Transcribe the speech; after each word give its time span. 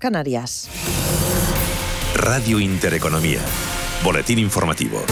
Canarias. 0.00 0.68
Radio 2.14 2.58
Intereconomía. 2.58 3.40
Boletín 4.02 4.38
informativo. 4.38 5.04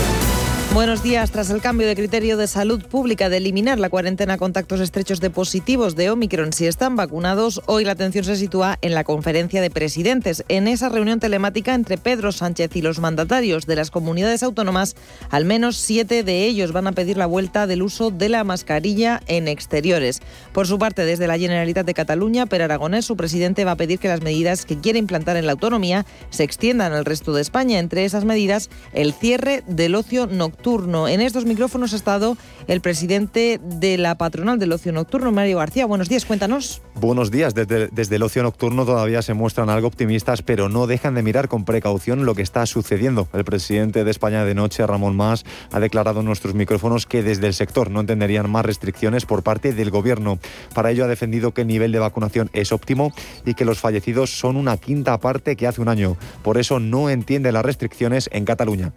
Buenos 0.72 1.02
días. 1.02 1.32
Tras 1.32 1.50
el 1.50 1.60
cambio 1.60 1.88
de 1.88 1.96
criterio 1.96 2.36
de 2.36 2.46
salud 2.46 2.80
pública 2.86 3.28
de 3.28 3.38
eliminar 3.38 3.80
la 3.80 3.90
cuarentena 3.90 4.38
contactos 4.38 4.78
estrechos 4.78 5.20
de 5.20 5.28
positivos 5.28 5.96
de 5.96 6.10
Omicron 6.10 6.52
si 6.52 6.68
están 6.68 6.94
vacunados, 6.94 7.60
hoy 7.66 7.84
la 7.84 7.92
atención 7.92 8.24
se 8.24 8.36
sitúa 8.36 8.78
en 8.80 8.94
la 8.94 9.02
conferencia 9.02 9.60
de 9.62 9.70
presidentes. 9.70 10.44
En 10.46 10.68
esa 10.68 10.88
reunión 10.88 11.18
telemática 11.18 11.74
entre 11.74 11.98
Pedro 11.98 12.30
Sánchez 12.30 12.76
y 12.76 12.82
los 12.82 13.00
mandatarios 13.00 13.66
de 13.66 13.74
las 13.74 13.90
comunidades 13.90 14.44
autónomas, 14.44 14.94
al 15.30 15.44
menos 15.44 15.76
siete 15.76 16.22
de 16.22 16.44
ellos 16.44 16.70
van 16.70 16.86
a 16.86 16.92
pedir 16.92 17.16
la 17.16 17.26
vuelta 17.26 17.66
del 17.66 17.82
uso 17.82 18.12
de 18.12 18.28
la 18.28 18.44
mascarilla 18.44 19.20
en 19.26 19.48
exteriores. 19.48 20.20
Por 20.52 20.68
su 20.68 20.78
parte, 20.78 21.04
desde 21.04 21.26
la 21.26 21.36
Generalitat 21.36 21.84
de 21.84 21.94
Cataluña, 21.94 22.46
Per 22.46 22.62
Aragonés, 22.62 23.04
su 23.04 23.16
presidente, 23.16 23.64
va 23.64 23.72
a 23.72 23.76
pedir 23.76 23.98
que 23.98 24.06
las 24.06 24.22
medidas 24.22 24.66
que 24.66 24.78
quiere 24.78 25.00
implantar 25.00 25.36
en 25.36 25.46
la 25.46 25.52
autonomía 25.52 26.06
se 26.30 26.44
extiendan 26.44 26.92
al 26.92 27.04
resto 27.04 27.32
de 27.32 27.42
España. 27.42 27.80
Entre 27.80 28.04
esas 28.04 28.24
medidas, 28.24 28.70
el 28.92 29.12
cierre 29.12 29.64
del 29.66 29.96
ocio 29.96 30.28
nocturno 30.28 30.59
nocturno. 30.60 31.08
En 31.08 31.22
estos 31.22 31.46
micrófonos 31.46 31.94
ha 31.94 31.96
estado 31.96 32.36
el 32.68 32.82
presidente 32.82 33.58
de 33.62 33.96
la 33.96 34.18
patronal 34.18 34.58
del 34.58 34.72
ocio 34.72 34.92
nocturno, 34.92 35.32
Mario 35.32 35.56
García. 35.56 35.86
Buenos 35.86 36.10
días, 36.10 36.26
cuéntanos. 36.26 36.82
Buenos 36.96 37.30
días. 37.30 37.54
Desde, 37.54 37.88
desde, 37.88 38.16
el 38.16 38.22
ocio 38.22 38.42
nocturno 38.42 38.84
todavía 38.84 39.22
se 39.22 39.32
muestran 39.32 39.70
algo 39.70 39.88
optimistas, 39.88 40.42
pero 40.42 40.68
no 40.68 40.86
dejan 40.86 41.14
de 41.14 41.22
mirar 41.22 41.48
con 41.48 41.64
precaución 41.64 42.26
lo 42.26 42.34
que 42.34 42.42
está 42.42 42.66
sucediendo. 42.66 43.26
El 43.32 43.44
presidente 43.44 44.04
de 44.04 44.10
España 44.10 44.44
de 44.44 44.54
noche, 44.54 44.86
Ramón 44.86 45.16
Mas, 45.16 45.46
ha 45.72 45.80
declarado 45.80 46.20
en 46.20 46.26
nuestros 46.26 46.54
micrófonos 46.54 47.06
que 47.06 47.22
desde 47.22 47.46
el 47.46 47.54
sector 47.54 47.90
no 47.90 48.00
entenderían 48.00 48.50
más 48.50 48.66
restricciones 48.66 49.24
por 49.24 49.42
parte 49.42 49.72
del 49.72 49.90
gobierno. 49.90 50.38
Para 50.74 50.90
ello 50.90 51.06
ha 51.06 51.08
defendido 51.08 51.54
que 51.54 51.62
el 51.62 51.68
nivel 51.68 51.90
de 51.90 52.00
vacunación 52.00 52.50
es 52.52 52.70
óptimo 52.70 53.14
y 53.46 53.54
que 53.54 53.64
los 53.64 53.78
fallecidos 53.78 54.38
son 54.38 54.56
una 54.56 54.76
quinta 54.76 55.18
parte 55.20 55.56
que 55.56 55.66
hace 55.66 55.80
un 55.80 55.88
año. 55.88 56.18
Por 56.42 56.58
eso 56.58 56.80
no 56.80 57.08
entiende 57.08 57.50
las 57.50 57.64
restricciones 57.64 58.28
en 58.30 58.44
Cataluña. 58.44 58.92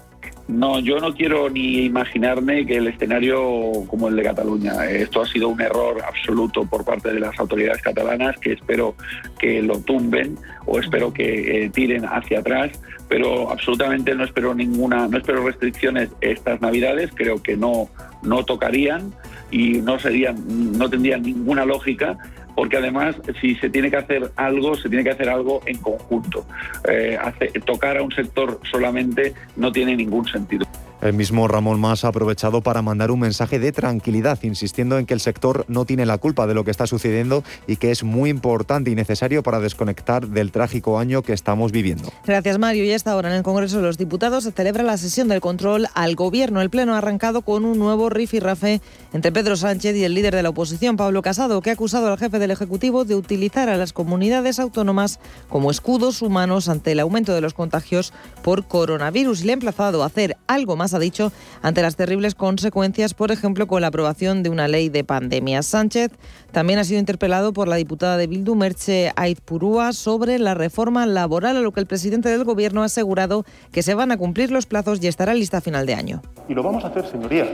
No, 0.48 0.80
yo 0.80 1.00
no 1.00 1.14
quiero 1.14 1.50
ni 1.50 1.86
imaginarme 1.86 2.66
que 2.66 2.78
el 2.78 2.88
escenario 2.88 3.86
como 3.88 4.10
el 4.10 4.16
de 4.16 4.24
Cataluña. 4.24 4.86
Esto 4.90 5.22
ha 5.22 5.26
sido 5.26 5.48
un 5.48 5.62
error 5.62 6.02
absoluto 6.06 6.66
por 6.66 6.84
parte 6.84 7.14
de 7.14 7.20
las 7.22 7.40
autoridades 7.40 7.82
catalanas 7.82 8.38
que 8.40 8.54
espero 8.54 8.96
que 9.40 9.62
lo 9.62 9.80
tumben 9.80 10.38
o 10.66 10.80
espero 10.80 11.14
que 11.14 11.66
eh, 11.66 11.70
tiren 11.70 12.06
hacia 12.06 12.40
atrás, 12.40 12.72
pero 13.08 13.52
absolutamente 13.52 14.14
no 14.16 14.26
espero 14.26 14.54
ninguna, 14.54 15.08
no 15.08 15.18
espero 15.18 15.46
restricciones 15.46 16.10
estas 16.20 16.60
Navidades. 16.62 17.12
Creo 17.16 17.42
que 17.42 17.56
no 17.56 17.90
no 18.24 18.44
tocarían 18.44 19.14
y 19.52 19.82
no 19.82 20.00
serían, 20.00 20.78
no 20.78 20.90
tendrían 20.90 21.22
ninguna 21.22 21.66
lógica 21.66 22.18
porque 22.56 22.78
además 22.78 23.16
si 23.42 23.56
se 23.56 23.70
tiene 23.70 23.90
que 23.90 23.98
hacer 23.98 24.32
algo, 24.36 24.76
se 24.76 24.90
tiene 24.90 25.04
que 25.04 25.12
hacer 25.12 25.30
algo 25.30 25.62
en 25.66 25.78
conjunto. 25.78 26.46
Eh, 26.88 27.18
tocar 27.66 27.98
a 27.98 28.04
un 28.04 28.12
sector 28.12 28.60
solamente 28.70 29.34
no 29.56 29.72
tiene 29.72 29.96
ningún 29.96 30.26
sentido. 30.28 30.66
El 31.04 31.12
mismo 31.12 31.50
Ramón 31.50 31.82
Mas 31.82 32.06
ha 32.06 32.08
aprovechado 32.08 32.62
para 32.62 32.82
mandar 32.82 33.12
un 33.12 33.20
mensaje 33.20 33.60
de 33.60 33.74
tranquilidad, 33.74 34.40
insistiendo 34.44 34.98
en 34.98 35.06
que 35.06 35.14
el 35.14 35.20
sector 35.20 35.66
no 35.68 35.84
tiene 35.84 36.06
la 36.06 36.18
culpa 36.18 36.48
de 36.48 36.54
lo 36.54 36.64
que 36.64 36.72
está 36.72 36.88
sucediendo 36.88 37.44
y 37.68 37.76
que 37.76 37.92
es 37.92 38.06
muy 38.06 38.30
importante 38.30 38.90
y 38.90 38.96
necesario 38.96 39.44
para 39.44 39.60
desconectar 39.60 40.30
del 40.30 40.54
trágico 40.54 40.98
año 40.98 41.22
que 41.22 41.34
estamos 41.34 41.74
viviendo. 41.74 42.10
Gracias, 42.26 42.58
Mario. 42.58 42.86
Y 42.86 42.92
esta 42.92 43.18
hora 43.18 43.30
en 43.30 43.36
el 43.36 43.44
Congreso 43.44 43.76
de 43.76 43.84
los 43.84 43.98
Diputados 43.98 44.46
se 44.46 44.54
celebra 44.54 44.82
la 44.82 44.96
sesión 44.96 45.28
del 45.28 45.42
control 45.42 45.88
al 45.94 46.16
Gobierno. 46.16 46.62
El 46.62 46.70
Pleno 46.70 46.96
ha 46.96 47.00
arrancado 47.00 47.42
con 47.42 47.66
un 47.66 47.78
nuevo 47.78 48.10
rifirrafe 48.10 48.80
entre 49.12 49.34
Pedro 49.34 49.58
Sánchez 49.58 49.98
y 49.98 50.06
el 50.06 50.14
líder 50.14 50.34
de 50.34 50.44
la 50.44 50.52
oposición, 50.52 50.96
Pablo 50.96 51.22
Casado, 51.22 51.62
que 51.62 51.70
ha 51.70 51.74
acusado 51.74 52.10
al 52.10 52.18
jefe 52.18 52.40
del 52.40 52.52
Ejecutivo 52.52 53.04
de 53.04 53.16
utilizar 53.16 53.68
a 53.68 53.76
las 53.76 53.92
comunidades 53.92 54.58
autónomas 54.58 55.20
como 55.50 55.70
escudos 55.70 56.22
humanos 56.22 56.70
ante 56.70 56.94
el 56.94 57.02
aumento 57.02 57.34
de 57.34 57.42
los 57.42 57.54
contagios 57.54 58.14
por 58.42 58.66
coronavirus 58.66 59.42
y 59.42 59.48
le 59.48 59.52
ha 59.52 59.56
emplazado 59.56 60.02
a 60.02 60.06
hacer 60.06 60.38
algo 60.48 60.78
más 60.78 60.93
ha 60.94 61.00
dicho, 61.00 61.32
ante 61.62 61.82
las 61.82 61.96
terribles 61.96 62.36
consecuencias, 62.36 63.14
por 63.14 63.32
ejemplo, 63.32 63.68
con 63.68 63.82
la 63.82 63.88
aprobación 63.88 64.44
de 64.44 64.50
una 64.50 64.68
ley 64.68 64.90
de 64.90 65.04
pandemia. 65.04 65.64
Sánchez 65.64 66.12
también 66.52 66.80
ha 66.80 66.84
sido 66.84 67.00
interpelado 67.00 67.54
por 67.54 67.68
la 67.68 67.76
diputada 67.76 68.18
de 68.18 68.28
Bildu, 68.28 68.56
Merche 68.56 69.12
Aizpurúa, 69.16 69.94
sobre 69.94 70.40
la 70.40 70.54
reforma 70.54 71.06
laboral, 71.06 71.58
a 71.58 71.62
lo 71.62 71.72
que 71.72 71.80
el 71.80 71.88
presidente 71.88 72.30
del 72.30 72.44
Gobierno 72.44 72.82
ha 72.82 72.86
asegurado 72.86 73.46
que 73.72 73.84
se 73.84 73.94
van 73.94 74.12
a 74.12 74.18
cumplir 74.18 74.52
los 74.52 74.66
plazos 74.66 75.04
y 75.04 75.08
estará 75.08 75.34
lista 75.34 75.58
a 75.58 75.62
final 75.62 75.86
de 75.86 75.94
año. 75.96 76.22
Y 76.48 76.54
lo 76.54 76.64
vamos 76.64 76.84
a 76.84 76.88
hacer, 76.88 77.10
señoría. 77.10 77.48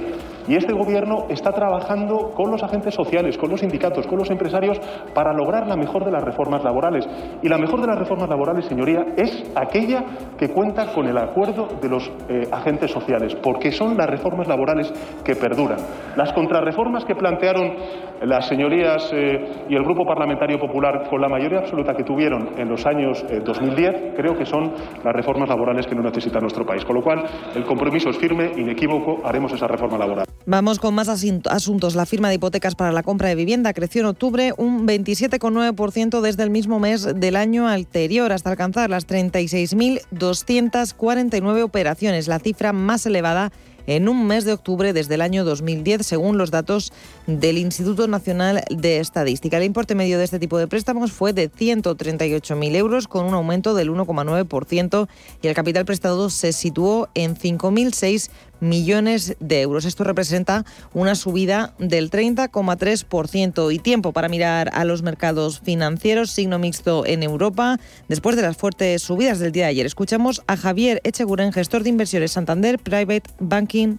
Y 0.48 0.56
este 0.56 0.74
Gobierno 0.74 1.26
está 1.30 1.52
trabajando 1.52 2.32
con 2.36 2.52
los 2.52 2.64
agentes 2.64 2.94
sociales, 2.94 3.38
con 3.38 3.50
los 3.50 3.60
sindicatos, 3.60 4.08
con 4.08 4.18
los 4.18 4.30
empresarios 4.30 4.80
para 5.14 5.34
lograr 5.34 5.68
la 5.68 5.76
mejor 5.76 6.06
de 6.06 6.12
las 6.12 6.24
reformas 6.24 6.64
laborales. 6.64 7.06
Y 7.42 7.50
la 7.50 7.58
mejor 7.58 7.82
de 7.82 7.88
las 7.88 8.00
reformas 8.00 8.30
laborales, 8.30 8.66
señoría, 8.66 9.06
es 9.18 9.52
aquella 9.56 10.04
que 10.38 10.50
cuenta 10.50 10.94
con 10.94 11.08
el 11.08 11.18
acuerdo 11.18 11.68
de 11.82 11.90
los 11.90 12.12
eh, 12.30 12.48
agentes 12.52 12.92
sociales, 12.92 13.36
porque 13.36 13.72
son 13.72 13.98
las 13.98 14.08
reformas 14.08 14.48
laborales 14.48 14.92
que 15.24 15.36
perduran. 15.36 15.80
Las 16.16 16.34
contrarreformas 16.34 17.06
que 17.06 17.16
plantearon 17.16 17.76
las 18.22 18.48
señorías 18.48 19.12
eh, 19.14 19.66
y 19.70 19.76
el 19.76 19.84
Grupo 19.84 20.06
Parlamentario 20.06 20.60
Popular, 20.60 21.08
con 21.10 21.22
la 21.22 21.30
mayoría 21.30 21.60
absoluta 21.60 21.94
que 21.94 22.04
tuvieron 22.04 22.50
en 22.58 22.70
los 22.70 22.86
años 22.86 23.26
eh, 23.30 23.40
2010, 23.44 24.16
creo 24.16 24.36
que 24.36 24.46
son 24.46 24.74
las 25.04 25.14
reformas 25.14 25.50
laborales 25.50 25.88
que 25.88 25.96
no 25.96 26.02
necesita 26.02 26.40
nuestro 26.40 26.66
país. 26.66 26.84
Con 26.86 26.96
lo 26.96 27.02
cual, 27.02 27.24
el 27.56 27.64
compromiso 27.64 28.10
es 28.10 28.18
firme, 28.18 28.52
inequívoco, 28.58 29.22
haremos 29.26 29.54
esa 29.54 29.68
reforma 29.68 29.98
laboral. 29.98 30.29
Vamos 30.46 30.80
con 30.80 30.96
más 30.96 31.10
asuntos. 31.10 31.96
La 31.96 32.06
firma 32.06 32.30
de 32.30 32.36
hipotecas 32.36 32.76
para 32.76 32.92
la 32.92 33.02
compra 33.04 33.30
de 33.30 33.36
vivienda 33.36 33.72
creció 33.74 34.02
en 34.02 34.08
octubre 34.08 34.54
un 34.58 34.86
27,9% 34.88 36.22
desde 36.22 36.44
el 36.44 36.50
mismo 36.50 36.80
mes 36.80 37.08
del 37.16 37.36
año 37.36 37.68
anterior, 37.68 38.32
hasta 38.32 38.50
alcanzar 38.50 38.90
las 38.90 39.06
36.249 39.08 41.62
operaciones, 41.62 42.28
la 42.28 42.40
cifra 42.40 42.74
más 42.74 43.06
elevada 43.06 43.52
en 43.90 44.08
un 44.08 44.28
mes 44.28 44.46
de 44.46 44.54
octubre 44.54 44.94
desde 44.94 45.16
el 45.16 45.22
año 45.22 45.44
2010, 45.44 46.06
según 46.06 46.38
los 46.38 46.52
datos 46.52 46.94
del 47.26 47.58
Instituto 47.58 48.08
Nacional 48.08 48.64
de 48.70 49.00
Estadística. 49.00 49.58
El 49.58 49.64
importe 49.64 49.96
medio 49.96 50.20
de 50.20 50.26
este 50.26 50.38
tipo 50.38 50.60
de 50.60 50.68
préstamos 50.68 51.12
fue 51.12 51.34
de 51.34 51.52
138.000 51.52 52.76
euros, 52.76 53.08
con 53.08 53.26
un 53.26 53.34
aumento 53.34 53.74
del 53.74 53.90
1,9%, 53.90 55.08
y 55.42 55.48
el 55.48 55.56
capital 55.56 55.86
prestado 55.86 56.30
se 56.30 56.54
situó 56.54 57.10
en 57.16 57.36
5.006 57.36 58.30
millones 58.60 59.36
de 59.40 59.62
euros. 59.62 59.86
Esto 59.86 60.04
representa 60.04 60.66
una 60.94 61.16
subida 61.16 61.74
del 61.80 62.10
30,3% 62.10 63.74
y 63.74 63.80
tiempo 63.80 64.14
para 64.14 64.30
mirar 64.30 64.70
a 64.74 64.86
los 64.86 65.02
mercados 65.02 65.60
financieros, 65.60 66.32
signo 66.32 66.60
mixto 66.60 67.06
en 67.06 67.24
Europa, 67.24 67.78
después 68.08 68.36
de 68.36 68.42
las 68.42 68.58
fuertes 68.58 69.02
subidas 69.02 69.40
del 69.40 69.52
día 69.52 69.66
de 69.66 69.72
ayer. 69.72 69.86
Escuchamos 69.86 70.44
a 70.48 70.58
Javier 70.58 71.02
Echeguren, 71.04 71.54
gestor 71.54 71.84
de 71.84 71.90
inversiones 71.90 72.32
Santander 72.32 72.80
Private 72.80 73.24
Banking. 73.40 73.98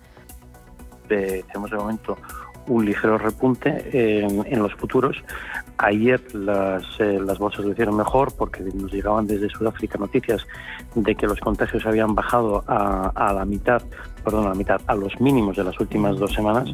tenemos 1.08 1.70
de 1.70 1.76
momento 1.76 2.16
un 2.66 2.84
ligero 2.84 3.18
repunte 3.18 3.84
en 3.92 4.58
los 4.58 4.74
futuros. 4.74 5.16
Ayer 5.82 6.20
las, 6.34 6.84
eh, 6.98 7.18
las 7.24 7.38
bolsas 7.38 7.64
lo 7.64 7.72
hicieron 7.72 7.96
mejor 7.96 8.34
porque 8.36 8.62
nos 8.62 8.92
llegaban 8.92 9.26
desde 9.26 9.48
Sudáfrica 9.48 9.96
noticias 9.96 10.46
de 10.94 11.14
que 11.14 11.26
los 11.26 11.40
contagios 11.40 11.86
habían 11.86 12.14
bajado 12.14 12.62
a, 12.66 13.10
a 13.14 13.32
la 13.32 13.46
mitad, 13.46 13.80
perdón, 14.22 14.44
a 14.44 14.48
la 14.50 14.54
mitad, 14.54 14.78
a 14.86 14.94
los 14.94 15.18
mínimos 15.20 15.56
de 15.56 15.64
las 15.64 15.80
últimas 15.80 16.18
dos 16.18 16.34
semanas. 16.34 16.68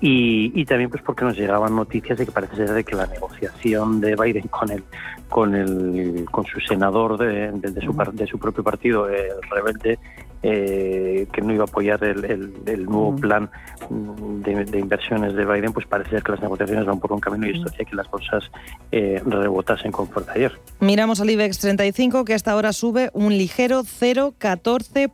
Y, 0.00 0.52
y, 0.60 0.64
también 0.64 0.90
pues 0.90 1.02
porque 1.02 1.24
nos 1.24 1.36
llegaban 1.36 1.74
noticias 1.76 2.18
de 2.18 2.26
que 2.26 2.32
parece 2.32 2.56
ser 2.56 2.72
de 2.72 2.84
que 2.84 2.96
la 2.96 3.06
negociación 3.06 4.00
de 4.00 4.14
Biden 4.14 4.46
con 4.48 4.70
el 4.70 4.84
con 5.28 5.54
el 5.54 6.24
con 6.30 6.44
su 6.44 6.60
senador 6.60 7.18
de, 7.18 7.50
de, 7.52 7.80
su, 7.80 7.92
de 8.12 8.26
su 8.28 8.38
propio 8.38 8.62
partido 8.62 9.08
el 9.08 9.42
rebelde 9.50 9.98
eh, 10.42 11.26
que 11.32 11.42
no 11.42 11.52
iba 11.52 11.64
a 11.64 11.66
apoyar 11.66 12.02
el, 12.04 12.24
el, 12.24 12.52
el 12.66 12.84
nuevo 12.84 13.14
plan 13.16 13.50
de, 13.90 14.64
de, 14.64 14.78
inversiones 14.78 15.34
de 15.34 15.44
Biden, 15.44 15.72
pues 15.72 15.86
parece 15.86 16.10
ser 16.10 16.22
que 16.22 16.32
las 16.32 16.40
negociaciones 16.40 16.86
van 16.86 17.00
por 17.00 17.12
un 17.12 17.20
camino 17.20 17.46
y 17.46 17.56
esto 17.56 17.68
hacía 17.68 17.84
que 17.84 17.96
las 17.96 18.08
bolsas 18.10 18.44
eh, 18.92 19.20
rebotasen 19.24 19.92
con 19.92 20.08
fuerza 20.08 20.32
ayer. 20.32 20.52
Miramos 20.80 21.20
al 21.20 21.30
IBEX 21.30 21.58
35, 21.58 22.24
que 22.24 22.34
hasta 22.34 22.52
ahora 22.52 22.72
sube 22.72 23.10
un 23.14 23.36
ligero 23.36 23.82
0,14%, 23.82 25.10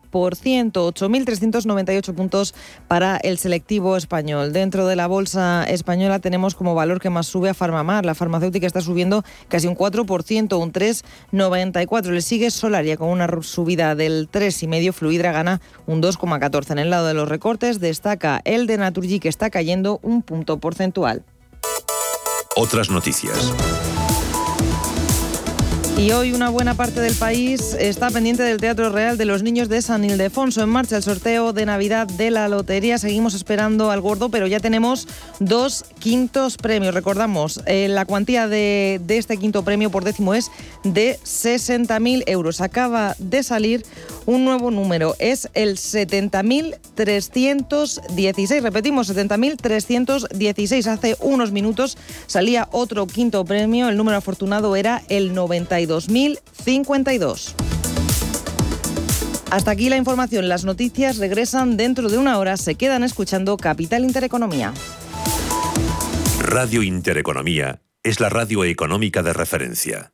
8.398 0.73 2.15
puntos 2.15 2.55
para 2.89 3.17
el 3.19 3.39
selectivo 3.39 3.97
español. 3.97 4.53
Dentro 4.53 4.87
de 4.87 4.97
la 4.97 5.07
bolsa 5.07 5.65
española 5.65 6.19
tenemos 6.19 6.55
como 6.55 6.75
valor 6.75 7.01
que 7.01 7.11
más 7.11 7.27
sube 7.27 7.49
a 7.51 7.55
Farmamar. 7.55 8.05
La 8.05 8.15
farmacéutica 8.15 8.67
está 8.67 8.81
subiendo 8.81 9.25
casi 9.49 9.67
un 9.67 9.77
4%, 9.77 10.61
un 10.61 10.73
3,94%. 10.73 12.11
Le 12.11 12.21
sigue 12.21 12.51
Solaria 12.51 12.97
con 12.97 13.09
una 13.09 13.29
subida 13.43 13.95
del 13.95 14.29
3,5%, 14.31 15.14
Fluidra 15.15 15.31
gana 15.31 15.61
un 15.87 16.03
2,14%. 16.03 16.73
En 16.73 16.79
el 16.81 16.91
lado 16.91 17.07
de 17.07 17.15
los 17.15 17.29
recortes 17.29 17.79
destaca 17.79 18.41
el 18.45 18.67
de 18.67 18.79
Naturgy, 18.79 19.21
que 19.21 19.29
está 19.29 19.49
cayendo 19.49 20.01
un 20.03 20.23
punto 20.23 20.59
porcentual. 20.59 21.23
Otras 22.57 22.91
noticias. 22.91 23.53
Y 25.97 26.11
hoy 26.11 26.33
una 26.33 26.51
buena 26.51 26.75
parte 26.75 27.01
del 27.01 27.15
país 27.15 27.77
está 27.79 28.11
pendiente 28.11 28.43
del 28.43 28.59
Teatro 28.59 28.91
Real 28.91 29.17
de 29.17 29.25
los 29.25 29.45
Niños 29.45 29.69
de 29.69 29.81
San 29.81 30.05
Ildefonso. 30.05 30.61
En 30.61 30.69
marcha 30.69 30.97
el 30.97 31.05
sorteo 31.05 31.53
de 31.53 31.67
Navidad 31.67 32.09
de 32.09 32.33
la 32.33 32.49
Lotería. 32.49 32.99
Seguimos 32.99 33.33
esperando 33.35 33.93
al 33.93 34.01
gordo, 34.01 34.29
pero 34.29 34.49
ya 34.49 34.59
tenemos 34.59 35.07
dos 35.39 35.85
quintos 36.01 36.57
premios. 36.57 36.95
Recordamos, 36.95 37.61
eh, 37.67 37.87
la 37.89 38.07
cuantía 38.07 38.49
de, 38.49 39.01
de, 39.05 39.19
este 39.19 39.37
quinto 39.37 39.63
premio 39.63 39.89
por 39.91 40.03
décimo 40.03 40.35
es 40.35 40.51
de 40.83 41.17
60.000 41.23 42.25
euros. 42.27 42.61
Acaba 42.61 43.15
de 43.21 43.45
salir 43.45 43.87
un 44.27 44.45
nuevo 44.45 44.71
número. 44.71 45.17
Es 45.19 45.49
el 45.55 45.77
70.316. 45.77 48.63
Repetimos, 48.63 49.11
70.316. 49.15 50.87
Hace 50.87 51.17
unos 51.21 51.53
minutos 51.53 51.97
salía 52.27 52.69
otro 52.73 53.07
quinto 53.07 53.45
premio. 53.45 53.89
El 53.89 53.97
número 53.97 54.19
afortunado 54.19 54.75
era 54.77 55.03
el 55.09 55.35
90 55.35 55.87
2052. 55.87 57.55
Hasta 59.51 59.71
aquí 59.71 59.89
la 59.89 59.97
información. 59.97 60.49
Las 60.49 60.65
noticias 60.65 61.19
regresan 61.19 61.77
dentro 61.77 62.09
de 62.09 62.19
una 62.19 62.39
hora. 62.39 62.57
Se 62.57 62.75
quedan 62.75 63.05
escuchando 63.05 63.57
Capital 63.57 64.05
Intereconomía. 64.05 64.73
Radio 66.41 66.83
Intereconomía 66.83 67.81
es 68.03 68.21
la 68.21 68.29
radio 68.29 68.65
económica 68.65 69.23
de 69.23 69.33
referencia. 69.33 70.14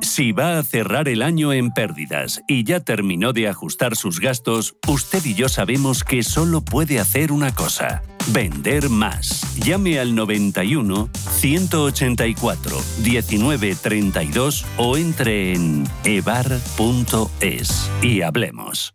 Si 0.00 0.32
va 0.32 0.58
a 0.58 0.62
cerrar 0.62 1.08
el 1.08 1.22
año 1.22 1.52
en 1.52 1.70
pérdidas 1.70 2.42
y 2.48 2.64
ya 2.64 2.80
terminó 2.80 3.32
de 3.32 3.48
ajustar 3.48 3.94
sus 3.94 4.20
gastos, 4.20 4.74
usted 4.88 5.24
y 5.24 5.34
yo 5.34 5.48
sabemos 5.48 6.02
que 6.02 6.22
solo 6.22 6.62
puede 6.62 6.98
hacer 6.98 7.30
una 7.30 7.54
cosa. 7.54 8.02
Vender 8.28 8.88
más. 8.88 9.54
Llame 9.56 9.98
al 9.98 10.14
91 10.14 11.10
184 11.12 12.78
1932 13.04 14.64
o 14.78 14.96
entre 14.96 15.52
en 15.52 15.84
evar.es 16.04 17.90
y 18.00 18.22
hablemos. 18.22 18.94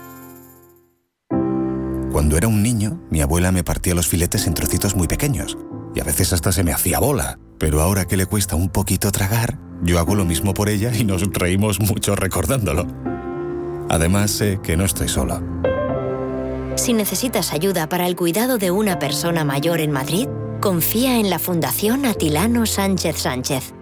Cuando 2.11 2.35
era 2.35 2.49
un 2.49 2.61
niño, 2.61 2.99
mi 3.09 3.21
abuela 3.21 3.53
me 3.53 3.63
partía 3.63 3.95
los 3.95 4.07
filetes 4.07 4.45
en 4.45 4.53
trocitos 4.53 4.95
muy 4.95 5.07
pequeños 5.07 5.57
y 5.95 6.01
a 6.01 6.03
veces 6.03 6.33
hasta 6.33 6.51
se 6.51 6.63
me 6.63 6.73
hacía 6.73 6.99
bola. 6.99 7.39
Pero 7.57 7.81
ahora 7.81 8.05
que 8.05 8.17
le 8.17 8.25
cuesta 8.25 8.55
un 8.57 8.69
poquito 8.69 9.11
tragar, 9.11 9.57
yo 9.81 9.97
hago 9.97 10.15
lo 10.15 10.25
mismo 10.25 10.53
por 10.53 10.67
ella 10.67 10.91
y 10.93 11.05
nos 11.05 11.21
reímos 11.31 11.79
mucho 11.79 12.15
recordándolo. 12.15 12.85
Además, 13.89 14.31
sé 14.31 14.59
que 14.61 14.75
no 14.75 14.83
estoy 14.83 15.07
solo. 15.07 15.41
Si 16.75 16.93
necesitas 16.93 17.53
ayuda 17.53 17.87
para 17.87 18.07
el 18.07 18.15
cuidado 18.15 18.57
de 18.57 18.71
una 18.71 18.99
persona 18.99 19.45
mayor 19.45 19.79
en 19.79 19.91
Madrid, 19.91 20.27
confía 20.59 21.17
en 21.17 21.29
la 21.29 21.39
Fundación 21.39 22.05
Atilano 22.05 22.65
Sánchez 22.65 23.17
Sánchez. 23.19 23.73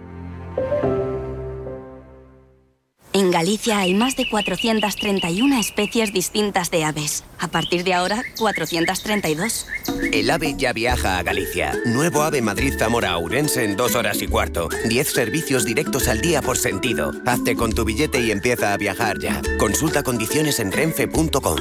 En 3.12 3.32
Galicia 3.32 3.80
hay 3.80 3.92
más 3.92 4.16
de 4.16 4.28
431 4.28 5.58
especies 5.58 6.12
distintas 6.12 6.70
de 6.70 6.84
aves. 6.84 7.24
A 7.40 7.48
partir 7.48 7.82
de 7.82 7.94
ahora, 7.94 8.22
432. 8.38 9.66
El 10.12 10.30
AVE 10.30 10.54
ya 10.56 10.72
viaja 10.72 11.18
a 11.18 11.22
Galicia. 11.24 11.72
Nuevo 11.86 12.22
AVE 12.22 12.40
Madrid-Zamora-Ourense 12.40 13.64
en 13.64 13.76
dos 13.76 13.96
horas 13.96 14.22
y 14.22 14.28
cuarto. 14.28 14.68
10 14.88 15.12
servicios 15.12 15.64
directos 15.64 16.06
al 16.06 16.20
día 16.20 16.40
por 16.40 16.56
sentido. 16.56 17.12
Hazte 17.26 17.56
con 17.56 17.72
tu 17.72 17.84
billete 17.84 18.20
y 18.20 18.30
empieza 18.30 18.72
a 18.72 18.76
viajar 18.76 19.18
ya. 19.18 19.42
Consulta 19.58 20.04
condiciones 20.04 20.60
en 20.60 20.70
renfe.com. 20.70 21.58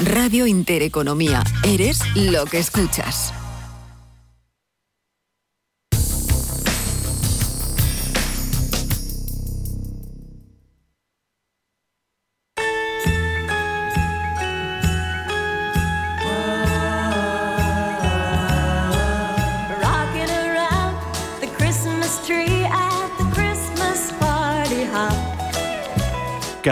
Radio 0.00 0.48
Intereconomía. 0.48 1.44
Eres 1.62 2.00
lo 2.16 2.46
que 2.46 2.58
escuchas. 2.58 3.32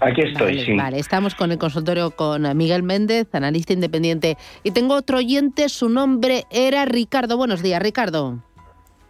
Aquí 0.01 0.21
estoy, 0.21 0.59
sí. 0.59 0.75
Vale, 0.75 0.99
estamos 0.99 1.35
con 1.35 1.51
el 1.51 1.57
consultorio 1.57 2.11
con 2.11 2.55
Miguel 2.55 2.83
Méndez, 2.83 3.33
analista 3.33 3.73
independiente. 3.73 4.37
Y 4.63 4.71
tengo 4.71 4.95
otro 4.95 5.17
oyente, 5.17 5.69
su 5.69 5.89
nombre 5.89 6.43
era 6.51 6.85
Ricardo. 6.85 7.37
Buenos 7.37 7.63
días, 7.63 7.81
Ricardo. 7.81 8.39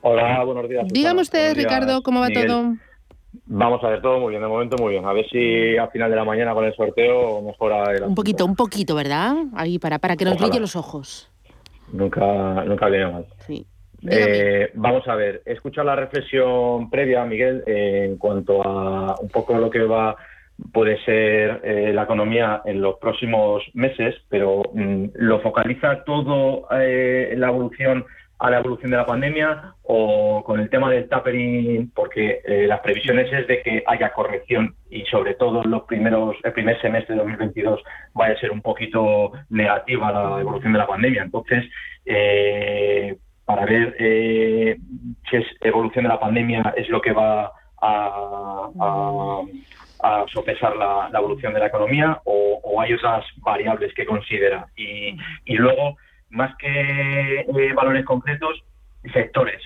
Hola, 0.02 0.44
buenos 0.44 0.70
días. 0.70 0.88
Dígame 0.88 1.22
usted, 1.22 1.56
Ricardo, 1.56 2.02
¿cómo 2.02 2.22
va 2.22 2.30
todo? 2.30 2.76
Vamos 3.46 3.84
a 3.84 3.90
ver 3.90 4.02
todo 4.02 4.20
muy 4.20 4.32
bien, 4.32 4.42
de 4.42 4.48
momento 4.48 4.78
muy 4.78 4.94
bien. 4.94 5.06
A 5.06 5.14
ver 5.14 5.28
si 5.30 5.78
al 5.78 5.90
final 5.92 6.10
de 6.10 6.16
la 6.16 6.24
mañana 6.24 6.54
con 6.54 6.66
el 6.66 6.74
sorteo 6.76 7.42
mejora 7.42 7.92
el 7.92 8.04
Un 8.04 8.16
poquito, 8.16 8.46
un 8.46 8.56
poquito, 8.56 8.96
¿verdad? 8.96 9.36
Ahí 9.56 9.80
para, 9.80 10.00
para 10.00 10.16
que 10.16 10.26
nos 10.26 10.38
brille 10.38 10.60
los 10.60 10.76
ojos. 10.76 11.30
Nunca, 11.92 12.64
nunca 12.66 12.88
viene 12.88 13.12
mal. 13.12 13.26
Sí. 13.46 13.66
Eh, 14.10 14.70
vamos 14.76 15.08
a 15.08 15.16
ver, 15.16 15.42
he 15.46 15.54
escuchado 15.54 15.88
la 15.88 15.96
reflexión 15.96 16.90
previa, 16.90 17.26
Miguel, 17.26 17.64
en 17.66 18.18
cuanto 18.18 18.62
a 18.66 19.16
un 19.20 19.28
poco 19.30 19.58
lo 19.58 19.70
que 19.70 19.82
va 19.84 20.16
puede 20.72 21.04
ser 21.04 21.62
eh, 21.64 21.92
la 21.94 22.04
economía 22.04 22.62
en 22.66 22.82
los 22.82 22.98
próximos 23.00 23.64
meses, 23.74 24.16
pero 24.30 24.64
mm, 24.74 25.06
lo 25.16 25.40
focaliza 25.42 26.04
todo 26.04 26.68
eh, 26.72 27.34
la 27.38 27.50
evolución 27.50 28.06
a 28.40 28.52
la 28.52 28.60
evolución 28.60 28.92
de 28.92 28.98
la 28.98 29.06
pandemia 29.06 29.74
o 29.84 30.44
con 30.44 30.60
el 30.60 30.70
tema 30.70 30.92
del 30.92 31.10
tapering, 31.10 31.92
porque 31.96 32.42
eh, 32.46 32.68
las 32.68 32.82
previsiones 32.82 33.32
es 33.34 33.48
de 33.48 33.64
que 33.64 33.84
haya 33.88 34.14
corrección 34.14 34.76
y 34.92 35.04
sobre 35.06 35.34
todo 35.34 35.64
los 35.64 35.84
primeros, 35.84 36.36
el 36.44 36.54
primer 36.54 36.80
semestre 36.80 37.16
de 37.16 37.22
2022 37.22 37.82
vaya 38.14 38.36
a 38.36 38.40
ser 38.40 38.52
un 38.52 38.62
poquito 38.62 39.32
negativa 39.50 40.12
la 40.12 40.42
evolución 40.42 40.74
de 40.74 40.80
la 40.80 40.88
pandemia. 40.88 41.24
Entonces, 41.24 41.66
eh, 42.06 43.18
para 43.44 43.66
ver 43.66 43.96
si 43.98 45.36
es 45.36 45.46
evolución 45.62 46.04
de 46.04 46.10
la 46.10 46.20
pandemia 46.20 46.74
es 46.78 46.90
lo 46.90 47.02
que 47.02 47.14
va 47.14 47.52
a, 47.82 49.42
sopesar 50.34 50.76
la, 50.76 51.10
evolución 51.14 51.54
de 51.54 51.60
la 51.60 51.68
economía 51.68 52.20
o, 52.26 52.60
o, 52.64 52.82
hay 52.82 52.94
otras 52.94 53.26
variables 53.38 53.94
que 53.94 54.06
considera. 54.06 54.68
Y, 54.76 55.18
y 55.46 55.56
luego 55.56 55.98
más 56.30 56.56
que 56.58 57.42
eh, 57.42 57.74
valores 57.74 58.06
concretos, 58.06 58.64
sectores. 59.14 59.62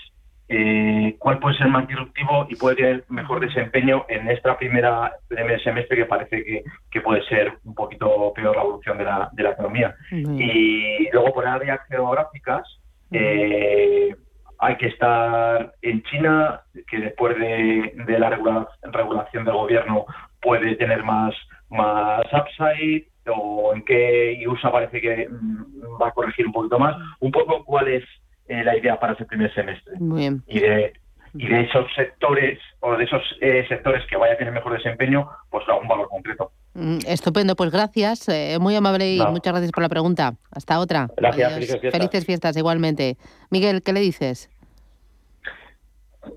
Eh, 0.53 1.15
¿Cuál 1.17 1.39
puede 1.39 1.57
ser 1.57 1.67
más 1.67 1.87
disruptivo 1.87 2.45
y 2.49 2.55
puede 2.55 2.75
tener 2.75 3.05
mejor 3.07 3.39
desempeño 3.39 4.05
en 4.09 4.29
esta 4.29 4.57
primera 4.57 5.13
primer 5.29 5.63
semestre 5.63 5.95
que 5.95 6.05
parece 6.05 6.63
que, 6.91 7.01
puede 7.01 7.23
ser 7.23 7.53
un 7.63 7.73
poquito 7.73 8.33
peor 8.35 8.55
la 8.57 8.63
evolución 8.63 8.97
de 8.97 9.03
la, 9.05 9.29
de 9.31 9.43
la 9.43 9.51
economía? 9.51 9.95
Y 10.11 11.09
luego 11.13 11.33
por 11.33 11.47
áreas 11.47 11.79
geográficas, 11.87 12.63
eh, 13.11 14.13
hay 14.61 14.77
que 14.77 14.87
estar 14.87 15.73
en 15.81 16.03
China, 16.03 16.61
que 16.87 16.99
después 16.99 17.37
de, 17.37 17.93
de 18.05 18.19
la 18.19 18.29
regulación 18.29 19.43
del 19.43 19.55
gobierno 19.55 20.05
puede 20.39 20.75
tener 20.75 21.03
más, 21.03 21.33
más 21.69 22.23
upside, 22.31 23.07
o 23.27 23.73
en 23.73 23.83
qué 23.83 24.43
USA 24.47 24.71
parece 24.71 25.01
que 25.01 25.27
mm, 25.29 26.01
va 26.01 26.09
a 26.09 26.11
corregir 26.11 26.45
un 26.45 26.53
poquito 26.53 26.77
más, 26.77 26.95
un 27.19 27.31
poco 27.31 27.63
cuál 27.65 27.87
es 27.87 28.03
eh, 28.47 28.63
la 28.63 28.77
idea 28.77 28.99
para 28.99 29.13
ese 29.13 29.25
primer 29.25 29.53
semestre. 29.53 29.95
Muy 29.99 30.19
bien. 30.21 30.43
Y 30.47 30.59
de, 30.59 30.93
y 31.33 31.47
de 31.47 31.61
esos 31.61 31.85
sectores 31.95 32.59
o 32.79 32.95
de 32.95 33.05
esos 33.05 33.21
eh, 33.41 33.65
sectores 33.69 34.05
que 34.07 34.17
vaya 34.17 34.33
a 34.33 34.37
tener 34.37 34.53
mejor 34.53 34.73
desempeño, 34.73 35.29
pues 35.49 35.67
a 35.69 35.75
un 35.75 35.87
valor 35.87 36.09
concreto. 36.09 36.51
Mm, 36.73 36.99
estupendo, 37.07 37.55
pues 37.55 37.71
gracias, 37.71 38.27
eh, 38.29 38.57
muy 38.59 38.75
amable 38.75 39.15
y 39.15 39.19
muchas 39.19 39.53
gracias 39.53 39.71
por 39.71 39.83
la 39.83 39.89
pregunta. 39.89 40.33
Hasta 40.51 40.79
otra. 40.79 41.07
Gracias, 41.17 41.53
felices 41.53 41.79
fiestas. 41.79 41.99
Felices 41.99 42.25
fiestas 42.25 42.57
igualmente. 42.57 43.17
Miguel, 43.49 43.81
¿qué 43.83 43.93
le 43.93 43.99
dices? 43.99 44.49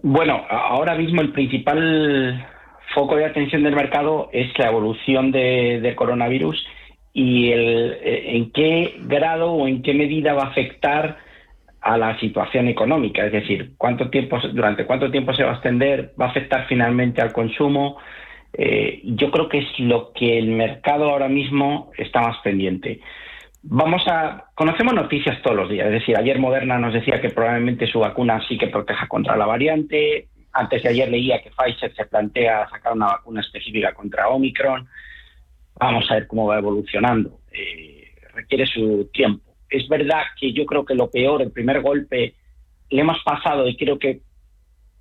Bueno, 0.03 0.45
ahora 0.49 0.95
mismo 0.95 1.21
el 1.21 1.33
principal 1.33 2.47
foco 2.95 3.17
de 3.17 3.27
atención 3.27 3.63
del 3.63 3.75
mercado 3.75 4.29
es 4.33 4.57
la 4.59 4.69
evolución 4.69 5.31
de, 5.31 5.81
del 5.83 5.95
coronavirus 5.95 6.65
y 7.13 7.51
el, 7.53 7.99
eh, 8.03 8.37
en 8.37 8.51
qué 8.51 8.97
grado 9.03 9.53
o 9.53 9.69
en 9.69 9.83
qué 9.83 9.95
medida 9.95 10.35
va 10.35 10.45
a 10.45 10.49
afectar 10.49 11.19
a 11.85 11.99
la 11.99 12.19
situación 12.19 12.67
económica, 12.69 13.27
es 13.27 13.33
decir, 13.33 13.75
cuánto 13.77 14.09
tiempo, 14.09 14.39
durante 14.53 14.87
cuánto 14.87 15.11
tiempo 15.11 15.35
se 15.35 15.45
va 15.45 15.51
a 15.51 15.55
extender, 15.55 16.15
va 16.19 16.27
a 16.27 16.31
afectar 16.31 16.67
finalmente 16.67 17.21
al 17.21 17.35
consumo. 17.35 17.99
Eh, 18.55 19.03
yo 19.05 19.31
creo 19.31 19.51
que 19.51 19.59
es 19.59 19.79
lo 19.81 20.11
que 20.15 20.39
el 20.39 20.49
mercado 20.49 21.11
ahora 21.11 21.29
mismo 21.29 21.93
está 21.99 22.23
más 22.23 22.39
pendiente. 22.39 23.01
Vamos 23.63 24.03
a 24.09 24.47
conocemos 24.55 24.95
noticias 24.95 25.43
todos 25.43 25.57
los 25.57 25.69
días, 25.69 25.87
es 25.89 25.93
decir, 25.93 26.17
ayer 26.17 26.39
Moderna 26.39 26.79
nos 26.79 26.95
decía 26.95 27.21
que 27.21 27.29
probablemente 27.29 27.87
su 27.87 28.01
vacuna 28.01 28.43
sí 28.49 28.57
que 28.57 28.69
proteja 28.69 29.07
contra 29.07 29.37
la 29.37 29.45
variante, 29.45 30.29
antes 30.55 30.83
de 30.83 30.89
ayer 30.89 31.11
leía 31.11 31.43
que 31.43 31.51
Pfizer 31.51 31.95
se 31.95 32.07
plantea 32.07 32.67
sacar 32.71 32.95
una 32.95 33.07
vacuna 33.07 33.43
específica 33.43 33.93
contra 33.93 34.29
Omicron. 34.29 34.89
Vamos 35.79 36.11
a 36.11 36.15
ver 36.15 36.27
cómo 36.29 36.47
va 36.47 36.59
evolucionando. 36.59 37.41
Eh, 37.53 38.15
requiere 38.33 38.65
su 38.65 39.11
tiempo. 39.13 39.44
Es 39.69 39.89
verdad 39.89 40.23
que 40.39 40.53
yo 40.53 40.67
creo 40.67 40.85
que 40.85 40.95
lo 40.95 41.11
peor, 41.11 41.43
el 41.43 41.53
primer 41.53 41.81
golpe, 41.81 42.35
le 42.91 43.01
hemos 43.01 43.23
pasado 43.25 43.67
y 43.69 43.77
creo 43.77 43.99
que 43.99 44.21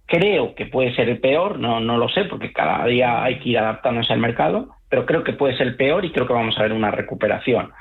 creo 0.05 0.53
que 0.55 0.65
puede 0.65 0.93
ser 0.95 1.09
el 1.09 1.19
peor, 1.19 1.59
no, 1.59 1.79
no 1.79 1.97
lo 1.97 2.09
sé, 2.09 2.25
porque 2.25 2.51
cada 2.51 2.85
día 2.85 3.23
hay 3.23 3.39
que 3.39 3.49
ir 3.49 3.57
adaptándose 3.57 4.13
al 4.13 4.19
mercado, 4.19 4.75
pero 4.89 5.05
creo 5.05 5.23
que 5.23 5.33
puede 5.33 5.57
ser 5.57 5.67
el 5.67 5.75
peor 5.75 6.05
y 6.05 6.11
creo 6.11 6.27
que 6.27 6.33
vamos 6.33 6.57
a 6.57 6.63
ver 6.63 6.73
una 6.73 6.91
recuperación. 6.91 7.71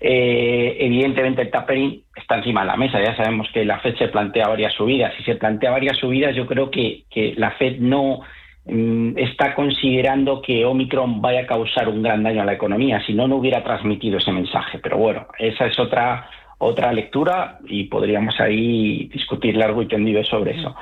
Eh, 0.00 0.78
evidentemente 0.80 1.42
el 1.42 1.50
tapering 1.50 2.02
está 2.16 2.36
encima 2.36 2.62
de 2.62 2.66
la 2.68 2.76
mesa, 2.76 3.02
ya 3.02 3.16
sabemos 3.16 3.48
que 3.52 3.64
la 3.64 3.78
Fed 3.80 3.96
se 3.96 4.08
plantea 4.08 4.48
varias 4.48 4.74
subidas. 4.74 5.14
Si 5.16 5.22
se 5.24 5.36
plantea 5.36 5.70
varias 5.70 5.96
subidas, 5.98 6.34
yo 6.34 6.46
creo 6.46 6.70
que, 6.70 7.04
que 7.10 7.34
la 7.36 7.52
Fed 7.52 7.78
no 7.78 8.20
está 8.66 9.54
considerando 9.54 10.42
que 10.42 10.64
Omicron 10.64 11.20
vaya 11.20 11.40
a 11.40 11.46
causar 11.46 11.88
un 11.88 12.02
gran 12.02 12.22
daño 12.22 12.42
a 12.42 12.44
la 12.44 12.52
economía, 12.52 13.02
si 13.04 13.14
no, 13.14 13.26
no 13.26 13.36
hubiera 13.36 13.64
transmitido 13.64 14.18
ese 14.18 14.32
mensaje. 14.32 14.78
Pero 14.78 14.98
bueno, 14.98 15.26
esa 15.38 15.66
es 15.66 15.78
otra 15.78 16.28
otra 16.62 16.92
lectura 16.92 17.58
y 17.66 17.84
podríamos 17.84 18.38
ahí 18.38 19.08
discutir 19.10 19.56
largo 19.56 19.80
y 19.80 19.88
tendido 19.88 20.22
sobre 20.24 20.58
eso. 20.58 20.76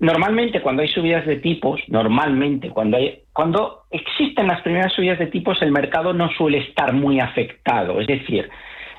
Normalmente 0.00 0.60
cuando 0.60 0.82
hay 0.82 0.88
subidas 0.88 1.24
de 1.26 1.36
tipos, 1.36 1.80
normalmente 1.86 2.70
cuando 2.70 2.96
hay 2.96 3.20
cuando 3.32 3.84
existen 3.92 4.48
las 4.48 4.60
primeras 4.62 4.92
subidas 4.92 5.20
de 5.20 5.28
tipos 5.28 5.62
el 5.62 5.70
mercado 5.70 6.12
no 6.12 6.28
suele 6.32 6.58
estar 6.58 6.92
muy 6.92 7.20
afectado, 7.20 8.00
es 8.00 8.08
decir, 8.08 8.50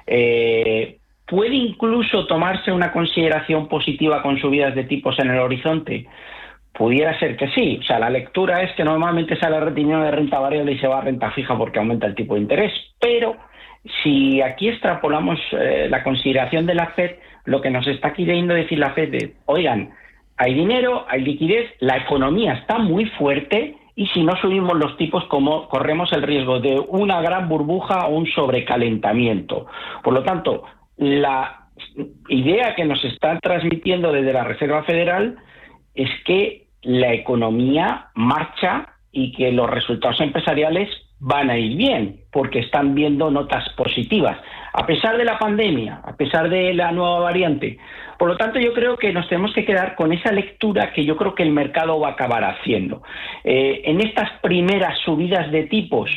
eh, 0.08 0.98
puede 1.27 1.56
incluso 1.56 2.25
tomarse 2.25 2.72
una 2.72 2.94
consideración 2.94 3.68
positiva 3.68 4.22
con 4.22 4.39
subidas 4.39 4.75
de 4.75 4.86
tipos 4.86 5.20
en 5.20 5.30
el 5.30 5.39
horizonte. 5.39 6.08
Pudiera 6.74 7.18
ser 7.20 7.38
que 7.38 7.50
sí. 7.50 7.80
O 7.82 7.84
sea, 7.84 8.00
la 8.00 8.10
lectura 8.10 8.63
es 8.63 8.72
que 8.74 8.84
normalmente 8.84 9.36
sale 9.38 9.60
retenido 9.60 10.01
de 10.01 10.12
renta 10.12 10.39
variable 10.39 10.72
y 10.72 10.80
se 10.80 10.88
va 10.88 11.00
a 11.00 11.01
renta 11.01 11.32
fija 11.32 11.58
porque 11.58 11.80
aumenta 11.80 12.08
el 12.08 12.15
tipo 12.15 12.34
de 12.34 12.42
interés. 12.42 12.74
Pero 13.00 13.36
si 14.01 14.42
aquí 14.42 14.70
extrapolamos 14.70 15.39
eh, 15.51 15.88
la 15.89 16.03
consideración 16.03 16.65
de 16.65 16.75
la 16.75 16.88
Fed, 16.88 17.12
lo 17.46 17.62
que 17.62 17.70
nos 17.70 17.86
está 17.88 18.13
queriendo 18.13 18.53
decir 18.53 18.80
la 18.80 18.92
Fed 18.92 19.13
es, 19.13 19.32
oigan, 19.46 19.92
hay 20.38 20.53
dinero, 20.53 21.06
hay 21.08 21.22
liquidez, 21.22 21.72
la 21.80 21.98
economía 21.98 22.53
está 22.53 22.80
muy 22.80 23.06
fuerte 23.06 23.75
y 23.96 24.08
si 24.08 24.24
no 24.24 24.36
subimos 24.38 24.75
los 24.77 24.98
tipos, 24.98 25.25
como 25.25 25.68
corremos 25.68 26.12
el 26.13 26.24
riesgo 26.24 26.60
de 26.60 26.80
una 26.80 27.22
gran 27.22 27.48
burbuja 27.48 28.08
o 28.08 28.15
un 28.15 28.25
sobrecalentamiento. 28.25 29.68
Por 30.03 30.13
lo 30.13 30.24
tanto, 30.24 30.63
la 30.98 31.68
idea 32.30 32.74
que 32.75 32.86
nos 32.86 33.03
está 33.06 33.38
transmitiendo 33.39 34.12
desde 34.12 34.34
la 34.34 34.44
Reserva 34.44 34.84
Federal 34.84 35.38
es 35.94 36.10
que 36.25 36.62
la 36.84 37.13
economía 37.13 38.08
marcha 38.16 38.88
y 39.12 39.32
que 39.32 39.52
los 39.52 39.70
resultados 39.70 40.20
empresariales 40.22 40.90
van 41.20 41.50
a 41.50 41.58
ir 41.58 41.78
bien, 41.78 42.20
porque 42.34 42.60
están 42.60 42.96
viendo 42.96 43.32
notas 43.32 43.63
positivas, 43.78 44.38
a 44.74 44.86
pesar 44.86 45.18
de 45.18 45.24
la 45.24 45.40
pandemia, 45.40 46.02
a 46.04 46.18
pesar 46.18 46.50
de 46.50 46.74
la 46.74 46.92
nueva 46.92 47.20
variante. 47.20 47.78
Por 48.20 48.28
lo 48.28 48.36
tanto, 48.36 48.60
yo 48.60 48.74
creo 48.74 48.98
que 48.98 49.13
nos 49.13 49.30
tenemos 49.30 49.54
que 49.54 49.63
quedar 49.63 49.96
con 49.96 50.12
esa 50.12 50.34
lectura 50.34 50.92
que 50.92 51.06
yo 51.06 51.16
creo 51.16 51.34
que 51.34 51.44
el 51.44 51.52
mercado 51.52 51.98
va 52.00 52.10
a 52.10 52.12
acabar 52.12 52.44
haciendo. 52.44 53.04
Eh, 53.46 53.84
en 53.86 54.02
estas 54.02 54.32
primeras 54.42 55.00
subidas 55.00 55.50
de 55.50 55.63
tipos, 55.63 56.12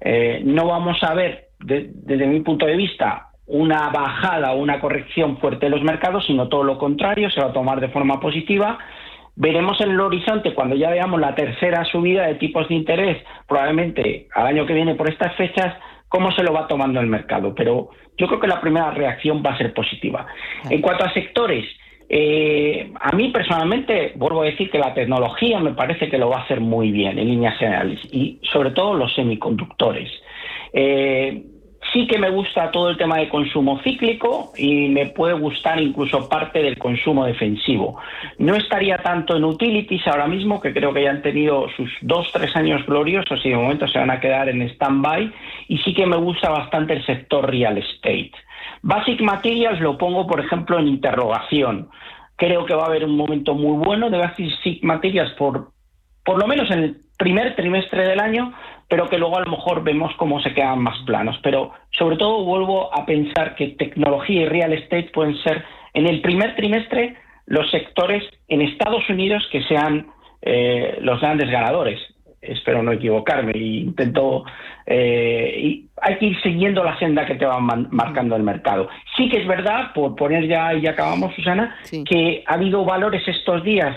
eh, 0.00 0.42
no 0.44 0.66
vamos 0.66 1.02
a 1.02 1.14
ver, 1.14 1.48
desde 1.58 2.26
mi 2.26 2.40
punto 2.40 2.66
de 2.66 2.76
vista, 2.76 3.28
una 3.46 3.88
bajada 3.88 4.52
o 4.52 4.58
una 4.58 4.78
corrección 4.78 5.38
fuerte 5.38 5.66
de 5.66 5.70
los 5.70 5.82
mercados, 5.82 6.26
sino 6.26 6.48
todo 6.48 6.64
lo 6.64 6.78
contrario, 6.78 7.30
se 7.30 7.40
va 7.40 7.48
a 7.48 7.52
tomar 7.52 7.80
de 7.80 7.88
forma 7.88 8.20
positiva 8.20 8.78
Veremos 9.40 9.80
en 9.80 9.92
el 9.92 10.00
horizonte, 10.00 10.52
cuando 10.52 10.76
ya 10.76 10.90
veamos 10.90 11.18
la 11.18 11.34
tercera 11.34 11.82
subida 11.86 12.26
de 12.26 12.34
tipos 12.34 12.68
de 12.68 12.74
interés, 12.74 13.24
probablemente 13.48 14.28
al 14.34 14.48
año 14.48 14.66
que 14.66 14.74
viene 14.74 14.96
por 14.96 15.08
estas 15.08 15.34
fechas, 15.36 15.76
cómo 16.10 16.30
se 16.32 16.42
lo 16.42 16.52
va 16.52 16.68
tomando 16.68 17.00
el 17.00 17.06
mercado. 17.06 17.54
Pero 17.54 17.88
yo 18.18 18.26
creo 18.26 18.38
que 18.38 18.46
la 18.46 18.60
primera 18.60 18.90
reacción 18.90 19.42
va 19.42 19.52
a 19.52 19.56
ser 19.56 19.72
positiva. 19.72 20.26
En 20.68 20.82
cuanto 20.82 21.06
a 21.06 21.14
sectores, 21.14 21.64
eh, 22.10 22.92
a 23.00 23.16
mí 23.16 23.30
personalmente, 23.30 24.12
vuelvo 24.14 24.42
a 24.42 24.44
decir 24.44 24.70
que 24.70 24.78
la 24.78 24.92
tecnología 24.92 25.58
me 25.58 25.72
parece 25.72 26.10
que 26.10 26.18
lo 26.18 26.28
va 26.28 26.40
a 26.40 26.42
hacer 26.42 26.60
muy 26.60 26.92
bien 26.92 27.18
en 27.18 27.26
líneas 27.26 27.56
generales 27.56 27.98
y 28.12 28.40
sobre 28.52 28.72
todo 28.72 28.92
los 28.92 29.14
semiconductores. 29.14 30.10
Eh, 30.74 31.44
Sí 31.92 32.06
que 32.06 32.18
me 32.18 32.30
gusta 32.30 32.70
todo 32.70 32.90
el 32.90 32.96
tema 32.96 33.18
de 33.18 33.28
consumo 33.28 33.80
cíclico 33.82 34.52
y 34.56 34.88
me 34.88 35.06
puede 35.06 35.34
gustar 35.34 35.80
incluso 35.80 36.28
parte 36.28 36.62
del 36.62 36.78
consumo 36.78 37.24
defensivo. 37.24 37.98
No 38.38 38.54
estaría 38.54 38.98
tanto 38.98 39.36
en 39.36 39.44
utilities 39.44 40.06
ahora 40.06 40.28
mismo, 40.28 40.60
que 40.60 40.72
creo 40.72 40.92
que 40.92 41.02
ya 41.02 41.10
han 41.10 41.22
tenido 41.22 41.68
sus 41.76 41.90
dos, 42.02 42.30
tres 42.32 42.54
años 42.54 42.86
gloriosos 42.86 43.44
y 43.44 43.50
de 43.50 43.56
momento 43.56 43.88
se 43.88 43.98
van 43.98 44.10
a 44.10 44.20
quedar 44.20 44.48
en 44.48 44.62
stand-by. 44.62 45.32
Y 45.68 45.78
sí 45.78 45.92
que 45.92 46.06
me 46.06 46.16
gusta 46.16 46.50
bastante 46.50 46.92
el 46.92 47.04
sector 47.04 47.50
real 47.50 47.78
estate. 47.78 48.32
Basic 48.82 49.20
Materials 49.20 49.80
lo 49.80 49.98
pongo, 49.98 50.26
por 50.26 50.40
ejemplo, 50.40 50.78
en 50.78 50.86
interrogación. 50.86 51.88
Creo 52.36 52.64
que 52.66 52.74
va 52.74 52.84
a 52.84 52.86
haber 52.86 53.04
un 53.04 53.16
momento 53.16 53.54
muy 53.54 53.84
bueno 53.84 54.10
de 54.10 54.18
Basic 54.18 54.82
Materials 54.82 55.32
por, 55.32 55.72
por 56.24 56.38
lo 56.38 56.46
menos 56.46 56.70
en 56.70 56.78
el 56.84 56.96
primer 57.18 57.54
trimestre 57.54 58.08
del 58.08 58.20
año, 58.20 58.54
pero 58.90 59.08
que 59.08 59.18
luego 59.18 59.38
a 59.38 59.42
lo 59.42 59.52
mejor 59.52 59.84
vemos 59.84 60.12
cómo 60.16 60.42
se 60.42 60.52
quedan 60.52 60.80
más 60.80 60.98
planos. 61.06 61.38
Pero 61.44 61.70
sobre 61.92 62.16
todo 62.16 62.44
vuelvo 62.44 62.92
a 62.92 63.06
pensar 63.06 63.54
que 63.54 63.68
tecnología 63.68 64.42
y 64.42 64.46
real 64.46 64.72
estate 64.72 65.10
pueden 65.14 65.36
ser 65.44 65.64
en 65.94 66.08
el 66.08 66.20
primer 66.20 66.56
trimestre 66.56 67.14
los 67.46 67.70
sectores 67.70 68.24
en 68.48 68.62
Estados 68.62 69.08
Unidos 69.08 69.48
que 69.52 69.62
sean 69.62 70.08
eh, 70.42 70.98
los 71.02 71.20
grandes 71.20 71.48
ganadores. 71.50 72.00
espero 72.42 72.82
no 72.82 72.90
equivocarme, 72.90 73.52
y 73.54 73.78
intento, 73.78 74.44
eh, 74.86 75.54
y 75.56 75.88
hay 76.02 76.16
que 76.16 76.26
ir 76.26 76.42
siguiendo 76.42 76.82
la 76.82 76.98
senda 76.98 77.26
que 77.26 77.36
te 77.36 77.46
va 77.46 77.60
marcando 77.60 78.34
el 78.34 78.42
mercado. 78.42 78.88
Sí 79.16 79.28
que 79.28 79.38
es 79.38 79.46
verdad, 79.46 79.92
por 79.94 80.16
poner 80.16 80.48
ya, 80.48 80.74
y 80.74 80.86
acabamos, 80.86 81.32
Susana, 81.34 81.76
que 82.08 82.42
ha 82.46 82.54
habido 82.54 82.84
valores 82.84 83.22
estos 83.28 83.62
días 83.62 83.94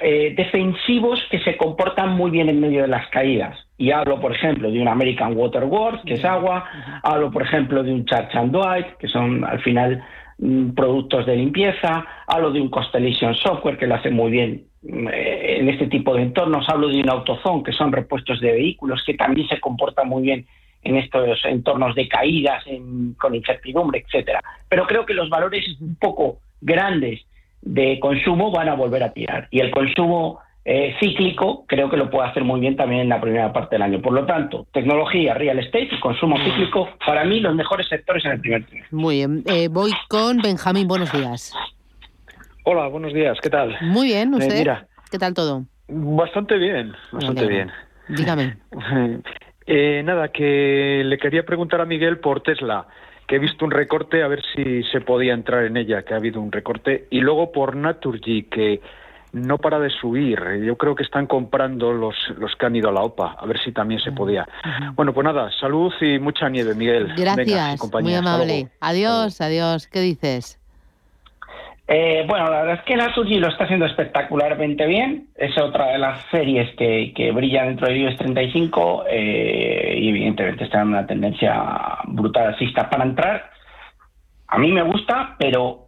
eh, 0.00 0.34
defensivos 0.36 1.20
que 1.30 1.38
se 1.40 1.56
comportan 1.56 2.10
muy 2.10 2.30
bien 2.30 2.48
en 2.48 2.60
medio 2.60 2.82
de 2.82 2.88
las 2.88 3.08
caídas. 3.08 3.56
Y 3.78 3.90
hablo, 3.90 4.20
por 4.20 4.34
ejemplo, 4.34 4.70
de 4.70 4.80
un 4.80 4.88
American 4.88 5.36
Water 5.36 5.64
Works, 5.64 6.02
que 6.04 6.14
es 6.14 6.24
agua, 6.24 6.64
hablo, 7.02 7.30
por 7.30 7.42
ejemplo, 7.42 7.82
de 7.82 7.92
un 7.92 8.04
Church 8.04 8.34
and 8.34 8.52
Dwight, 8.52 8.86
que 8.98 9.08
son 9.08 9.44
al 9.44 9.60
final 9.62 10.02
mm, 10.38 10.70
productos 10.70 11.26
de 11.26 11.36
limpieza, 11.36 12.06
hablo 12.26 12.50
de 12.50 12.60
un 12.60 12.70
Constellation 12.70 13.34
Software, 13.34 13.78
que 13.78 13.86
lo 13.86 13.96
hace 13.96 14.10
muy 14.10 14.30
bien 14.30 14.64
mm, 14.82 15.08
eh, 15.08 15.60
en 15.60 15.68
este 15.68 15.86
tipo 15.86 16.14
de 16.14 16.22
entornos, 16.22 16.68
hablo 16.68 16.88
de 16.88 17.00
un 17.00 17.10
AutoZone, 17.10 17.62
que 17.62 17.72
son 17.72 17.92
repuestos 17.92 18.40
de 18.40 18.52
vehículos, 18.52 19.02
que 19.04 19.14
también 19.14 19.48
se 19.48 19.60
comportan 19.60 20.08
muy 20.08 20.22
bien 20.22 20.46
en 20.82 20.96
estos 20.96 21.44
entornos 21.44 21.94
de 21.94 22.08
caídas, 22.08 22.64
con 23.18 23.34
incertidumbre, 23.34 24.04
etcétera. 24.06 24.40
Pero 24.68 24.86
creo 24.86 25.04
que 25.04 25.14
los 25.14 25.28
valores 25.28 25.64
un 25.80 25.96
poco 25.96 26.38
grandes 26.60 27.26
de 27.66 27.98
consumo 28.00 28.50
van 28.50 28.68
a 28.68 28.74
volver 28.74 29.02
a 29.02 29.12
tirar. 29.12 29.48
Y 29.50 29.60
el 29.60 29.70
consumo 29.72 30.40
eh, 30.64 30.94
cíclico 31.00 31.64
creo 31.66 31.90
que 31.90 31.96
lo 31.96 32.08
puede 32.08 32.28
hacer 32.28 32.44
muy 32.44 32.60
bien 32.60 32.76
también 32.76 33.02
en 33.02 33.08
la 33.08 33.20
primera 33.20 33.52
parte 33.52 33.74
del 33.74 33.82
año. 33.82 34.00
Por 34.00 34.12
lo 34.12 34.24
tanto, 34.24 34.66
tecnología, 34.72 35.34
real 35.34 35.58
estate 35.58 35.88
y 35.90 36.00
consumo 36.00 36.36
cíclico, 36.44 36.88
para 37.04 37.24
mí 37.24 37.40
los 37.40 37.54
mejores 37.54 37.88
sectores 37.88 38.24
en 38.24 38.32
el 38.32 38.40
primer 38.40 38.64
trimestre. 38.64 38.96
Muy 38.96 39.16
bien. 39.16 39.42
Eh, 39.46 39.68
voy 39.68 39.90
con 40.08 40.38
Benjamín. 40.38 40.86
Buenos 40.86 41.12
días. 41.12 41.52
Hola, 42.62 42.86
buenos 42.86 43.12
días. 43.12 43.36
¿Qué 43.42 43.50
tal? 43.50 43.76
Muy 43.80 44.08
bien. 44.08 44.32
Eh, 44.34 44.36
¿Usted? 44.36 44.66
¿Qué 45.10 45.18
tal 45.18 45.34
todo? 45.34 45.64
Bastante 45.88 46.56
bien, 46.58 46.92
bastante 47.12 47.46
bien. 47.46 47.70
Dígame. 48.08 48.56
nada, 50.04 50.28
que 50.28 51.02
le 51.04 51.18
quería 51.18 51.44
preguntar 51.44 51.80
a 51.80 51.84
Miguel 51.84 52.20
por 52.20 52.42
Tesla 52.42 52.86
que 53.26 53.36
he 53.36 53.38
visto 53.38 53.64
un 53.64 53.70
recorte, 53.70 54.22
a 54.22 54.28
ver 54.28 54.42
si 54.54 54.82
se 54.84 55.00
podía 55.00 55.34
entrar 55.34 55.64
en 55.64 55.76
ella, 55.76 56.02
que 56.02 56.14
ha 56.14 56.18
habido 56.18 56.40
un 56.40 56.52
recorte. 56.52 57.06
Y 57.10 57.20
luego 57.20 57.52
por 57.52 57.76
Naturgy, 57.76 58.44
que 58.44 58.80
no 59.32 59.58
para 59.58 59.78
de 59.78 59.90
subir. 59.90 60.40
Yo 60.64 60.76
creo 60.76 60.94
que 60.94 61.02
están 61.02 61.26
comprando 61.26 61.92
los, 61.92 62.16
los 62.38 62.54
que 62.56 62.66
han 62.66 62.76
ido 62.76 62.88
a 62.88 62.92
la 62.92 63.02
OPA, 63.02 63.36
a 63.38 63.46
ver 63.46 63.60
si 63.62 63.72
también 63.72 64.00
se 64.00 64.12
podía. 64.12 64.46
Bueno, 64.94 65.12
pues 65.12 65.24
nada, 65.24 65.50
salud 65.60 65.92
y 66.00 66.18
mucha 66.18 66.48
nieve, 66.48 66.74
Miguel. 66.74 67.12
Gracias, 67.16 67.80
muy 68.02 68.14
amable. 68.14 68.68
Adiós, 68.80 69.40
adiós. 69.40 69.88
¿Qué 69.88 70.00
dices? 70.00 70.58
Eh, 71.88 72.24
bueno, 72.26 72.50
la 72.50 72.62
verdad 72.62 72.74
es 72.80 72.82
que 72.82 72.96
Naturgy 72.96 73.38
lo 73.38 73.48
está 73.48 73.64
haciendo 73.64 73.86
espectacularmente 73.86 74.86
bien. 74.86 75.28
Es 75.36 75.56
otra 75.58 75.92
de 75.92 75.98
las 75.98 76.20
series 76.30 76.74
que, 76.76 77.12
que 77.14 77.30
brilla 77.30 77.64
dentro 77.64 77.86
del 77.86 77.98
IBEX 77.98 78.18
35 78.18 79.04
eh, 79.08 79.98
y 80.00 80.08
evidentemente 80.08 80.64
está 80.64 80.82
en 80.82 80.88
una 80.88 81.06
tendencia 81.06 81.98
brutal 82.06 82.48
alcista 82.48 82.90
para 82.90 83.04
entrar. 83.04 83.50
A 84.48 84.58
mí 84.58 84.72
me 84.72 84.82
gusta, 84.82 85.36
pero 85.38 85.86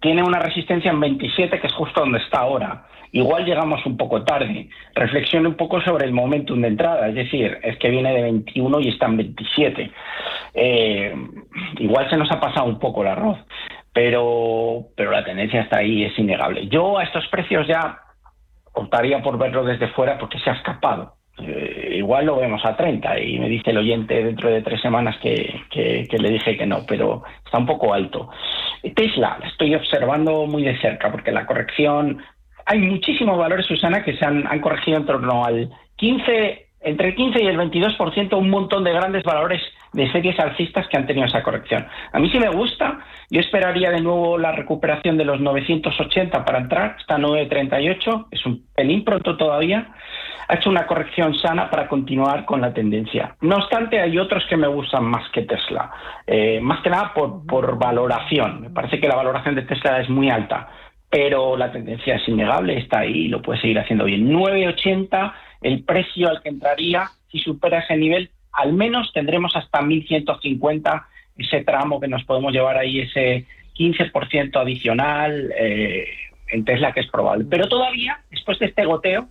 tiene 0.00 0.22
una 0.22 0.38
resistencia 0.38 0.90
en 0.90 1.00
27 1.00 1.60
que 1.60 1.66
es 1.66 1.74
justo 1.74 2.00
donde 2.00 2.18
está 2.18 2.40
ahora. 2.40 2.84
Igual 3.12 3.46
llegamos 3.46 3.84
un 3.86 3.96
poco 3.96 4.22
tarde. 4.24 4.68
Reflexione 4.94 5.48
un 5.48 5.54
poco 5.54 5.80
sobre 5.80 6.04
el 6.04 6.12
momentum 6.12 6.60
de 6.60 6.68
entrada, 6.68 7.08
es 7.08 7.14
decir, 7.14 7.58
es 7.62 7.78
que 7.78 7.88
viene 7.88 8.12
de 8.12 8.20
21 8.20 8.80
y 8.80 8.88
está 8.88 9.06
en 9.06 9.16
27. 9.16 9.90
Eh, 10.52 11.14
igual 11.78 12.10
se 12.10 12.18
nos 12.18 12.30
ha 12.30 12.38
pasado 12.38 12.66
un 12.66 12.78
poco 12.78 13.00
el 13.00 13.08
arroz 13.08 13.38
pero, 13.98 14.90
pero 14.94 15.10
la 15.10 15.24
tendencia 15.24 15.62
está 15.62 15.78
ahí, 15.78 16.04
es 16.04 16.16
innegable. 16.16 16.68
Yo 16.68 16.98
a 16.98 17.02
estos 17.02 17.26
precios 17.26 17.66
ya 17.66 17.98
optaría 18.72 19.20
por 19.20 19.36
verlo 19.36 19.64
desde 19.64 19.88
fuera 19.88 20.16
porque 20.16 20.38
se 20.38 20.50
ha 20.50 20.52
escapado. 20.52 21.16
Eh, 21.36 21.94
igual 21.96 22.26
lo 22.26 22.36
vemos 22.36 22.64
a 22.64 22.76
30 22.76 23.18
y 23.18 23.40
me 23.40 23.48
dice 23.48 23.70
el 23.70 23.78
oyente 23.78 24.22
dentro 24.22 24.50
de 24.50 24.62
tres 24.62 24.80
semanas 24.80 25.16
que, 25.20 25.62
que, 25.68 26.16
le 26.16 26.30
dije 26.30 26.56
que 26.56 26.64
no, 26.64 26.86
pero 26.86 27.24
está 27.44 27.58
un 27.58 27.66
poco 27.66 27.92
alto. 27.92 28.30
Tesla, 28.94 29.36
la 29.40 29.48
estoy 29.48 29.74
observando 29.74 30.46
muy 30.46 30.62
de 30.62 30.78
cerca 30.78 31.10
porque 31.10 31.32
la 31.32 31.44
corrección, 31.44 32.22
hay 32.66 32.78
muchísimos 32.78 33.36
valores, 33.36 33.66
Susana, 33.66 34.04
que 34.04 34.16
se 34.16 34.24
han, 34.24 34.46
han 34.46 34.60
corregido 34.60 34.98
en 34.98 35.06
torno 35.06 35.44
al 35.44 35.70
15, 35.96 36.67
entre 36.88 37.08
el 37.08 37.14
15 37.14 37.42
y 37.42 37.46
el 37.46 37.58
22%, 37.58 38.36
un 38.36 38.50
montón 38.50 38.84
de 38.84 38.92
grandes 38.92 39.22
valores 39.24 39.60
de 39.92 40.10
series 40.12 40.38
alcistas 40.38 40.86
que 40.88 40.96
han 40.96 41.06
tenido 41.06 41.26
esa 41.26 41.42
corrección. 41.42 41.86
A 42.12 42.18
mí 42.18 42.30
sí 42.30 42.38
me 42.38 42.48
gusta, 42.48 43.00
yo 43.30 43.40
esperaría 43.40 43.90
de 43.90 44.00
nuevo 44.00 44.38
la 44.38 44.52
recuperación 44.52 45.16
de 45.16 45.24
los 45.24 45.40
980 45.40 46.44
para 46.44 46.58
entrar, 46.58 46.96
está 46.98 47.18
938, 47.18 48.28
es 48.30 48.46
un 48.46 48.66
pelín 48.74 49.04
pronto 49.04 49.36
todavía, 49.36 49.88
ha 50.48 50.54
hecho 50.54 50.70
una 50.70 50.86
corrección 50.86 51.34
sana 51.34 51.70
para 51.70 51.88
continuar 51.88 52.44
con 52.44 52.60
la 52.60 52.72
tendencia. 52.72 53.36
No 53.40 53.56
obstante, 53.56 54.00
hay 54.00 54.18
otros 54.18 54.44
que 54.48 54.56
me 54.56 54.66
gustan 54.66 55.04
más 55.04 55.28
que 55.30 55.42
Tesla, 55.42 55.90
eh, 56.26 56.60
más 56.60 56.80
que 56.82 56.90
nada 56.90 57.12
por, 57.14 57.46
por 57.46 57.78
valoración, 57.78 58.62
me 58.62 58.70
parece 58.70 59.00
que 59.00 59.08
la 59.08 59.16
valoración 59.16 59.54
de 59.54 59.62
Tesla 59.62 60.00
es 60.00 60.08
muy 60.08 60.30
alta, 60.30 60.68
pero 61.10 61.56
la 61.56 61.72
tendencia 61.72 62.16
es 62.16 62.28
innegable, 62.28 62.78
está 62.78 63.00
ahí 63.00 63.24
y 63.24 63.28
lo 63.28 63.40
puede 63.40 63.60
seguir 63.60 63.78
haciendo 63.78 64.04
bien. 64.04 64.30
980, 64.30 65.34
el 65.62 65.82
precio 65.84 66.28
al 66.28 66.42
que 66.42 66.48
entraría, 66.48 67.10
si 67.30 67.38
supera 67.40 67.80
ese 67.80 67.96
nivel, 67.96 68.30
al 68.52 68.72
menos 68.72 69.12
tendremos 69.12 69.54
hasta 69.56 69.80
1.150 69.80 71.04
ese 71.36 71.62
tramo 71.62 72.00
que 72.00 72.08
nos 72.08 72.24
podemos 72.24 72.52
llevar 72.52 72.76
ahí, 72.76 73.00
ese 73.00 73.46
15% 73.76 74.56
adicional 74.60 75.52
eh, 75.56 76.06
en 76.48 76.64
Tesla, 76.64 76.92
que 76.92 77.00
es 77.00 77.06
probable. 77.08 77.46
Pero 77.48 77.68
todavía, 77.68 78.20
después 78.30 78.58
de 78.58 78.66
este 78.66 78.84
goteo, 78.84 79.28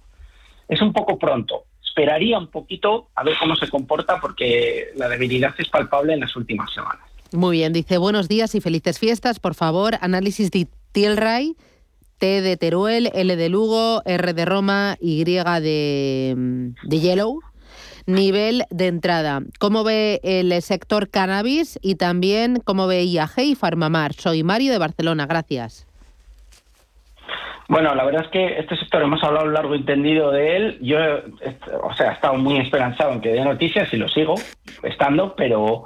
es 0.69 0.81
un 0.81 0.93
poco 0.93 1.19
pronto. 1.19 1.65
Esperaría 1.83 2.37
un 2.37 2.47
poquito 2.47 3.09
a 3.15 3.23
ver 3.23 3.35
cómo 3.39 3.55
se 3.55 3.67
comporta 3.69 4.19
porque 4.21 4.87
la 4.95 5.09
debilidad 5.09 5.53
es 5.57 5.67
palpable 5.69 6.13
en 6.13 6.21
las 6.21 6.35
últimas 6.35 6.71
semanas. 6.73 7.01
Muy 7.33 7.57
bien, 7.57 7.73
dice 7.73 7.97
buenos 7.97 8.29
días 8.29 8.55
y 8.55 8.61
felices 8.61 8.99
fiestas. 8.99 9.39
Por 9.39 9.53
favor, 9.53 9.95
análisis 9.99 10.49
de 10.51 10.67
Tilray, 10.93 11.55
T 12.17 12.41
de 12.41 12.57
Teruel, 12.57 13.11
L 13.13 13.35
de 13.35 13.49
Lugo, 13.49 14.01
R 14.05 14.33
de 14.33 14.45
Roma, 14.45 14.97
Y 14.99 15.23
de, 15.23 16.73
de 16.83 16.99
Yellow 16.99 17.39
nivel 18.07 18.63
de 18.69 18.87
entrada. 18.87 19.41
¿Cómo 19.59 19.83
ve 19.83 20.19
el 20.23 20.59
sector 20.61 21.09
cannabis 21.09 21.77
y 21.83 21.95
también 21.95 22.61
cómo 22.63 22.87
ve 22.87 23.03
IAG 23.03 23.39
y 23.39 23.55
Farmamar? 23.55 24.13
Soy 24.13 24.43
Mario 24.43 24.71
de 24.71 24.79
Barcelona, 24.79 25.27
gracias. 25.27 25.85
Bueno, 27.67 27.93
la 27.95 28.05
verdad 28.05 28.23
es 28.23 28.31
que 28.31 28.59
este 28.59 28.77
sector 28.77 29.01
hemos 29.01 29.21
hablado 29.23 29.47
largo 29.47 29.75
y 29.75 29.79
entendido 29.79 30.31
de 30.31 30.55
él. 30.55 30.79
Yo, 30.81 30.97
o 31.83 31.93
sea, 31.95 32.11
he 32.11 32.13
estado 32.13 32.35
muy 32.35 32.57
esperanzado 32.59 33.11
en 33.11 33.19
que 33.19 33.33
dé 33.33 33.43
noticias 33.43 33.93
y 33.93 33.97
lo 33.97 34.07
sigo 34.07 34.35
estando, 34.83 35.35
pero 35.35 35.83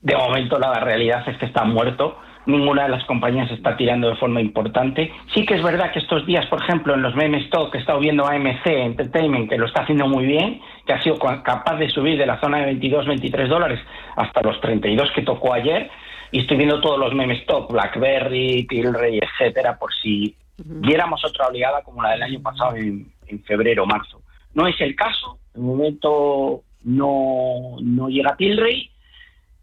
de 0.00 0.16
momento 0.16 0.58
la 0.58 0.80
realidad 0.80 1.22
es 1.28 1.38
que 1.38 1.46
está 1.46 1.64
muerto 1.64 2.18
ninguna 2.46 2.84
de 2.84 2.88
las 2.90 3.04
compañías 3.04 3.50
está 3.50 3.76
tirando 3.76 4.08
de 4.08 4.16
forma 4.16 4.40
importante. 4.40 5.12
Sí 5.34 5.44
que 5.44 5.54
es 5.54 5.62
verdad 5.62 5.92
que 5.92 5.98
estos 5.98 6.26
días, 6.26 6.46
por 6.46 6.62
ejemplo, 6.62 6.94
en 6.94 7.02
los 7.02 7.14
meme 7.14 7.38
stock 7.44 7.74
he 7.74 7.78
estado 7.78 8.00
viendo 8.00 8.26
AMC 8.26 8.66
Entertainment, 8.66 9.48
que 9.48 9.58
lo 9.58 9.66
está 9.66 9.82
haciendo 9.82 10.08
muy 10.08 10.26
bien, 10.26 10.60
que 10.86 10.92
ha 10.92 11.02
sido 11.02 11.18
capaz 11.18 11.76
de 11.76 11.90
subir 11.90 12.18
de 12.18 12.26
la 12.26 12.40
zona 12.40 12.58
de 12.58 12.66
22, 12.66 13.06
23 13.06 13.48
dólares 13.48 13.80
hasta 14.16 14.42
los 14.42 14.60
32 14.60 15.10
que 15.14 15.22
tocó 15.22 15.52
ayer. 15.52 15.90
Y 16.32 16.40
estoy 16.40 16.56
viendo 16.56 16.80
todos 16.80 16.98
los 16.98 17.14
meme 17.14 17.34
stock, 17.40 17.70
BlackBerry, 17.72 18.66
Tilray, 18.68 19.18
etcétera, 19.18 19.76
por 19.78 19.92
si 19.94 20.34
viéramos 20.64 21.24
otra 21.24 21.48
oleada 21.48 21.82
como 21.82 22.02
la 22.02 22.10
del 22.10 22.22
año 22.22 22.40
pasado 22.40 22.76
en, 22.76 23.10
febrero 23.44 23.84
o 23.84 23.86
marzo. 23.86 24.22
No 24.54 24.66
es 24.66 24.80
el 24.80 24.96
caso, 24.96 25.38
de 25.54 25.60
momento 25.60 26.62
no, 26.82 27.76
no 27.80 28.08
llega 28.08 28.36
Tilray 28.36 28.90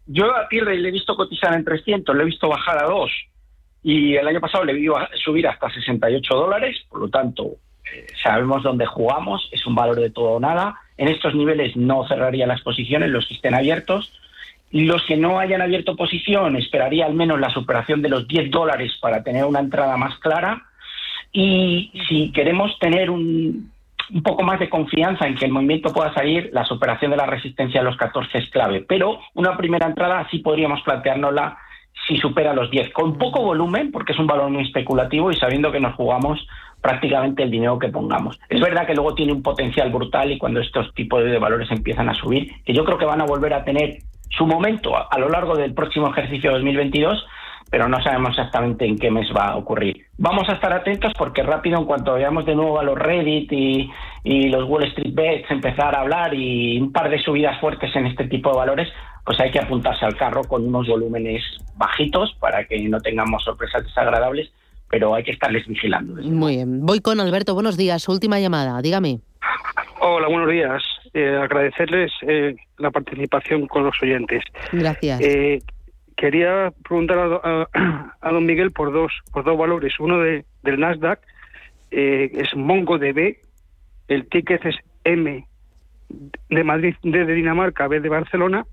yo 0.08 0.36
a 0.36 0.48
Tilray 0.48 0.80
le 0.80 0.90
he 0.90 0.92
visto 0.92 1.16
cotizar 1.16 1.54
en 1.54 1.64
300, 1.64 2.16
le 2.16 2.24
he 2.24 2.26
visto 2.26 2.48
bajar 2.48 2.84
a 2.84 2.88
2 2.88 3.12
y 3.84 4.16
el 4.16 4.28
año 4.28 4.42
pasado 4.42 4.66
le 4.66 4.74
vi 4.74 4.88
subir 5.24 5.48
hasta 5.48 5.70
68 5.70 6.36
dólares, 6.36 6.78
por 6.90 7.02
lo 7.02 7.10
tanto 7.10 7.58
eh, 7.94 8.08
sabemos 8.22 8.64
dónde 8.64 8.86
jugamos, 8.86 9.48
es 9.52 9.66
un 9.66 9.76
valor 9.76 9.98
de 9.98 10.10
todo 10.10 10.32
o 10.32 10.40
nada. 10.40 10.76
En 10.98 11.08
estos 11.08 11.36
niveles 11.36 11.76
no 11.76 12.08
cerraría 12.08 12.48
las 12.48 12.62
posiciones, 12.62 13.10
los 13.10 13.28
que 13.28 13.36
estén 13.36 13.54
abiertos. 13.54 14.12
Los 14.72 15.06
que 15.06 15.16
no 15.16 15.40
hayan 15.40 15.62
abierto 15.62 15.96
posición, 15.96 16.58
esperaría 16.58 17.06
al 17.06 17.14
menos 17.14 17.40
la 17.40 17.50
superación 17.50 18.02
de 18.02 18.10
los 18.10 18.28
10 18.28 18.52
dólares 18.52 18.92
para 19.00 19.24
tener 19.24 19.46
una 19.46 19.62
entrada 19.62 19.96
más 19.96 20.18
clara. 20.20 20.66
Y 21.32 21.94
si 22.10 22.32
queremos 22.34 22.78
tener 22.80 23.10
un, 23.10 23.72
un 24.14 24.24
poco 24.24 24.44
más 24.44 24.60
de 24.60 24.70
confianza 24.70 25.28
en 25.28 25.36
que 25.36 25.46
el 25.46 25.52
movimiento 25.52 25.94
pueda 25.94 26.14
salir, 26.14 26.50
la 26.54 26.66
superación 26.66 27.12
de 27.12 27.18
la 27.18 27.26
resistencia 27.26 27.82
a 27.82 27.84
los 27.84 27.98
14 27.98 28.38
es 28.38 28.50
clave. 28.50 28.86
Pero 28.88 29.20
una 29.34 29.58
primera 29.58 29.88
entrada 29.88 30.28
sí 30.32 30.40
podríamos 30.40 30.82
planteárnosla 30.82 31.58
si 32.08 32.18
supera 32.18 32.54
los 32.54 32.70
10, 32.70 32.92
con 32.92 33.18
poco 33.18 33.42
volumen, 33.42 33.92
porque 33.92 34.14
es 34.14 34.20
un 34.20 34.28
valor 34.28 34.50
muy 34.50 34.64
especulativo 34.64 35.32
y 35.32 35.36
sabiendo 35.36 35.72
que 35.72 35.80
nos 35.80 35.96
jugamos 35.96 36.46
prácticamente 36.82 37.44
el 37.44 37.52
dinero 37.52 37.80
que 37.80 37.90
pongamos. 37.90 38.40
Es 38.50 38.62
verdad 38.62 38.86
que 38.86 38.94
luego 38.94 39.16
tiene 39.16 39.34
un 39.34 39.42
potencial 39.42 39.92
brutal 39.92 40.32
y 40.32 40.38
cuando 40.38 40.62
estos 40.62 40.94
tipos 40.94 41.24
de 41.24 41.38
valores 41.40 41.70
empiezan 41.72 42.08
a 42.08 42.14
subir, 42.14 42.52
que 42.64 42.74
yo 42.74 42.86
creo 42.86 42.98
que 42.98 43.06
van 43.06 43.22
a 43.22 43.26
volver 43.26 43.54
a 43.54 43.64
tener 43.64 43.98
su 44.30 44.46
momento 44.46 44.94
a, 44.96 45.18
lo 45.18 45.30
largo 45.30 45.56
del 45.56 45.74
próximo 45.74 46.10
ejercicio 46.10 46.52
2022, 46.52 47.26
pero 47.70 47.88
no 47.88 48.02
sabemos 48.02 48.30
exactamente 48.30 48.86
en 48.86 48.98
qué 48.98 49.12
mes 49.12 49.28
va 49.36 49.50
a 49.50 49.56
ocurrir. 49.58 50.06
Vamos 50.18 50.48
a 50.50 50.54
estar 50.54 50.74
atentos 50.74 51.14
porque 51.18 51.44
rápido, 51.44 51.80
en 51.80 51.86
cuanto 51.86 52.14
veamos 52.14 52.46
de 52.46 52.56
nuevo 52.56 52.80
a 52.80 52.84
los 52.84 52.98
Reddit 52.98 53.52
y, 53.52 53.90
y 54.24 54.50
los 54.50 54.68
Wall 54.70 54.86
Street 54.86 55.14
Bets 55.14 55.52
empezar 55.52 55.96
a 55.96 56.02
hablar 56.02 56.34
y 56.34 56.80
un 56.80 56.92
par 56.92 57.10
de 57.10 57.20
subidas 57.20 57.60
fuertes 57.60 57.96
en 57.96 58.08
este 58.08 58.26
tipo 58.28 58.52
de 58.52 58.58
valores, 58.58 58.90
pues 59.26 59.40
hay 59.40 59.52
que 59.52 59.60
apuntarse 59.60 60.06
al 60.06 60.16
carro 60.16 60.44
con 60.44 60.66
unos 60.66 60.88
volúmenes 60.88 61.44
bajitos 61.76 62.36
para 62.40 62.64
que 62.66 62.80
no 62.88 63.00
tengamos 63.02 63.44
sorpresas 63.44 63.84
desagradables, 63.84 64.50
pero 64.90 65.14
hay 65.14 65.24
que 65.24 65.32
estarles 65.32 65.68
vigilando. 65.68 66.22
Muy 66.24 66.56
bien. 66.56 66.86
Voy 66.86 67.02
con 67.02 67.20
Alberto. 67.20 67.54
Buenos 67.54 67.76
días. 67.76 68.08
Última 68.08 68.40
llamada. 68.40 68.82
Dígame. 68.82 69.20
Hola, 70.00 70.28
buenos 70.28 70.50
días. 70.50 70.82
Eh, 71.14 71.38
agradecerles 71.42 72.12
eh, 72.22 72.56
la 72.78 72.92
participación 72.92 73.68
con 73.68 73.84
los 73.84 73.96
oyentes. 74.02 74.44
Gracias. 74.72 75.20
Eh, 75.22 75.60
quería 76.18 76.74
preguntar 76.84 77.18
a, 77.20 77.40
a- 77.72 78.16
a 78.22 78.32
don 78.32 78.46
Miguel 78.46 78.72
por 78.72 78.92
dos 78.92 79.14
por 79.32 79.46
dos 79.46 79.58
valores. 79.58 79.98
Uno 80.00 80.20
de, 80.20 80.44
del 80.64 80.80
Nasdaq 80.80 81.20
eh, 81.92 82.30
es 82.34 82.54
MongoDB, 82.56 83.38
el 84.10 84.28
ticket 84.28 84.66
es 84.66 84.76
M 85.06 85.48
de 86.50 86.64
Madrid, 86.64 86.96
D 87.04 87.26
de 87.26 87.34
Dinamarca, 87.34 87.88
B 87.88 88.00
de 88.02 88.10
Barcelona, 88.10 88.66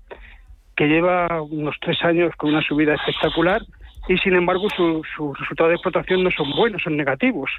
que 0.75 0.87
lleva 0.87 1.41
unos 1.41 1.75
tres 1.81 2.01
años 2.03 2.33
con 2.35 2.49
una 2.49 2.61
subida 2.61 2.95
espectacular 2.95 3.61
y 4.07 4.17
sin 4.17 4.35
embargo 4.35 4.67
su- 4.75 5.01
sus 5.15 5.37
resultados 5.39 5.69
de 5.69 5.75
explotación 5.75 6.23
no 6.23 6.31
son 6.31 6.51
buenos, 6.55 6.81
son 6.83 6.97
negativos. 6.97 7.49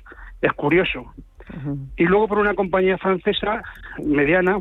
Es 0.42 0.52
curioso. 0.52 1.14
Y 1.96 2.04
luego 2.04 2.26
por 2.28 2.38
una 2.38 2.54
compañía 2.54 2.98
francesa 2.98 3.62
mediana 4.02 4.58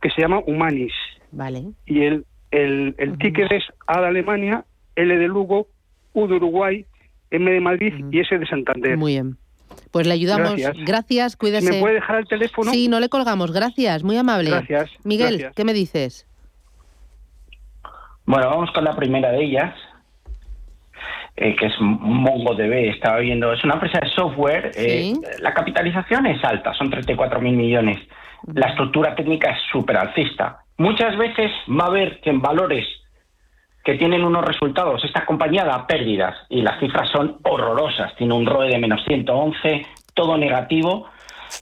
que 0.00 0.10
se 0.10 0.20
llama 0.22 0.38
Humanis. 0.46 0.92
Vale. 1.32 1.62
Y 1.86 2.02
el, 2.04 2.24
el, 2.52 2.94
el 2.98 3.18
ticket 3.18 3.50
es 3.50 3.64
A 3.86 4.00
de 4.00 4.06
Alemania, 4.06 4.64
L 4.94 5.16
de 5.16 5.26
Lugo, 5.26 5.66
U 6.12 6.26
de 6.28 6.34
Uruguay, 6.36 6.86
M 7.30 7.50
de 7.50 7.60
Madrid 7.60 7.94
y 8.12 8.20
S 8.20 8.38
de 8.38 8.46
Santander. 8.46 8.96
Muy 8.96 9.12
bien. 9.12 9.36
Pues 9.90 10.06
le 10.06 10.12
ayudamos. 10.12 10.56
Gracias. 10.56 10.84
Gracias, 10.86 11.36
cuídese. 11.36 11.72
¿Me 11.72 11.80
puede 11.80 11.94
dejar 11.94 12.16
el 12.16 12.26
teléfono? 12.26 12.70
Sí, 12.70 12.88
no 12.88 13.00
le 13.00 13.08
colgamos. 13.08 13.52
Gracias, 13.52 14.04
muy 14.04 14.16
amable. 14.16 14.50
Gracias, 14.50 14.90
Miguel, 15.04 15.38
gracias. 15.38 15.54
¿qué 15.54 15.64
me 15.64 15.72
dices? 15.72 16.26
Bueno, 18.24 18.48
vamos 18.50 18.70
con 18.72 18.84
la 18.84 18.94
primera 18.94 19.32
de 19.32 19.44
ellas, 19.44 19.74
eh, 21.36 21.56
que 21.56 21.66
es 21.66 21.72
MongoDB. 21.80 22.90
Estaba 22.90 23.18
viendo, 23.18 23.52
es 23.52 23.64
una 23.64 23.74
empresa 23.74 23.98
de 24.00 24.08
software. 24.10 24.72
eh, 24.76 25.14
la 25.40 25.52
capitalización 25.54 26.26
es 26.26 26.42
alta, 26.44 26.72
son 26.74 26.90
34 26.90 27.40
mil 27.40 27.56
millones. 27.56 27.98
La 28.54 28.68
estructura 28.68 29.14
técnica 29.14 29.50
es 29.50 29.58
súper 29.70 29.96
alcista. 29.96 30.58
Muchas 30.78 31.16
veces 31.16 31.50
va 31.68 31.86
a 31.86 31.90
ver 31.90 32.20
que 32.20 32.30
en 32.30 32.40
valores 32.40 32.86
que 33.84 33.94
tienen 33.94 34.24
unos 34.24 34.44
resultados, 34.44 35.04
esta 35.04 35.26
compañía 35.26 35.64
da 35.64 35.86
pérdidas 35.86 36.36
y 36.48 36.62
las 36.62 36.78
cifras 36.78 37.10
son 37.10 37.38
horrorosas. 37.42 38.14
Tiene 38.16 38.34
un 38.34 38.46
ROE 38.46 38.68
de 38.68 38.78
menos 38.78 39.02
111, 39.04 39.86
todo 40.14 40.36
negativo, 40.38 41.08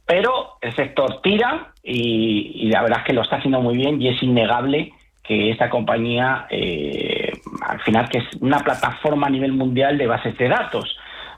pero 0.07 0.59
el 0.61 0.75
sector 0.77 1.21
tira 1.23 1.73
y, 1.83 2.67
y 2.67 2.71
la 2.71 2.83
verdad 2.83 2.99
es 3.01 3.05
que 3.07 3.13
lo 3.15 3.23
está 3.23 3.37
haciendo 3.37 3.61
muy 3.61 3.77
bien 3.77 4.01
y 4.01 4.09
es 4.09 4.23
innegable 4.23 4.93
que 5.31 5.51
esta 5.51 5.71
compañía, 5.71 6.47
eh, 6.51 7.33
al 7.63 7.81
final, 7.83 8.09
que 8.09 8.19
es 8.19 8.25
una 8.41 8.59
plataforma 8.59 9.29
a 9.29 9.31
nivel 9.31 9.53
mundial 9.53 9.97
de 9.97 10.09
bases 10.09 10.37
de 10.37 10.49
datos. 10.49 10.97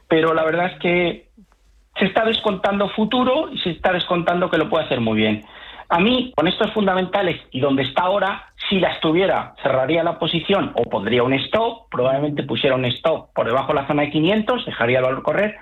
Pero 0.09 0.33
la 0.33 0.45
verdad 0.45 0.73
es 0.73 0.79
que 0.79 1.29
se 1.99 2.07
está 2.07 2.25
descontando 2.25 2.89
futuro 2.89 3.51
y 3.53 3.59
se 3.59 3.69
está 3.69 3.93
descontando 3.93 4.49
que 4.49 4.57
lo 4.57 4.71
puede 4.71 4.87
hacer 4.87 5.01
muy 5.01 5.19
bien. 5.19 5.45
A 5.93 5.99
mí, 5.99 6.33
con 6.35 6.49
estos 6.49 6.73
fundamentales 6.73 7.39
y 7.51 7.61
donde 7.61 7.83
está 7.83 8.05
ahora, 8.05 8.47
si 8.71 8.81
la 8.81 8.93
estuviera, 8.93 9.55
cerraría 9.63 10.03
la 10.03 10.19
posición 10.19 10.73
o 10.75 10.85
pondría 10.85 11.23
un 11.23 11.35
stop, 11.35 11.91
probablemente 11.91 12.45
pusiera 12.45 12.77
un 12.77 12.87
stop 12.87 13.31
por 13.35 13.45
debajo 13.45 13.75
de 13.75 13.83
la 13.83 13.87
zona 13.87 14.05
de 14.05 14.11
500, 14.11 14.65
dejaría 14.65 15.01
el 15.01 15.05
valor 15.05 15.23
correr, 15.23 15.55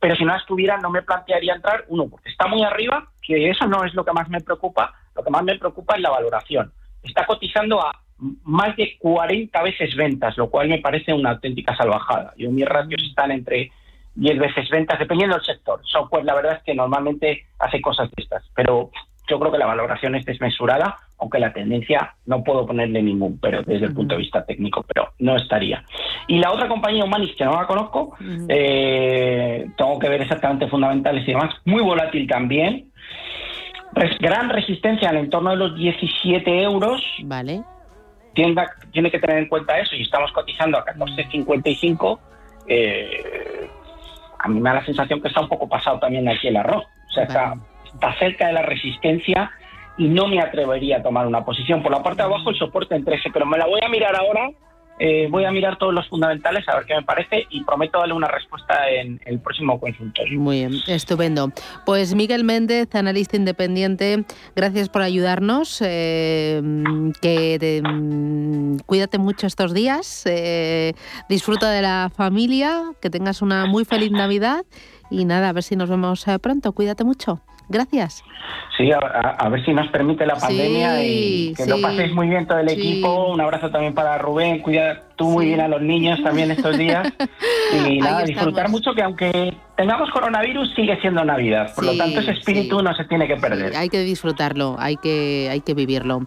pero 0.00 0.16
si 0.16 0.24
no 0.24 0.32
la 0.32 0.38
estuviera 0.38 0.78
no 0.78 0.88
me 0.88 1.02
plantearía 1.02 1.52
entrar, 1.52 1.84
uno, 1.88 2.08
porque 2.08 2.30
está 2.30 2.46
muy 2.46 2.62
arriba, 2.62 3.08
que 3.20 3.50
eso 3.50 3.66
no 3.66 3.84
es 3.84 3.92
lo 3.92 4.06
que 4.06 4.12
más 4.14 4.30
me 4.30 4.40
preocupa, 4.40 4.94
lo 5.14 5.22
que 5.22 5.28
más 5.28 5.42
me 5.44 5.58
preocupa 5.58 5.96
es 5.96 6.00
la 6.00 6.10
valoración. 6.12 6.72
Está 7.02 7.26
cotizando 7.26 7.78
a 7.78 7.92
más 8.44 8.74
de 8.74 8.96
40 8.98 9.62
veces 9.64 9.94
ventas, 9.96 10.38
lo 10.38 10.48
cual 10.48 10.70
me 10.70 10.78
parece 10.78 11.12
una 11.12 11.32
auténtica 11.32 11.76
salvajada. 11.76 12.32
Yo 12.38 12.50
mis 12.50 12.64
ratios 12.64 13.02
están 13.02 13.32
entre 13.32 13.70
10 14.14 14.38
veces 14.38 14.70
ventas, 14.70 14.98
dependiendo 14.98 15.36
del 15.36 15.44
sector. 15.44 15.78
Software, 15.84 16.24
la 16.24 16.34
verdad 16.36 16.56
es 16.56 16.62
que 16.62 16.74
normalmente 16.74 17.44
hace 17.58 17.82
cosas 17.82 18.10
de 18.16 18.22
estas, 18.22 18.42
pero 18.54 18.90
yo 19.28 19.38
creo 19.38 19.52
que 19.52 19.58
la 19.58 19.66
valoración 19.66 20.14
es 20.14 20.24
desmesurada, 20.24 20.96
aunque 21.18 21.38
la 21.38 21.52
tendencia 21.52 22.14
no 22.26 22.42
puedo 22.44 22.66
ponerle 22.66 23.02
ningún 23.02 23.38
pero 23.40 23.62
desde 23.62 23.86
el 23.86 23.94
punto 23.94 24.14
de 24.14 24.20
vista 24.20 24.44
técnico, 24.44 24.84
pero 24.92 25.10
no 25.18 25.36
estaría. 25.36 25.84
Y 26.26 26.38
la 26.38 26.50
otra 26.52 26.68
compañía 26.68 27.04
Humanis, 27.04 27.34
que 27.36 27.44
no 27.44 27.52
la 27.52 27.66
conozco, 27.66 28.16
eh, 28.48 29.66
tengo 29.76 29.98
que 29.98 30.08
ver 30.08 30.22
exactamente 30.22 30.68
fundamentales 30.68 31.22
y 31.26 31.32
demás, 31.32 31.54
muy 31.64 31.82
volátil 31.82 32.26
también, 32.26 32.90
Res- 33.92 34.18
gran 34.18 34.48
resistencia 34.50 35.08
en 35.10 35.16
el 35.16 35.24
entorno 35.24 35.50
de 35.50 35.56
los 35.56 35.74
17 35.76 36.62
euros. 36.62 37.02
Vale. 37.24 37.62
Tiene, 38.34 38.54
tiene 38.92 39.10
que 39.10 39.18
tener 39.18 39.38
en 39.38 39.48
cuenta 39.48 39.78
eso 39.78 39.96
y 39.96 40.02
estamos 40.02 40.30
cotizando 40.32 40.78
a 40.78 40.84
14.55. 40.84 42.18
Eh, 42.68 43.68
a 44.38 44.48
mí 44.48 44.60
me 44.60 44.70
da 44.70 44.76
la 44.76 44.84
sensación 44.84 45.20
que 45.20 45.28
está 45.28 45.40
un 45.40 45.48
poco 45.48 45.68
pasado 45.68 45.98
también 45.98 46.28
aquí 46.28 46.48
el 46.48 46.56
arroz. 46.58 46.84
O 46.84 47.12
sea, 47.12 47.24
está, 47.24 47.54
está 47.98 48.16
cerca 48.18 48.46
de 48.46 48.52
la 48.52 48.62
resistencia 48.62 49.50
y 49.96 50.06
no 50.06 50.28
me 50.28 50.40
atrevería 50.40 50.98
a 50.98 51.02
tomar 51.02 51.26
una 51.26 51.44
posición. 51.44 51.82
Por 51.82 51.90
la 51.90 52.02
parte 52.02 52.22
de 52.22 52.28
abajo 52.28 52.50
el 52.50 52.56
soporte 52.56 52.94
en 52.94 53.04
13, 53.04 53.30
pero 53.32 53.44
me 53.44 53.58
la 53.58 53.66
voy 53.66 53.80
a 53.84 53.88
mirar 53.88 54.14
ahora. 54.14 54.50
eh, 55.00 55.28
voy 55.30 55.44
a 55.44 55.52
mirar 55.52 55.78
todos 55.78 55.94
los 55.94 56.08
fundamentales 56.08 56.68
a 56.68 56.74
ver 56.74 56.84
qué 56.84 56.94
me 56.96 57.02
parece 57.04 57.46
y 57.50 57.62
prometo 57.62 58.00
darle 58.00 58.14
una 58.14 58.26
respuesta 58.26 58.88
en 58.90 59.20
el 59.26 59.38
próximo 59.38 59.78
consultorio. 59.78 60.40
Muy 60.40 60.56
bien, 60.58 60.72
estupendo. 60.88 61.50
Pues 61.86 62.16
Miguel 62.16 62.42
Méndez, 62.42 62.92
analista 62.96 63.36
independiente, 63.36 64.24
gracias 64.56 64.88
por 64.88 65.02
ayudarnos. 65.02 65.80
eh, 65.86 66.60
que 67.22 67.80
mm, 67.84 68.78
cuídate 68.86 69.18
mucho 69.18 69.46
estos 69.46 69.72
días, 69.72 70.24
eh, 70.26 70.94
disfruta 71.28 71.70
de 71.70 71.82
la 71.82 72.10
familia, 72.16 72.82
que 73.00 73.08
tengas 73.08 73.40
una 73.40 73.66
muy 73.66 73.84
feliz 73.84 74.10
Navidad 74.10 74.64
y 75.10 75.24
nada, 75.24 75.48
a 75.48 75.52
ver 75.52 75.62
si 75.62 75.76
nos 75.76 75.88
vemos 75.88 76.24
pronto. 76.42 76.72
Cuídate 76.72 77.04
mucho. 77.04 77.40
Gracias. 77.68 78.24
Sí, 78.76 78.90
a, 78.92 78.98
a- 78.98 79.48
ver 79.48 79.64
si 79.64 79.72
nos 79.74 79.88
permite 79.88 80.24
la 80.24 80.36
pandemia 80.36 81.02
y 81.04 81.52
que 81.54 81.66
lo 81.66 81.76
sí, 81.76 81.82
paséis 81.82 82.12
muy 82.14 82.28
bien 82.28 82.46
todo 82.46 82.58
el 82.60 82.68
sí. 82.68 82.74
equipo. 82.76 83.32
Un 83.32 83.40
abrazo 83.40 83.70
también 83.70 83.92
para 83.94 84.16
Rubén. 84.18 84.60
Cuida 84.60 85.02
tú 85.16 85.26
muy 85.28 85.46
bien 85.46 85.60
a 85.60 85.68
los 85.68 85.82
niños 85.82 86.22
también 86.22 86.50
estos 86.50 86.76
días. 86.78 87.12
Y 87.86 87.98
nada, 87.98 88.22
disfrutar 88.22 88.70
mucho 88.70 88.92
que 88.94 89.02
aunque 89.02 89.54
tengamos 89.76 90.10
coronavirus 90.10 90.72
sigue 90.74 90.98
siendo 91.02 91.22
Navidad. 91.24 91.74
Por 91.74 91.84
Sí, 91.84 91.90
lo 91.90 91.96
tanto, 92.02 92.20
ese 92.20 92.30
espíritu 92.30 92.82
no 92.82 92.94
se 92.94 93.04
tiene 93.04 93.26
que 93.28 93.36
perder. 93.36 93.76
Hay 93.76 93.90
que 93.90 94.00
disfrutarlo, 94.00 94.76
hay 94.78 94.96
que, 94.96 95.48
hay 95.50 95.60
que 95.60 95.74
vivirlo. 95.74 96.22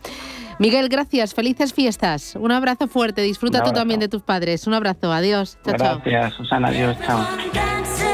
Miguel, 0.59 0.87
gracias, 0.89 1.33
felices 1.33 1.73
fiestas. 1.73 2.35
Un 2.39 2.51
abrazo 2.51 2.87
fuerte, 2.87 3.23
disfruta 3.23 3.57
Un 3.57 3.63
tú 3.63 3.69
abrazo. 3.69 3.81
también 3.81 3.99
de 3.99 4.07
tus 4.09 4.21
padres. 4.21 4.67
Un 4.67 4.75
abrazo, 4.75 5.11
adiós. 5.11 5.57
Chao, 5.65 5.75
chao. 5.77 6.01
Gracias, 6.05 6.33
Susana. 6.35 6.67
Adiós. 6.67 6.95
Chao. 7.07 8.10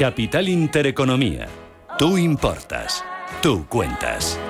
Capital 0.00 0.48
Intereconomía. 0.48 1.46
Tú 1.98 2.16
importas. 2.16 3.04
Tú 3.42 3.66
cuentas. 3.68 4.40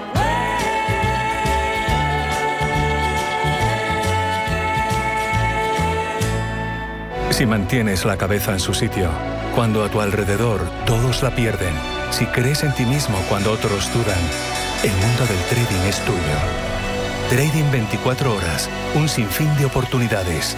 Si 7.30 7.46
mantienes 7.46 8.04
la 8.04 8.16
cabeza 8.16 8.52
en 8.52 8.60
su 8.60 8.74
sitio, 8.74 9.10
cuando 9.56 9.82
a 9.82 9.88
tu 9.88 10.00
alrededor 10.00 10.60
todos 10.86 11.20
la 11.24 11.34
pierden, 11.34 11.74
si 12.12 12.26
crees 12.26 12.62
en 12.62 12.72
ti 12.76 12.84
mismo 12.84 13.18
cuando 13.28 13.50
otros 13.50 13.92
dudan, 13.92 14.22
el 14.84 14.92
mundo 14.92 15.26
del 15.26 15.42
trading 15.48 15.88
es 15.88 15.98
tuyo. 16.04 16.38
Trading 17.28 17.68
24 17.72 18.36
horas, 18.36 18.70
un 18.94 19.08
sinfín 19.08 19.52
de 19.56 19.64
oportunidades. 19.64 20.56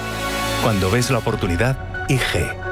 Cuando 0.62 0.90
ves 0.90 1.10
la 1.10 1.16
oportunidad, 1.16 1.78
IG. 2.10 2.71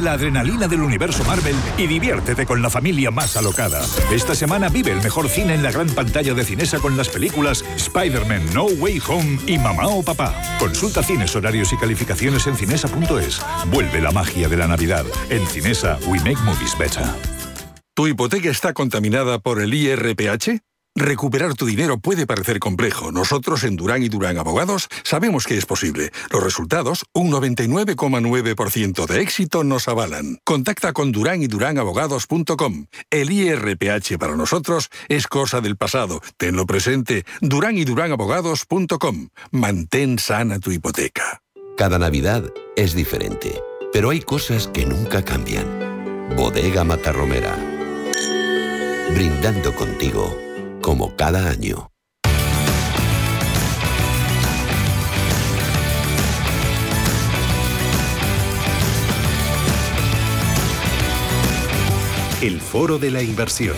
La 0.00 0.12
adrenalina 0.12 0.68
del 0.68 0.80
universo 0.80 1.22
Marvel 1.24 1.54
y 1.76 1.86
diviértete 1.86 2.46
con 2.46 2.62
la 2.62 2.70
familia 2.70 3.10
más 3.10 3.36
alocada. 3.36 3.84
Esta 4.10 4.34
semana 4.34 4.68
vive 4.68 4.90
el 4.90 5.02
mejor 5.02 5.28
cine 5.28 5.54
en 5.54 5.62
la 5.62 5.70
gran 5.70 5.88
pantalla 5.88 6.32
de 6.32 6.44
Cinesa 6.44 6.78
con 6.78 6.96
las 6.96 7.08
películas 7.08 7.62
Spider-Man 7.76 8.54
No 8.54 8.64
Way 8.64 9.02
Home 9.06 9.38
y 9.46 9.58
Mamá 9.58 9.88
o 9.88 10.02
Papá. 10.02 10.34
Consulta 10.58 11.02
cines, 11.02 11.36
horarios 11.36 11.72
y 11.72 11.76
calificaciones 11.76 12.46
en 12.46 12.56
cinesa.es. 12.56 13.40
Vuelve 13.70 14.00
la 14.00 14.12
magia 14.12 14.48
de 14.48 14.56
la 14.56 14.66
Navidad. 14.66 15.04
En 15.28 15.46
Cinesa, 15.46 15.98
we 16.06 16.18
make 16.20 16.40
movies 16.44 16.76
better. 16.78 17.04
¿Tu 17.94 18.06
hipoteca 18.06 18.48
está 18.48 18.72
contaminada 18.72 19.38
por 19.38 19.60
el 19.60 19.74
IRPH? 19.74 20.71
Recuperar 20.94 21.54
tu 21.54 21.64
dinero 21.64 21.98
puede 21.98 22.26
parecer 22.26 22.58
complejo. 22.58 23.12
Nosotros 23.12 23.64
en 23.64 23.76
Durán 23.76 24.02
y 24.02 24.10
Durán 24.10 24.36
Abogados 24.36 24.88
sabemos 25.04 25.46
que 25.46 25.56
es 25.56 25.64
posible. 25.64 26.12
Los 26.30 26.42
resultados, 26.42 27.06
un 27.14 27.32
99,9% 27.32 29.06
de 29.06 29.20
éxito, 29.22 29.64
nos 29.64 29.88
avalan. 29.88 30.38
Contacta 30.44 30.92
con 30.92 31.10
Durán 31.10 31.42
y 31.42 31.46
Durán 31.46 31.78
Abogados.com. 31.78 32.86
El 33.10 33.32
IRPH 33.32 34.18
para 34.18 34.36
nosotros 34.36 34.90
es 35.08 35.26
cosa 35.26 35.62
del 35.62 35.76
pasado. 35.78 36.20
Tenlo 36.36 36.66
presente. 36.66 37.24
Durán 37.40 37.78
y 37.78 37.84
Durán 37.84 38.12
Abogados.com. 38.12 39.28
Mantén 39.50 40.18
sana 40.18 40.58
tu 40.58 40.72
hipoteca. 40.72 41.40
Cada 41.78 41.98
Navidad 41.98 42.44
es 42.76 42.92
diferente, 42.92 43.62
pero 43.94 44.10
hay 44.10 44.20
cosas 44.20 44.68
que 44.68 44.84
nunca 44.84 45.24
cambian. 45.24 46.36
Bodega 46.36 46.84
Matarromera. 46.84 47.56
Brindando 49.14 49.74
contigo 49.74 50.41
como 50.82 51.16
cada 51.16 51.48
año. 51.48 51.88
El 62.42 62.60
foro 62.60 62.98
de 62.98 63.10
la 63.12 63.22
inversión. 63.22 63.76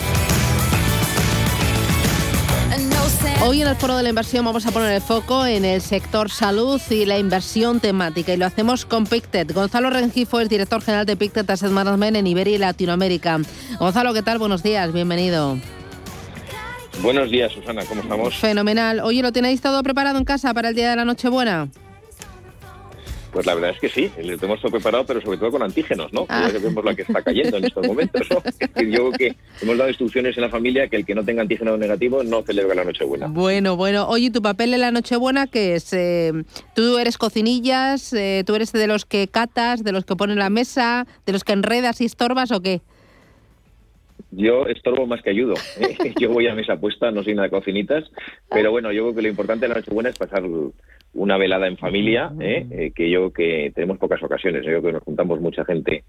Hoy 3.43 3.61
en 3.61 3.67
el 3.67 3.75
Foro 3.75 3.95
de 3.95 4.01
la 4.01 4.09
Inversión 4.09 4.43
vamos 4.43 4.65
a 4.65 4.71
poner 4.71 4.91
el 4.91 5.01
foco 5.01 5.45
en 5.45 5.65
el 5.65 5.79
sector 5.81 6.31
salud 6.31 6.81
y 6.89 7.05
la 7.05 7.19
inversión 7.19 7.79
temática 7.79 8.33
y 8.33 8.37
lo 8.37 8.47
hacemos 8.47 8.85
con 8.87 9.05
Pictet. 9.05 9.53
Gonzalo 9.53 9.91
Rengifo 9.91 10.39
es 10.39 10.49
director 10.49 10.81
general 10.81 11.05
de 11.05 11.15
Pictet 11.15 11.47
Asset 11.47 11.69
Management 11.69 12.17
en 12.17 12.25
Iberia 12.25 12.55
y 12.55 12.57
Latinoamérica. 12.57 13.39
Gonzalo, 13.77 14.13
¿qué 14.15 14.23
tal? 14.23 14.39
Buenos 14.39 14.63
días, 14.63 14.91
bienvenido. 14.91 15.59
Buenos 17.01 17.29
días, 17.29 17.51
Susana, 17.51 17.83
¿cómo 17.85 18.01
estamos? 18.01 18.35
Fenomenal. 18.35 18.99
Oye, 19.01 19.21
¿lo 19.21 19.31
tenéis 19.31 19.61
todo 19.61 19.83
preparado 19.83 20.17
en 20.17 20.25
casa 20.25 20.53
para 20.53 20.69
el 20.69 20.75
día 20.75 20.89
de 20.89 20.95
la 20.95 21.05
Nochebuena? 21.05 21.69
Pues 23.35 23.45
la 23.45 23.53
verdad 23.53 23.71
es 23.71 23.79
que 23.81 23.89
sí, 23.89 24.09
lo 24.23 24.37
tenemos 24.37 24.61
todo 24.61 24.71
preparado, 24.71 25.05
pero 25.05 25.19
sobre 25.19 25.37
todo 25.37 25.51
con 25.51 25.61
antígenos, 25.61 26.13
¿no? 26.13 26.25
Ya 26.29 26.53
que 26.53 26.57
vemos 26.57 26.85
la 26.85 26.95
que 26.95 27.01
está 27.01 27.21
cayendo 27.21 27.57
en 27.57 27.65
estos 27.65 27.85
momentos, 27.85 28.25
yo 28.29 28.39
creo 28.75 29.11
que 29.11 29.35
hemos 29.61 29.77
dado 29.77 29.89
instrucciones 29.89 30.37
en 30.37 30.41
la 30.43 30.49
familia 30.49 30.87
que 30.87 30.95
el 30.95 31.05
que 31.05 31.13
no 31.13 31.25
tenga 31.25 31.41
antígeno 31.41 31.75
negativo 31.75 32.23
no 32.23 32.43
celebra 32.43 32.75
la 32.75 32.85
Nochebuena. 32.85 33.27
Bueno, 33.27 33.75
bueno. 33.75 34.07
Oye, 34.07 34.31
¿tu 34.31 34.41
papel 34.41 34.73
en 34.73 34.79
la 34.79 34.91
Nochebuena 34.91 35.47
qué 35.47 35.75
es? 35.75 35.91
Eh, 35.91 36.31
¿Tú 36.75 36.97
eres 36.97 37.17
cocinillas? 37.17 38.13
Eh, 38.13 38.43
¿Tú 38.45 38.55
eres 38.55 38.71
de 38.71 38.87
los 38.87 39.03
que 39.03 39.27
catas, 39.27 39.83
de 39.83 39.91
los 39.91 40.05
que 40.05 40.15
ponen 40.15 40.39
la 40.39 40.49
mesa, 40.49 41.05
de 41.25 41.33
los 41.33 41.43
que 41.43 41.51
enredas 41.51 41.99
y 41.99 42.05
estorbas 42.05 42.51
o 42.51 42.61
qué? 42.61 42.81
Yo 44.35 44.67
estorbo 44.67 45.07
más 45.07 45.21
que 45.21 45.29
ayudo. 45.29 45.53
¿eh? 45.79 46.13
Yo 46.19 46.29
voy 46.29 46.47
a 46.47 46.55
mesa 46.55 46.77
puesta, 46.77 47.11
no 47.11 47.23
soy 47.23 47.33
nada 47.33 47.47
de 47.47 47.51
cocinitas, 47.51 48.03
pero 48.49 48.71
bueno, 48.71 48.91
yo 48.91 49.03
creo 49.03 49.15
que 49.15 49.21
lo 49.21 49.27
importante 49.29 49.65
de 49.65 49.69
la 49.69 49.75
Nochebuena 49.75 50.09
es 50.09 50.17
pasar 50.17 50.43
una 51.13 51.37
velada 51.37 51.67
en 51.67 51.77
familia, 51.77 52.31
¿eh? 52.39 52.67
Eh, 52.69 52.91
que 52.93 53.09
yo 53.09 53.31
creo 53.31 53.33
que 53.33 53.71
tenemos 53.73 53.97
pocas 53.97 54.21
ocasiones. 54.21 54.63
Yo 54.63 54.69
creo 54.69 54.81
que 54.81 54.91
nos 54.93 55.03
juntamos 55.03 55.39
mucha 55.39 55.63
gente 55.63 56.03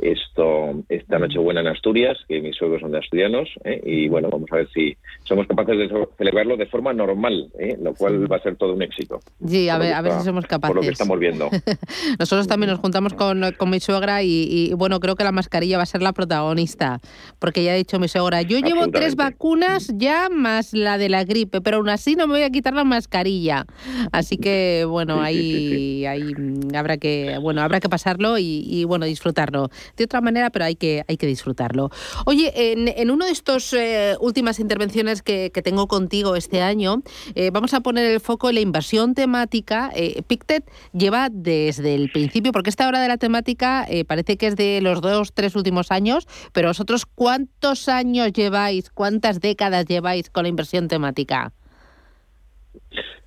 esto 0.00 0.82
esta 0.88 1.18
Nochebuena 1.18 1.60
en 1.60 1.68
Asturias, 1.68 2.18
que 2.28 2.40
mis 2.40 2.56
suegros 2.56 2.80
son 2.80 2.92
de 2.92 2.98
asturianos, 2.98 3.48
¿eh? 3.64 3.80
y 3.84 4.08
bueno, 4.08 4.28
vamos 4.30 4.48
a 4.52 4.56
ver 4.56 4.68
si 4.72 4.96
somos 5.24 5.46
capaces 5.46 5.78
de 5.78 6.08
celebrarlo 6.18 6.56
de 6.56 6.66
forma 6.66 6.92
normal, 6.92 7.50
¿eh? 7.58 7.76
lo 7.80 7.94
cual 7.94 8.30
va 8.30 8.36
a 8.36 8.42
ser 8.42 8.56
todo 8.56 8.74
un 8.74 8.82
éxito. 8.82 9.20
Sí, 9.46 9.68
a 9.68 9.78
ver, 9.78 9.94
a 9.94 10.02
ver 10.02 10.12
si 10.12 10.24
somos 10.24 10.46
capaces. 10.46 10.74
Por 10.74 10.76
lo 10.76 10.82
que 10.82 10.92
estamos 10.92 11.18
viendo. 11.18 11.48
Nosotros 12.18 12.46
también 12.46 12.70
nos 12.70 12.80
juntamos 12.80 13.14
con, 13.14 13.42
con 13.56 13.70
mi 13.70 13.80
suegra 13.80 14.22
y, 14.22 14.48
y, 14.50 14.74
bueno, 14.74 15.00
creo 15.00 15.16
que 15.16 15.24
la 15.24 15.32
mascarilla 15.32 15.76
va 15.76 15.84
a 15.84 15.86
ser 15.86 16.02
la 16.02 16.12
protagonista, 16.12 17.00
porque 17.38 17.64
ya 17.64 17.72
ha 17.72 17.76
dicho 17.76 17.98
mi 17.98 18.08
suegra, 18.08 18.42
yo 18.42 18.58
llevo 18.58 18.88
tres 18.88 19.16
vacunas 19.16 19.92
ya 19.94 20.28
más 20.28 20.72
la 20.72 20.98
de 20.98 21.08
la 21.08 21.24
gripe, 21.24 21.60
pero 21.60 21.78
aún 21.78 21.88
así 21.88 22.16
no 22.16 22.26
me 22.26 22.34
voy 22.34 22.42
a 22.42 22.50
quitar 22.50 22.74
la 22.74 22.84
mascarilla. 22.84 23.64
Así 24.12 24.36
que 24.36 24.84
bueno, 24.88 25.22
ahí, 25.22 25.36
sí, 25.36 26.06
ahí 26.06 26.32
habrá 26.74 26.98
que 26.98 27.38
bueno, 27.40 27.62
habrá 27.62 27.80
que 27.80 27.88
pasarlo 27.88 28.38
y, 28.38 28.64
y 28.66 28.84
bueno, 28.84 29.06
disfrutarlo 29.06 29.70
de 29.96 30.04
otra 30.04 30.20
manera, 30.20 30.50
pero 30.50 30.64
hay 30.64 30.76
que, 30.76 31.04
hay 31.08 31.16
que 31.16 31.26
disfrutarlo. 31.26 31.90
Oye, 32.24 32.72
en, 32.72 32.88
en 32.88 33.10
una 33.10 33.26
de 33.26 33.32
estas 33.32 33.72
eh, 33.72 34.16
últimas 34.20 34.58
intervenciones 34.58 35.22
que, 35.22 35.50
que, 35.52 35.62
tengo 35.62 35.88
contigo 35.88 36.36
este 36.36 36.62
año, 36.62 37.02
eh, 37.34 37.50
vamos 37.50 37.74
a 37.74 37.80
poner 37.80 38.10
el 38.10 38.20
foco 38.20 38.48
en 38.48 38.56
la 38.56 38.60
inversión 38.60 39.14
temática. 39.14 39.90
Eh, 39.94 40.22
Pictet 40.26 40.64
lleva 40.92 41.28
desde 41.30 41.94
el 41.94 42.10
principio, 42.10 42.52
porque 42.52 42.70
esta 42.70 42.86
hora 42.86 43.00
de 43.00 43.08
la 43.08 43.16
temática 43.16 43.86
eh, 43.88 44.04
parece 44.04 44.36
que 44.36 44.48
es 44.48 44.56
de 44.56 44.80
los 44.80 45.00
dos, 45.00 45.32
tres 45.32 45.56
últimos 45.56 45.90
años, 45.90 46.26
pero 46.52 46.68
vosotros, 46.68 47.06
¿cuántos 47.06 47.88
años 47.88 48.32
lleváis, 48.32 48.90
cuántas 48.90 49.40
décadas 49.40 49.86
lleváis 49.86 50.30
con 50.30 50.44
la 50.44 50.48
inversión 50.48 50.88
temática? 50.88 51.52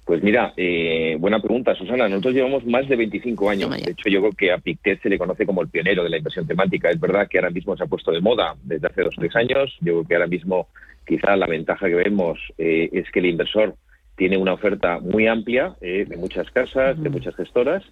Pues 0.10 0.24
mira, 0.24 0.54
eh, 0.58 1.18
buena 1.20 1.40
pregunta, 1.40 1.76
Susana. 1.76 2.10
Nosotros 2.10 2.34
llevamos 2.34 2.66
más 2.66 2.90
de 2.90 2.96
25 2.96 3.48
años. 3.48 3.70
De 3.70 3.92
hecho, 3.92 4.10
yo 4.10 4.22
creo 4.22 4.32
que 4.32 4.52
a 4.52 4.58
Pictet 4.58 5.00
se 5.04 5.08
le 5.08 5.20
conoce 5.20 5.46
como 5.46 5.62
el 5.62 5.68
pionero 5.68 6.04
de 6.04 6.10
la 6.10 6.18
inversión 6.18 6.48
temática. 6.48 6.90
Es 6.90 7.00
verdad 7.00 7.28
que 7.28 7.38
ahora 7.38 7.52
mismo 7.52 7.78
se 7.78 7.84
ha 7.84 7.86
puesto 7.86 8.12
de 8.12 8.20
moda 8.20 8.56
desde 8.64 8.88
hace 8.88 9.04
dos 9.04 9.16
o 9.16 9.22
tres 9.22 9.36
años. 9.36 9.78
Yo 9.82 9.94
creo 9.94 10.04
que 10.06 10.16
ahora 10.16 10.26
mismo 10.26 10.68
quizá 11.06 11.36
la 11.36 11.46
ventaja 11.46 11.88
que 11.88 11.94
vemos 11.94 12.40
eh, 12.58 12.90
es 12.92 13.12
que 13.12 13.20
el 13.20 13.28
inversor 13.28 13.76
tiene 14.18 14.38
una 14.38 14.54
oferta 14.54 14.98
muy 15.00 15.28
amplia 15.28 15.76
eh, 15.80 16.06
de 16.10 16.18
muchas 16.18 16.50
casas, 16.50 16.98
uh 16.98 17.00
-huh. 17.00 17.04
de 17.04 17.10
muchas 17.12 17.36
gestoras, 17.36 17.84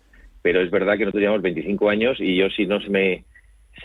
pero 0.41 0.59
es 0.61 0.71
verdad 0.71 0.93
que 0.97 1.05
nosotros 1.05 1.21
llevamos 1.21 1.43
25 1.43 1.87
años 1.87 2.19
y 2.19 2.35
yo 2.35 2.49
si 2.49 2.65
no 2.65 2.81
se 2.81 2.89
me 2.89 3.25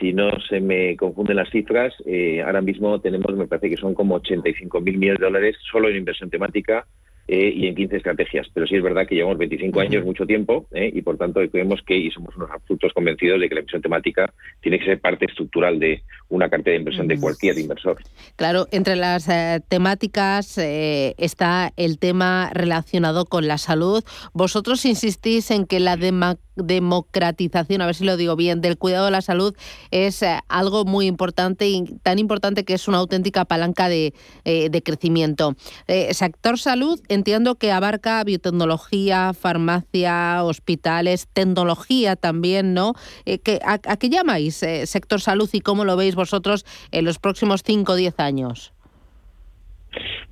si 0.01 0.15
no 0.15 0.31
se 0.49 0.59
me 0.59 0.97
confunden 0.97 1.37
las 1.37 1.51
cifras, 1.51 1.93
eh, 2.07 2.41
ahora 2.41 2.63
mismo 2.63 2.99
tenemos, 2.99 3.37
me 3.37 3.47
parece 3.47 3.69
que 3.69 3.77
son 3.77 3.93
como 3.93 4.15
85 4.15 4.81
mil 4.81 4.97
millones 4.97 5.21
de 5.21 5.27
dólares 5.27 5.57
solo 5.71 5.91
en 5.91 5.97
inversión 5.97 6.31
temática 6.31 6.87
eh, 7.29 7.53
y 7.55 7.67
en 7.67 7.75
15 7.75 7.97
estrategias. 7.97 8.47
Pero 8.53 8.67
sí 8.67 8.77
es 8.77 8.83
verdad 8.83 9.07
que 9.07 9.15
llevamos 9.15 9.39
25 9.39 9.81
años, 9.81 10.05
mucho 10.05 10.27
tiempo, 10.27 10.67
eh, 10.73 10.91
y 10.93 11.03
por 11.03 11.17
tanto 11.17 11.41
creemos 11.51 11.81
que, 11.87 11.97
y 11.97 12.11
somos 12.11 12.37
unos 12.37 12.51
absolutos 12.51 12.93
convencidos 12.93 13.41
de 13.41 13.49
que 13.49 13.55
la 13.55 13.61
inversión 13.61 13.83
temática 13.83 14.33
tiene 14.61 14.79
que 14.79 14.87
ser 14.87 15.01
parte 15.01 15.27
estructural 15.27 15.79
de 15.79 16.03
una 16.29 16.49
cartera 16.49 16.73
de 16.73 16.79
inversión 16.79 17.09
de 17.09 17.19
cualquier 17.19 17.59
inversor. 17.59 17.99
Claro, 18.37 18.67
entre 18.71 18.97
las 18.97 19.29
eh, 19.29 19.61
temáticas 19.69 20.59
eh, 20.59 21.15
está 21.19 21.73
el 21.77 21.99
tema 21.99 22.51
relacionado 22.53 23.27
con 23.27 23.47
la 23.47 23.59
salud. 23.59 24.03
Vosotros 24.33 24.85
insistís 24.85 25.51
en 25.51 25.67
que 25.67 25.81
la 25.81 25.97
democratización, 26.57 27.83
a 27.83 27.87
ver 27.87 27.95
si 27.95 28.05
lo 28.05 28.17
digo 28.17 28.37
bien, 28.37 28.61
del 28.61 28.79
cuidado 28.79 29.07
de 29.07 29.11
la 29.11 29.23
salud 29.23 29.55
es 29.91 30.23
eh, 30.23 30.39
algo 30.49 30.85
muy 30.85 31.07
importante 31.07 31.69
y 31.69 31.85
tan 32.03 32.19
importante 32.19 32.65
que 32.65 32.75
es 32.75 32.89
una 32.89 32.99
auténtica 32.99 33.45
palanca 33.45 33.89
de, 33.89 34.15
de 34.45 34.83
crecimiento. 34.83 35.55
sector 36.11 36.59
salud, 36.59 37.01
entiendo 37.09 37.55
que 37.57 37.73
abarca 37.73 38.23
biotecnología, 38.25 39.33
farmacia, 39.33 40.43
hospitales, 40.45 41.29
tecnología 41.33 42.17
también, 42.17 42.75
¿no? 42.75 42.95
¿qué, 43.25 43.61
a, 43.65 43.75
a, 43.75 43.97
qué 43.97 44.09
llamáis 44.09 44.65
sector 44.85 45.21
salud 45.21 45.49
y 45.53 45.61
cómo 45.61 45.85
lo 45.85 45.97
veis 45.97 46.15
vosotros 46.15 46.65
en 46.91 47.05
los 47.05 47.19
próximos 47.19 47.63
5 47.65 47.93
o 47.93 47.97
10 47.97 48.21
años? 48.21 48.73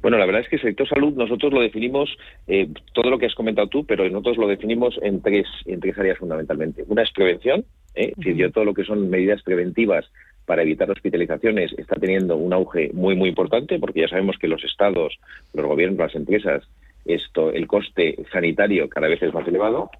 Bueno, 0.00 0.18
la 0.18 0.26
verdad 0.26 0.42
es 0.42 0.48
que 0.48 0.56
el 0.56 0.62
sector 0.62 0.88
salud 0.88 1.12
nosotros 1.14 1.52
lo 1.52 1.60
definimos, 1.60 2.16
eh, 2.46 2.68
todo 2.94 3.10
lo 3.10 3.18
que 3.18 3.26
has 3.26 3.34
comentado 3.34 3.68
tú, 3.68 3.84
pero 3.84 4.08
nosotros 4.08 4.38
lo 4.38 4.48
definimos 4.48 4.98
en 5.02 5.20
tres, 5.20 5.46
en 5.66 5.80
tres 5.80 5.98
áreas 5.98 6.18
fundamentalmente. 6.18 6.84
Una 6.88 7.02
es 7.02 7.12
prevención, 7.12 7.64
¿eh? 7.94 8.12
Uh 8.16 8.20
-huh. 8.20 8.20
es 8.20 8.24
decir, 8.24 8.52
todo 8.52 8.64
lo 8.64 8.74
que 8.74 8.84
son 8.84 9.10
medidas 9.10 9.42
preventivas 9.42 10.10
para 10.46 10.62
evitar 10.62 10.90
hospitalizaciones 10.90 11.72
está 11.78 11.96
teniendo 11.96 12.36
un 12.36 12.52
auge 12.52 12.90
muy, 12.92 13.14
muy 13.14 13.28
importante, 13.28 13.78
porque 13.78 14.00
ya 14.00 14.08
sabemos 14.08 14.36
que 14.38 14.48
los 14.48 14.64
estados, 14.64 15.18
los 15.54 15.66
gobiernos, 15.66 15.98
las 15.98 16.14
empresas, 16.14 16.68
esto, 17.04 17.52
el 17.52 17.66
coste 17.66 18.16
sanitario 18.32 18.88
cada 18.88 19.08
vez 19.08 19.22
es 19.22 19.32
más 19.32 19.46
elevado. 19.46 19.90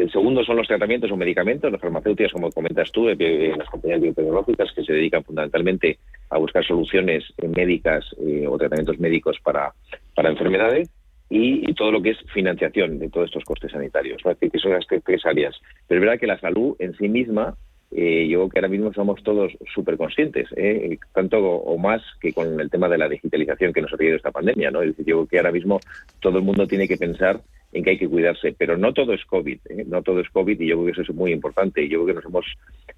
El 0.00 0.10
segundo 0.10 0.42
son 0.44 0.56
los 0.56 0.66
tratamientos 0.66 1.10
o 1.10 1.16
medicamentos, 1.16 1.70
las 1.70 1.80
farmacéuticas, 1.80 2.32
como 2.32 2.50
comentas 2.50 2.90
tú, 2.90 3.08
las 3.08 3.68
compañías 3.68 4.00
biotecnológicas 4.00 4.72
que 4.72 4.82
se 4.82 4.94
dedican 4.94 5.22
fundamentalmente 5.22 5.98
a 6.30 6.38
buscar 6.38 6.64
soluciones 6.64 7.24
médicas 7.54 8.06
o 8.48 8.56
tratamientos 8.56 8.98
médicos 8.98 9.38
para, 9.42 9.72
para 10.14 10.30
enfermedades 10.30 10.90
y, 11.30 11.72
todo 11.74 11.92
lo 11.92 12.02
que 12.02 12.10
es 12.10 12.18
financiación 12.34 12.98
de 12.98 13.08
todos 13.08 13.26
estos 13.26 13.44
costes 13.44 13.70
sanitarios. 13.70 14.20
que 14.22 14.58
son 14.58 14.72
las 14.72 14.86
tres, 14.86 15.24
áreas. 15.24 15.54
Pero 15.86 16.00
es 16.00 16.06
verdad 16.06 16.20
que 16.20 16.26
la 16.26 16.40
salud 16.40 16.76
en 16.80 16.94
sí 16.96 17.08
misma, 17.08 17.56
eh, 17.92 18.26
yo 18.28 18.38
creo 18.38 18.48
que 18.48 18.58
ahora 18.58 18.68
mismo 18.68 18.92
somos 18.92 19.22
todos 19.22 19.52
súper 19.72 19.96
conscientes, 19.96 20.48
¿eh? 20.56 20.98
tanto 21.14 21.38
o, 21.38 21.78
más 21.78 22.02
que 22.20 22.32
con 22.32 22.60
el 22.60 22.68
tema 22.68 22.88
de 22.88 22.98
la 22.98 23.08
digitalización 23.08 23.72
que 23.72 23.80
nos 23.80 23.92
ha 23.92 23.96
traído 23.96 24.16
esta 24.16 24.32
pandemia. 24.32 24.70
¿no? 24.70 24.82
Es 24.82 24.88
decir, 24.88 25.06
yo 25.06 25.18
creo 25.18 25.26
que 25.28 25.38
ahora 25.38 25.52
mismo 25.52 25.78
todo 26.20 26.38
el 26.38 26.44
mundo 26.44 26.66
tiene 26.66 26.88
que 26.88 26.96
pensar 26.96 27.40
en 27.72 27.84
que 27.84 27.90
hay 27.90 27.98
que 27.98 28.08
cuidarse, 28.08 28.54
pero 28.56 28.76
no 28.76 28.92
todo 28.92 29.12
es 29.12 29.24
COVID, 29.24 29.58
¿eh? 29.68 29.84
no 29.86 30.02
todo 30.02 30.20
es 30.20 30.28
COVID 30.30 30.60
y 30.60 30.66
yo 30.66 30.76
creo 30.76 30.86
que 30.86 30.92
eso 30.92 31.02
es 31.02 31.14
muy 31.14 31.32
importante. 31.32 31.88
Yo 31.88 32.02
creo 32.02 32.06
que 32.06 32.14
nos 32.14 32.24
hemos 32.24 32.46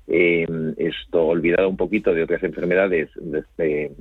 esto 0.07 1.27
olvidado 1.27 1.69
un 1.69 1.77
poquito 1.77 2.13
de 2.13 2.25
otras 2.25 2.43
enfermedades 2.43 3.11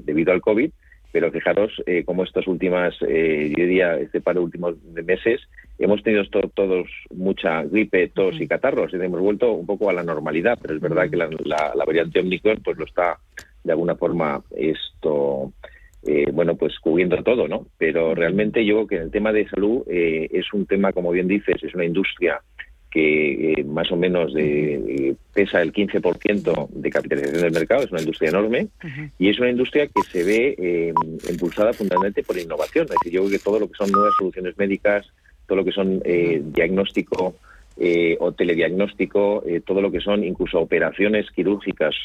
debido 0.05 0.33
al 0.33 0.41
COVID 0.41 0.71
pero 1.11 1.31
fijaros 1.31 1.71
eh, 1.85 2.03
cómo 2.05 2.23
estas 2.23 2.47
últimas, 2.47 2.95
eh, 3.07 3.51
yo 3.55 3.65
diría, 3.65 3.97
este 3.97 4.21
par 4.21 4.35
de 4.35 4.41
últimos 4.41 4.75
meses, 4.83 5.41
hemos 5.77 6.01
tenido 6.03 6.23
todos 6.53 6.87
mucha 7.13 7.63
gripe, 7.63 8.07
tos 8.09 8.39
y 8.39 8.47
catarros, 8.47 8.93
y 8.93 8.95
hemos 8.95 9.19
vuelto 9.19 9.51
un 9.51 9.65
poco 9.65 9.89
a 9.89 9.93
la 9.93 10.03
normalidad, 10.03 10.57
pero 10.61 10.75
es 10.75 10.81
verdad 10.81 11.09
que 11.09 11.17
la, 11.17 11.73
variante 11.85 12.19
Omicron 12.19 12.61
pues 12.63 12.77
lo 12.77 12.85
está 12.85 13.17
de 13.63 13.71
alguna 13.71 13.95
forma 13.95 14.41
esto 14.55 15.51
eh, 16.03 16.27
bueno, 16.31 16.55
pues 16.55 16.79
cubriendo 16.79 17.21
todo, 17.23 17.47
¿no? 17.47 17.67
Pero 17.77 18.15
realmente 18.15 18.65
yo 18.65 18.75
creo 18.75 18.87
que 18.87 18.95
el 19.05 19.11
tema 19.11 19.31
de 19.31 19.47
salud 19.49 19.83
eh, 19.87 20.27
es 20.31 20.51
un 20.53 20.65
tema, 20.65 20.93
como 20.93 21.11
bien 21.11 21.27
dices, 21.27 21.63
es 21.63 21.75
una 21.75 21.85
industria 21.85 22.41
que 22.91 23.53
eh, 23.53 23.63
más 23.63 23.89
o 23.91 23.95
menos 23.95 24.33
de, 24.33 25.15
pesa 25.33 25.61
el 25.61 25.71
15% 25.71 26.69
de 26.69 26.89
capitalización 26.89 27.41
del 27.41 27.53
mercado, 27.53 27.83
es 27.83 27.91
una 27.91 28.01
industria 28.01 28.29
enorme 28.29 28.67
y 29.17 29.29
es 29.29 29.39
una 29.39 29.49
industria 29.49 29.87
que 29.87 30.01
se 30.11 30.23
ve 30.23 30.55
eh, 30.57 30.93
impulsada 31.29 31.71
fundamentalmente 31.71 32.23
por 32.23 32.37
innovación. 32.37 32.85
Es 32.85 32.91
decir, 32.91 33.13
yo 33.13 33.21
creo 33.21 33.31
que 33.31 33.43
todo 33.43 33.59
lo 33.59 33.67
que 33.69 33.77
son 33.77 33.91
nuevas 33.91 34.13
soluciones 34.17 34.57
médicas, 34.57 35.07
todo 35.47 35.55
lo 35.55 35.65
que 35.65 35.71
son 35.71 36.01
eh, 36.03 36.41
diagnóstico 36.43 37.35
o 38.19 38.31
telediagnóstico, 38.33 39.43
todo 39.65 39.81
lo 39.81 39.91
que 39.91 40.01
son 40.01 40.23
incluso 40.23 40.59
operaciones 40.59 41.31
quirúrgicas 41.31 41.95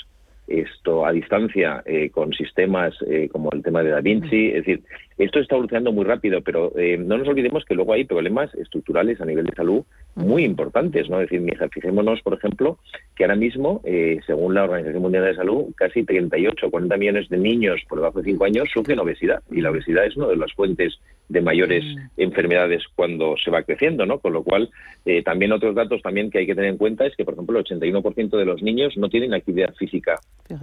esto 0.47 1.05
a 1.05 1.13
distancia 1.13 1.83
con 2.13 2.33
sistemas 2.33 2.95
como 3.33 3.51
el 3.53 3.63
tema 3.63 3.83
de 3.83 3.91
Da 3.91 4.01
Vinci. 4.01 4.49
Es 4.49 4.65
decir, 4.65 4.83
esto 5.19 5.41
está 5.41 5.55
evolucionando 5.55 5.93
muy 5.93 6.05
rápido, 6.05 6.43
pero 6.43 6.73
no 6.99 7.19
nos 7.19 7.29
olvidemos 7.29 7.65
que 7.65 7.75
luego 7.75 7.93
hay 7.93 8.05
problemas 8.05 8.55
estructurales 8.55 9.21
a 9.21 9.25
nivel 9.25 9.47
de 9.47 9.55
salud 9.55 9.85
muy 10.15 10.45
importantes, 10.45 11.09
¿no? 11.11 11.21
Es 11.21 11.31
decir, 11.31 11.47
fijémonos, 11.73 12.23
por 12.23 12.35
ejemplo, 12.35 12.79
que 13.15 13.25
ahora 13.25 13.37
mismo, 13.37 13.81
eh, 13.85 14.19
según 14.27 14.55
la 14.55 14.65
Organización 14.65 15.03
Mundial 15.03 15.25
de 15.25 15.37
Salud, 15.37 15.67
casi 15.77 16.05
38 16.05 16.71
40 16.71 16.97
millones 16.97 17.29
de 17.29 17.39
niños 17.39 17.83
por 17.89 17.99
debajo 17.99 18.21
de 18.21 18.31
5 18.31 18.45
años 18.45 18.69
sufren 18.73 18.99
obesidad 18.99 19.43
y 19.51 19.61
la 19.61 19.71
obesidad 19.71 20.07
es 20.07 20.17
una 20.17 20.29
de 20.29 20.37
las 20.37 20.53
fuentes 20.53 20.99
de 21.29 21.41
mayores 21.41 21.85
mm. 21.85 22.21
enfermedades 22.21 22.85
cuando 22.95 23.37
se 23.37 23.51
va 23.51 23.63
creciendo, 23.63 24.07
¿no? 24.07 24.19
Con 24.21 24.33
lo 24.33 24.43
cual, 24.43 24.71
eh, 25.05 25.23
también 25.23 25.53
otros 25.53 25.75
datos 25.75 26.01
también 26.03 26.31
que 26.31 26.39
hay 26.39 26.47
que 26.47 26.55
tener 26.55 26.71
en 26.71 26.79
cuenta 26.79 27.07
es 27.07 27.17
que, 27.17 27.25
por 27.25 27.35
ejemplo, 27.35 27.59
el 27.59 27.65
81% 27.65 28.37
de 28.37 28.45
los 28.45 28.63
niños 28.63 28.97
no 28.97 29.09
tienen 29.09 29.35
actividad 29.35 29.75
física 29.75 30.19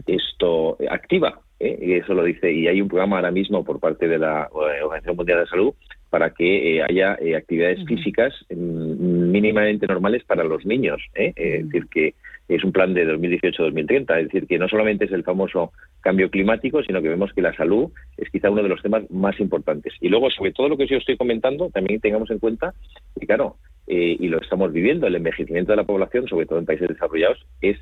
esto 0.07 0.77
activa, 0.89 1.41
¿eh? 1.59 1.77
y 1.81 1.93
eso 1.93 2.13
lo 2.13 2.23
dice, 2.23 2.51
y 2.51 2.67
hay 2.67 2.81
un 2.81 2.87
programa 2.87 3.17
ahora 3.17 3.31
mismo 3.31 3.63
por 3.63 3.79
parte 3.79 4.07
de 4.07 4.17
la 4.17 4.42
Organización 4.51 5.15
Mundial 5.15 5.39
de 5.39 5.47
Salud 5.47 5.73
para 6.13 6.29
que 6.29 6.77
eh, 6.77 6.84
haya 6.84 7.17
eh, 7.19 7.36
actividades 7.36 7.84
físicas 7.88 8.34
mm, 8.51 9.32
mínimamente 9.32 9.88
normales 9.88 10.23
para 10.23 10.43
los 10.43 10.63
niños. 10.63 11.01
¿eh? 11.15 11.34
Es 11.36 11.65
decir, 11.65 11.88
que 11.88 12.13
es 12.47 12.63
un 12.63 12.71
plan 12.71 12.93
de 12.93 13.08
2018-2030. 13.08 14.19
Es 14.19 14.25
decir, 14.25 14.45
que 14.45 14.60
no 14.60 14.67
solamente 14.69 15.06
es 15.06 15.12
el 15.12 15.23
famoso 15.23 15.71
cambio 16.01 16.29
climático, 16.29 16.84
sino 16.84 17.01
que 17.01 17.10
vemos 17.10 17.34
que 17.34 17.41
la 17.41 17.56
salud 17.56 17.91
es 18.15 18.29
quizá 18.29 18.51
uno 18.51 18.62
de 18.62 18.69
los 18.69 18.84
temas 18.84 19.10
más 19.10 19.39
importantes. 19.39 19.93
Y 20.01 20.10
luego, 20.10 20.29
sobre 20.29 20.51
todo 20.51 20.69
lo 20.69 20.77
que 20.77 20.86
yo 20.86 20.97
estoy 20.97 21.17
comentando, 21.17 21.71
también 21.71 21.99
tengamos 21.99 22.29
en 22.29 22.38
cuenta 22.38 22.75
que, 23.19 23.25
claro, 23.25 23.56
y 23.88 24.27
lo 24.27 24.39
estamos 24.39 24.71
viviendo, 24.71 25.08
el 25.08 25.15
envejecimiento 25.15 25.71
de 25.71 25.77
la 25.77 25.84
población, 25.84 26.27
sobre 26.27 26.45
todo 26.45 26.60
en 26.60 26.65
países 26.65 26.89
desarrollados, 26.89 27.43
es 27.60 27.77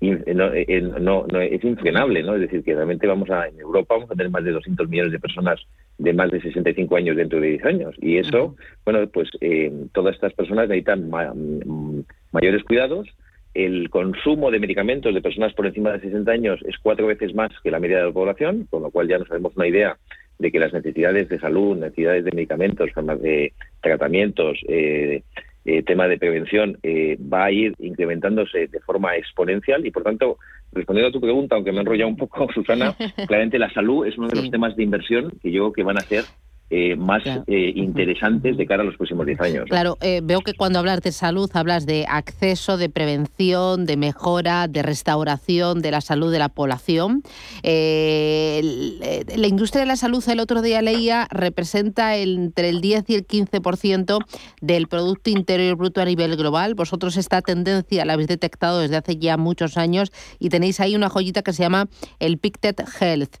no, 0.00 1.26
no, 1.26 1.40
es 1.40 1.64
infrenable, 1.64 2.22
¿no? 2.22 2.34
Es 2.34 2.42
decir, 2.42 2.62
que 2.62 2.74
realmente 2.74 3.06
vamos 3.06 3.30
a, 3.30 3.48
en 3.48 3.58
Europa 3.58 3.94
vamos 3.94 4.10
a 4.10 4.14
tener 4.14 4.30
más 4.30 4.44
de 4.44 4.52
200 4.52 4.88
millones 4.88 5.12
de 5.12 5.18
personas 5.18 5.60
de 5.98 6.12
más 6.12 6.30
de 6.30 6.40
65 6.40 6.96
años 6.96 7.16
dentro 7.16 7.40
de 7.40 7.48
10 7.48 7.64
años. 7.64 7.94
Y 8.00 8.18
eso, 8.18 8.56
bueno, 8.84 9.06
pues 9.08 9.30
eh, 9.40 9.72
todas 9.92 10.14
estas 10.14 10.34
personas 10.34 10.68
necesitan 10.68 11.08
mm, 11.08 12.04
mayores 12.32 12.62
cuidados. 12.64 13.08
El 13.54 13.88
consumo 13.88 14.50
de 14.50 14.60
medicamentos 14.60 15.14
de 15.14 15.22
personas 15.22 15.54
por 15.54 15.66
encima 15.66 15.92
de 15.92 16.00
60 16.00 16.30
años 16.30 16.60
es 16.66 16.76
cuatro 16.82 17.06
veces 17.06 17.34
más 17.34 17.50
que 17.62 17.70
la 17.70 17.80
media 17.80 17.98
de 17.98 18.04
la 18.04 18.12
población, 18.12 18.66
con 18.68 18.82
lo 18.82 18.90
cual 18.90 19.08
ya 19.08 19.18
nos 19.18 19.30
hacemos 19.30 19.56
una 19.56 19.66
idea 19.66 19.96
de 20.38 20.52
que 20.52 20.58
las 20.58 20.74
necesidades 20.74 21.30
de 21.30 21.38
salud, 21.38 21.78
necesidades 21.78 22.24
de 22.26 22.32
medicamentos, 22.32 22.90
de 23.22 23.54
tratamientos, 23.80 24.58
eh, 24.68 25.22
eh, 25.66 25.82
tema 25.82 26.06
de 26.06 26.16
prevención 26.16 26.78
eh, 26.82 27.18
va 27.20 27.46
a 27.46 27.50
ir 27.50 27.74
incrementándose 27.78 28.68
de 28.68 28.80
forma 28.80 29.16
exponencial 29.16 29.84
y, 29.84 29.90
por 29.90 30.04
tanto, 30.04 30.38
respondiendo 30.72 31.08
a 31.08 31.12
tu 31.12 31.20
pregunta, 31.20 31.56
aunque 31.56 31.72
me 31.72 31.78
he 31.78 31.80
enrollado 31.80 32.08
un 32.08 32.16
poco, 32.16 32.46
Susana, 32.54 32.94
claramente 33.26 33.58
la 33.58 33.72
salud 33.72 34.06
es 34.06 34.16
uno 34.16 34.28
de 34.28 34.36
los 34.36 34.50
temas 34.50 34.76
de 34.76 34.84
inversión 34.84 35.32
que 35.42 35.50
yo 35.50 35.64
creo 35.64 35.72
que 35.72 35.82
van 35.82 35.98
a 35.98 36.02
ser 36.02 36.24
eh, 36.68 36.96
más 36.96 37.22
eh, 37.24 37.72
interesantes 37.76 38.56
de 38.56 38.66
cara 38.66 38.82
a 38.82 38.84
los 38.86 38.96
próximos 38.96 39.24
10 39.24 39.40
años. 39.40 39.64
Claro, 39.68 39.98
eh, 40.00 40.20
veo 40.24 40.40
que 40.40 40.52
cuando 40.52 40.80
hablas 40.80 41.00
de 41.00 41.12
salud 41.12 41.48
hablas 41.54 41.86
de 41.86 42.06
acceso, 42.08 42.76
de 42.76 42.88
prevención, 42.88 43.86
de 43.86 43.96
mejora, 43.96 44.66
de 44.66 44.82
restauración 44.82 45.80
de 45.80 45.92
la 45.92 46.00
salud 46.00 46.32
de 46.32 46.40
la 46.40 46.48
población. 46.48 47.22
la 47.62 49.46
industria 49.46 49.82
de 49.82 49.86
la 49.86 49.94
salud, 49.94 50.24
el 50.28 50.40
otro 50.40 50.60
día 50.60 50.82
leía, 50.82 51.28
representa 51.30 52.16
entre 52.16 52.70
el 52.70 52.80
10 52.80 53.10
y 53.10 53.14
el 53.14 53.28
15% 53.28 54.18
del 54.60 54.88
Producto 54.88 55.30
Interior 55.30 55.76
Bruto 55.76 56.00
a 56.00 56.04
nivel 56.04 56.34
global. 56.34 56.74
Vosotros 56.74 57.16
esta 57.16 57.42
tendencia 57.42 58.04
la 58.04 58.14
habéis 58.14 58.26
detectado 58.26 58.80
desde 58.80 58.96
hace 58.96 59.18
ya 59.18 59.36
muchos 59.36 59.76
años 59.76 60.10
y 60.40 60.48
tenéis 60.48 60.80
ahí 60.80 60.96
una 60.96 61.10
joyita 61.10 61.42
que 61.42 61.52
se 61.52 61.62
llama 61.62 61.86
el 62.18 62.38
Pictet 62.38 62.82
Health. 63.00 63.36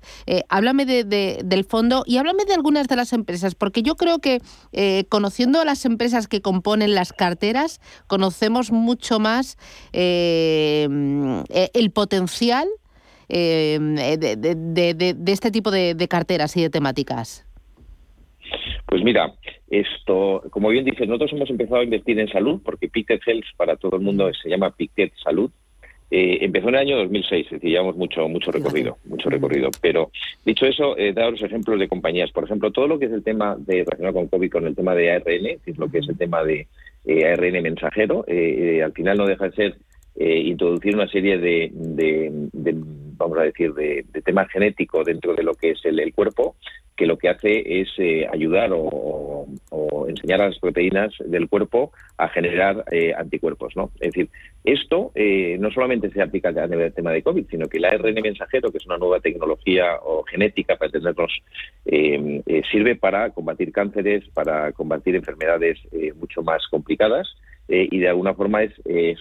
háblame 0.48 0.86
del 0.86 1.64
fondo 1.64 2.04
y 2.06 2.18
háblame 2.18 2.44
de 2.44 2.54
algunas 2.54 2.86
de 2.86 2.94
las 2.94 3.15
empresas? 3.16 3.56
Porque 3.56 3.82
yo 3.82 3.96
creo 3.96 4.20
que 4.20 4.38
eh, 4.72 5.04
conociendo 5.08 5.64
las 5.64 5.84
empresas 5.84 6.28
que 6.28 6.40
componen 6.40 6.94
las 6.94 7.12
carteras, 7.12 7.80
conocemos 8.06 8.70
mucho 8.70 9.18
más 9.18 9.58
eh, 9.92 10.86
eh, 11.50 11.70
el 11.74 11.90
potencial 11.90 12.68
de, 13.28 15.16
este 15.26 15.50
tipo 15.50 15.72
de, 15.72 16.06
carteras 16.08 16.56
y 16.56 16.62
de 16.62 16.70
temáticas. 16.70 17.44
Pues 18.86 19.02
mira, 19.02 19.34
esto, 19.68 20.44
como 20.50 20.68
bien 20.68 20.84
dices, 20.84 21.08
nosotros 21.08 21.32
hemos 21.32 21.50
empezado 21.50 21.80
a 21.80 21.84
invertir 21.84 22.20
en 22.20 22.28
salud 22.28 22.60
porque 22.64 22.88
Pictet 22.88 23.20
Health 23.26 23.46
para 23.56 23.76
todo 23.76 23.96
el 23.96 24.02
mundo 24.02 24.30
se 24.40 24.48
llama 24.48 24.70
Pictet 24.70 25.12
Salud 25.24 25.50
eh, 26.10 26.38
empezó 26.40 26.68
en 26.68 26.76
el 26.76 26.80
año 26.80 26.96
2006, 26.98 27.46
es 27.46 27.52
decir, 27.52 27.70
llevamos 27.70 27.96
mucho, 27.96 28.28
mucho 28.28 28.52
recorrido, 28.52 28.98
mucho 29.04 29.28
recorrido. 29.28 29.70
Pero 29.80 30.10
dicho 30.44 30.66
eso, 30.66 30.96
eh, 30.96 31.12
daros 31.12 31.42
ejemplos 31.42 31.78
de 31.80 31.88
compañías. 31.88 32.30
Por 32.30 32.44
ejemplo, 32.44 32.70
todo 32.70 32.86
lo 32.86 32.98
que 32.98 33.06
es 33.06 33.12
el 33.12 33.24
tema 33.24 33.56
de 33.58 33.84
relacionado 33.84 34.14
con 34.14 34.28
COVID, 34.28 34.50
con 34.50 34.66
el 34.66 34.76
tema 34.76 34.94
de 34.94 35.12
ARN, 35.12 35.46
es 35.46 35.58
decir, 35.58 35.78
lo 35.78 35.88
que 35.88 35.98
es 35.98 36.08
el 36.08 36.16
tema 36.16 36.44
de 36.44 36.68
eh, 37.04 37.26
ARN 37.26 37.62
mensajero, 37.62 38.24
eh, 38.28 38.82
al 38.84 38.92
final 38.92 39.18
no 39.18 39.26
deja 39.26 39.48
de 39.48 39.52
ser 39.52 39.76
introducir 40.18 40.94
una 40.94 41.06
serie 41.08 41.36
de, 41.36 41.70
vamos 43.18 43.36
a 43.36 43.42
decir, 43.42 43.74
de, 43.74 44.02
temas 44.24 44.48
genéticos 44.48 45.04
dentro 45.04 45.34
de 45.34 45.42
lo 45.42 45.54
que 45.54 45.72
es 45.72 45.84
el 45.84 46.14
cuerpo 46.14 46.56
que 46.96 47.06
lo 47.06 47.18
que 47.18 47.28
hace 47.28 47.80
es 47.80 47.88
eh, 47.98 48.26
ayudar 48.32 48.70
o, 48.72 49.46
enseñar 50.08 50.40
a 50.40 50.48
las 50.48 50.58
proteínas 50.58 51.12
del 51.24 51.48
cuerpo 51.48 51.92
a 52.16 52.28
generar 52.28 52.84
eh, 52.90 53.12
anticuerpos. 53.16 53.76
¿no? 53.76 53.90
Es 54.00 54.12
decir, 54.12 54.28
esto 54.64 55.12
eh, 55.14 55.56
no 55.58 55.70
solamente 55.70 56.10
se 56.10 56.22
aplica 56.22 56.48
a 56.48 56.66
nivel 56.66 56.78
del 56.78 56.94
tema 56.94 57.10
de 57.10 57.22
COVID, 57.22 57.46
sino 57.50 57.68
que 57.68 57.78
el 57.78 57.84
ARN 57.84 58.14
mensajero, 58.22 58.70
que 58.70 58.78
es 58.78 58.86
una 58.86 58.98
nueva 58.98 59.20
tecnología 59.20 59.96
o 60.02 60.22
genética 60.24 60.76
para 60.76 60.86
entendernos, 60.86 61.42
sirve 62.70 62.96
para 62.96 63.30
combatir 63.30 63.72
cánceres, 63.72 64.24
para 64.32 64.72
combatir 64.72 65.16
enfermedades 65.16 65.78
mucho 66.16 66.42
más 66.42 66.66
complicadas 66.68 67.28
y 67.68 67.98
de 67.98 68.08
alguna 68.08 68.34
forma 68.34 68.62
es 68.62 68.72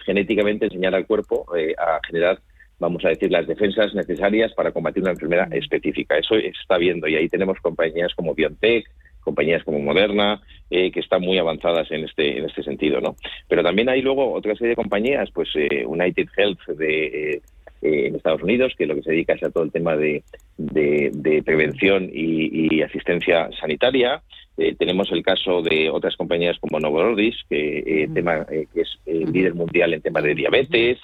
genéticamente 0.05 0.65
enseñar 0.65 0.95
al 0.95 1.07
cuerpo 1.07 1.45
a 1.77 1.99
generar 2.05 2.39
vamos 2.79 3.03
a 3.05 3.09
decir, 3.09 3.31
las 3.31 3.47
defensas 3.47 3.93
necesarias 3.93 4.53
para 4.53 4.71
combatir 4.71 5.03
una 5.03 5.11
enfermedad 5.11 5.53
específica. 5.53 6.17
Eso 6.17 6.35
está 6.35 6.77
viendo 6.77 7.07
y 7.07 7.15
ahí 7.15 7.29
tenemos 7.29 7.59
compañías 7.59 8.13
como 8.15 8.33
BioNTech, 8.35 8.85
compañías 9.21 9.63
como 9.63 9.79
Moderna, 9.79 10.41
eh, 10.69 10.91
que 10.91 10.99
están 10.99 11.21
muy 11.21 11.37
avanzadas 11.37 11.89
en 11.91 12.05
este 12.05 12.37
en 12.37 12.45
este 12.45 12.63
sentido, 12.63 13.01
¿no? 13.01 13.15
Pero 13.47 13.63
también 13.63 13.89
hay 13.89 14.01
luego 14.01 14.33
otra 14.33 14.53
serie 14.55 14.69
de 14.69 14.75
compañías, 14.75 15.29
pues 15.33 15.49
eh, 15.55 15.85
United 15.85 16.27
Health 16.37 16.65
de 16.77 17.41
eh, 17.81 18.07
en 18.07 18.15
Estados 18.15 18.41
Unidos, 18.41 18.73
que 18.77 18.85
lo 18.85 18.95
que 18.95 19.03
se 19.03 19.11
dedica 19.11 19.33
es 19.33 19.43
a 19.43 19.51
todo 19.51 19.63
el 19.63 19.71
tema 19.71 19.95
de, 19.95 20.23
de, 20.57 21.43
prevención 21.45 22.09
y, 22.11 22.81
asistencia 22.81 23.49
sanitaria. 23.59 24.23
Eh, 24.57 24.73
tenemos 24.75 25.11
el 25.11 25.21
caso 25.21 25.61
de 25.61 25.89
otras 25.89 26.15
compañías 26.15 26.57
como 26.59 26.79
Novo 26.79 27.03
Nordisk, 27.03 27.47
que, 27.49 28.09
tema, 28.13 28.45
que 28.45 28.81
es 28.81 28.89
líder 29.25 29.53
mundial 29.53 29.93
en 29.93 30.01
temas 30.01 30.23
de 30.23 30.35
diabetes. 30.35 30.99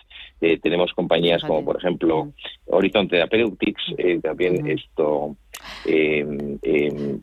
tenemos 0.62 0.94
compañías 0.94 1.44
como, 1.44 1.64
por 1.64 1.78
ejemplo, 1.78 2.32
Horizon 2.66 3.08
Therapeutics, 3.08 3.84
también 4.22 4.68
esto 4.68 5.36
que, 5.84 6.58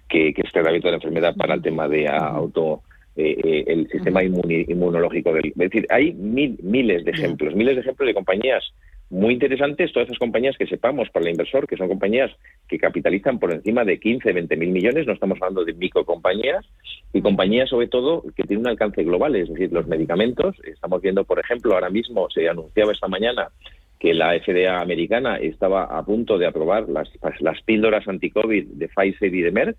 que 0.09 0.35
es 0.37 0.53
tratamiento 0.53 0.88
de 0.88 0.92
la 0.92 0.96
enfermedad 0.96 1.35
para 1.37 1.55
el 1.55 1.62
tema 1.62 1.88
de 1.88 2.09
auto 2.09 2.83
el 3.16 3.88
sistema 3.90 4.22
inmunológico 4.22 5.33
del. 5.33 5.46
Es 5.48 5.57
decir, 5.57 5.87
hay 5.90 6.12
mil, 6.12 6.57
miles 6.62 7.05
de 7.05 7.11
ejemplos, 7.11 7.55
miles 7.55 7.74
de 7.74 7.81
ejemplos 7.81 8.07
de 8.07 8.14
compañías 8.14 8.72
muy 9.11 9.35
interesantes 9.35 9.92
todas 9.92 10.09
esas 10.09 10.18
compañías 10.18 10.57
que 10.59 10.66
sepamos 10.66 11.09
para 11.11 11.25
el 11.25 11.33
inversor, 11.33 11.66
que 11.66 11.77
son 11.77 11.88
compañías 11.88 12.30
que 12.68 12.78
capitalizan 12.78 13.39
por 13.39 13.53
encima 13.53 13.85
de 13.85 13.99
15, 13.99 14.33
20 14.33 14.57
mil 14.57 14.70
millones, 14.70 15.07
no 15.07 15.14
estamos 15.14 15.39
hablando 15.41 15.64
de 15.64 15.72
microcompañías, 15.72 16.66
y 17.12 17.22
compañías 17.22 17.70
sobre 17.70 17.89
todo 17.89 18.22
que 18.37 18.43
tienen 18.45 18.66
un 18.66 18.68
alcance 18.68 19.03
global, 19.03 19.35
es 19.37 19.49
decir, 19.49 19.72
los 19.72 19.87
medicamentos. 19.87 20.57
Estamos 20.64 21.01
viendo, 21.01 21.24
por 21.24 21.39
ejemplo, 21.39 21.74
ahora 21.74 21.89
mismo 21.89 22.28
se 22.30 22.49
anunciaba 22.49 22.93
esta 22.93 23.09
mañana 23.09 23.49
que 23.99 24.14
la 24.14 24.39
FDA 24.39 24.80
americana 24.80 25.37
estaba 25.37 25.85
a 25.85 26.05
punto 26.05 26.39
de 26.39 26.47
aprobar 26.47 26.89
las, 26.89 27.09
las 27.41 27.62
píldoras 27.62 28.07
anti-COVID 28.07 28.66
de 28.74 28.89
Pfizer 28.89 29.35
y 29.35 29.43
de 29.43 29.51
Merck, 29.51 29.76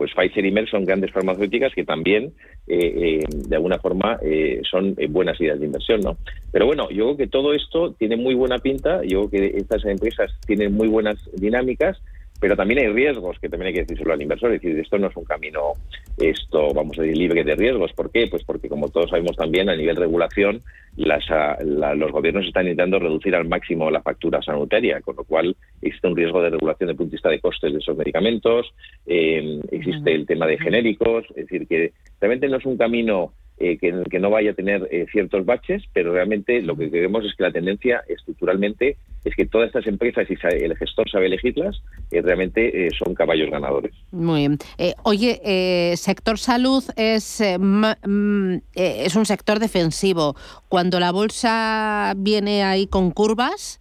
pues 0.00 0.14
Pfizer 0.14 0.46
y 0.46 0.50
Merck 0.50 0.70
son 0.70 0.86
grandes 0.86 1.12
farmacéuticas 1.12 1.74
que 1.74 1.84
también, 1.84 2.32
eh, 2.66 3.20
eh, 3.20 3.24
de 3.28 3.54
alguna 3.54 3.78
forma, 3.78 4.18
eh, 4.22 4.62
son 4.62 4.96
buenas 5.10 5.38
ideas 5.38 5.60
de 5.60 5.66
inversión, 5.66 6.00
¿no? 6.00 6.16
Pero 6.50 6.64
bueno, 6.64 6.88
yo 6.88 7.04
creo 7.04 7.16
que 7.18 7.26
todo 7.26 7.52
esto 7.52 7.92
tiene 7.98 8.16
muy 8.16 8.32
buena 8.32 8.56
pinta, 8.60 9.02
yo 9.04 9.28
creo 9.28 9.30
que 9.30 9.58
estas 9.58 9.84
empresas 9.84 10.32
tienen 10.46 10.72
muy 10.72 10.88
buenas 10.88 11.18
dinámicas, 11.34 12.00
pero 12.40 12.56
también 12.56 12.80
hay 12.80 12.88
riesgos 12.88 13.38
que 13.38 13.48
también 13.48 13.68
hay 13.68 13.74
que 13.74 13.80
decírselo 13.80 14.14
al 14.14 14.22
inversor. 14.22 14.52
Es 14.52 14.62
decir, 14.62 14.78
esto 14.78 14.98
no 14.98 15.08
es 15.08 15.16
un 15.16 15.24
camino, 15.24 15.74
esto, 16.16 16.72
vamos 16.72 16.98
a 16.98 17.02
decir, 17.02 17.16
libre 17.16 17.44
de 17.44 17.54
riesgos. 17.54 17.92
¿Por 17.92 18.10
qué? 18.10 18.26
Pues 18.28 18.42
porque, 18.44 18.68
como 18.68 18.88
todos 18.88 19.10
sabemos 19.10 19.36
también, 19.36 19.68
a 19.68 19.76
nivel 19.76 19.94
de 19.94 20.00
regulación, 20.00 20.60
las, 20.96 21.24
ah, 21.30 21.56
los 21.62 22.10
gobiernos 22.10 22.46
están 22.46 22.66
intentando 22.66 22.98
reducir 22.98 23.34
al 23.34 23.46
máximo 23.46 23.90
la 23.90 24.00
factura 24.00 24.40
sanitaria, 24.40 25.00
con 25.02 25.16
lo 25.16 25.24
cual 25.24 25.54
existe 25.82 26.08
un 26.08 26.16
riesgo 26.16 26.42
de 26.42 26.50
regulación 26.50 26.88
desde 26.88 26.92
el 26.92 26.96
punto 26.96 27.10
de 27.10 27.16
vista 27.16 27.28
de 27.28 27.40
costes 27.40 27.72
de 27.72 27.78
esos 27.78 27.96
medicamentos, 27.96 28.72
eh, 29.06 29.60
existe 29.70 30.14
el 30.14 30.26
tema 30.26 30.46
de 30.46 30.58
genéricos, 30.58 31.26
es 31.30 31.46
decir, 31.46 31.66
que 31.66 31.92
realmente 32.20 32.48
no 32.48 32.56
es 32.56 32.64
un 32.64 32.78
camino 32.78 33.32
eh, 33.62 33.76
que, 33.76 34.18
no 34.18 34.30
vaya 34.30 34.52
a 34.52 34.54
tener 34.54 34.88
eh, 34.90 35.04
ciertos 35.12 35.44
baches, 35.44 35.82
pero 35.92 36.14
realmente 36.14 36.62
lo 36.62 36.76
que 36.76 36.90
queremos 36.90 37.26
es 37.26 37.34
que 37.34 37.42
la 37.42 37.52
tendencia 37.52 38.02
estructuralmente 38.08 38.96
es 39.24 39.34
que 39.34 39.46
todas 39.46 39.68
estas 39.68 39.86
empresas, 39.86 40.26
y 40.30 40.34
el 40.64 40.76
gestor 40.76 41.10
sabe 41.10 41.26
elegirlas, 41.26 41.82
eh, 42.10 42.22
realmente 42.22 42.88
son 42.98 43.14
caballos 43.14 43.50
ganadores. 43.50 43.92
Muy 44.10 44.40
bien. 44.40 44.58
oye, 45.02 45.94
sector 45.96 46.38
salud 46.38 46.84
es, 46.96 47.42
mm, 47.58 48.56
es 48.74 49.16
un 49.16 49.26
sector 49.26 49.58
defensivo. 49.58 50.36
Cuando 50.68 51.00
la 51.00 51.12
bolsa 51.12 52.14
viene 52.16 52.62
ahí 52.62 52.86
con 52.86 53.10
curvas, 53.10 53.80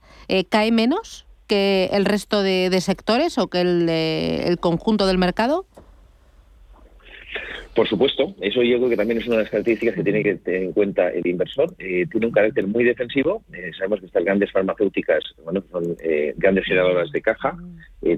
¿cae 0.49 0.71
menos 0.71 1.25
que 1.47 1.89
el 1.93 2.05
resto 2.05 2.43
de, 2.43 2.77
sectores 2.81 3.37
o 3.37 3.47
que 3.47 3.61
el 3.61 4.59
conjunto 4.59 5.07
del 5.07 5.17
mercado? 5.17 5.65
Por 7.79 7.87
supuesto, 7.87 8.35
eso 8.41 8.61
yo 8.61 8.75
creo 8.75 8.89
que 8.89 8.97
también 8.97 9.21
es 9.21 9.27
una 9.27 9.37
de 9.37 9.43
las 9.43 9.51
características 9.51 9.95
que 9.95 10.03
tiene 10.03 10.21
que 10.21 10.35
tener 10.35 10.63
en 10.63 10.73
cuenta 10.73 11.07
el 11.11 11.25
inversor. 11.25 11.73
Eh, 11.79 12.05
tiene 12.11 12.25
un 12.25 12.33
carácter 12.33 12.67
muy 12.67 12.83
defensivo. 12.83 13.41
Eh, 13.53 13.71
sabemos 13.77 14.01
que 14.01 14.07
estas 14.07 14.25
grandes 14.25 14.51
farmacéuticas 14.51 15.23
bueno, 15.45 15.63
son 15.71 15.95
eh, 16.03 16.33
grandes 16.35 16.65
generadoras 16.65 17.09
de 17.13 17.21
caja, 17.21 17.55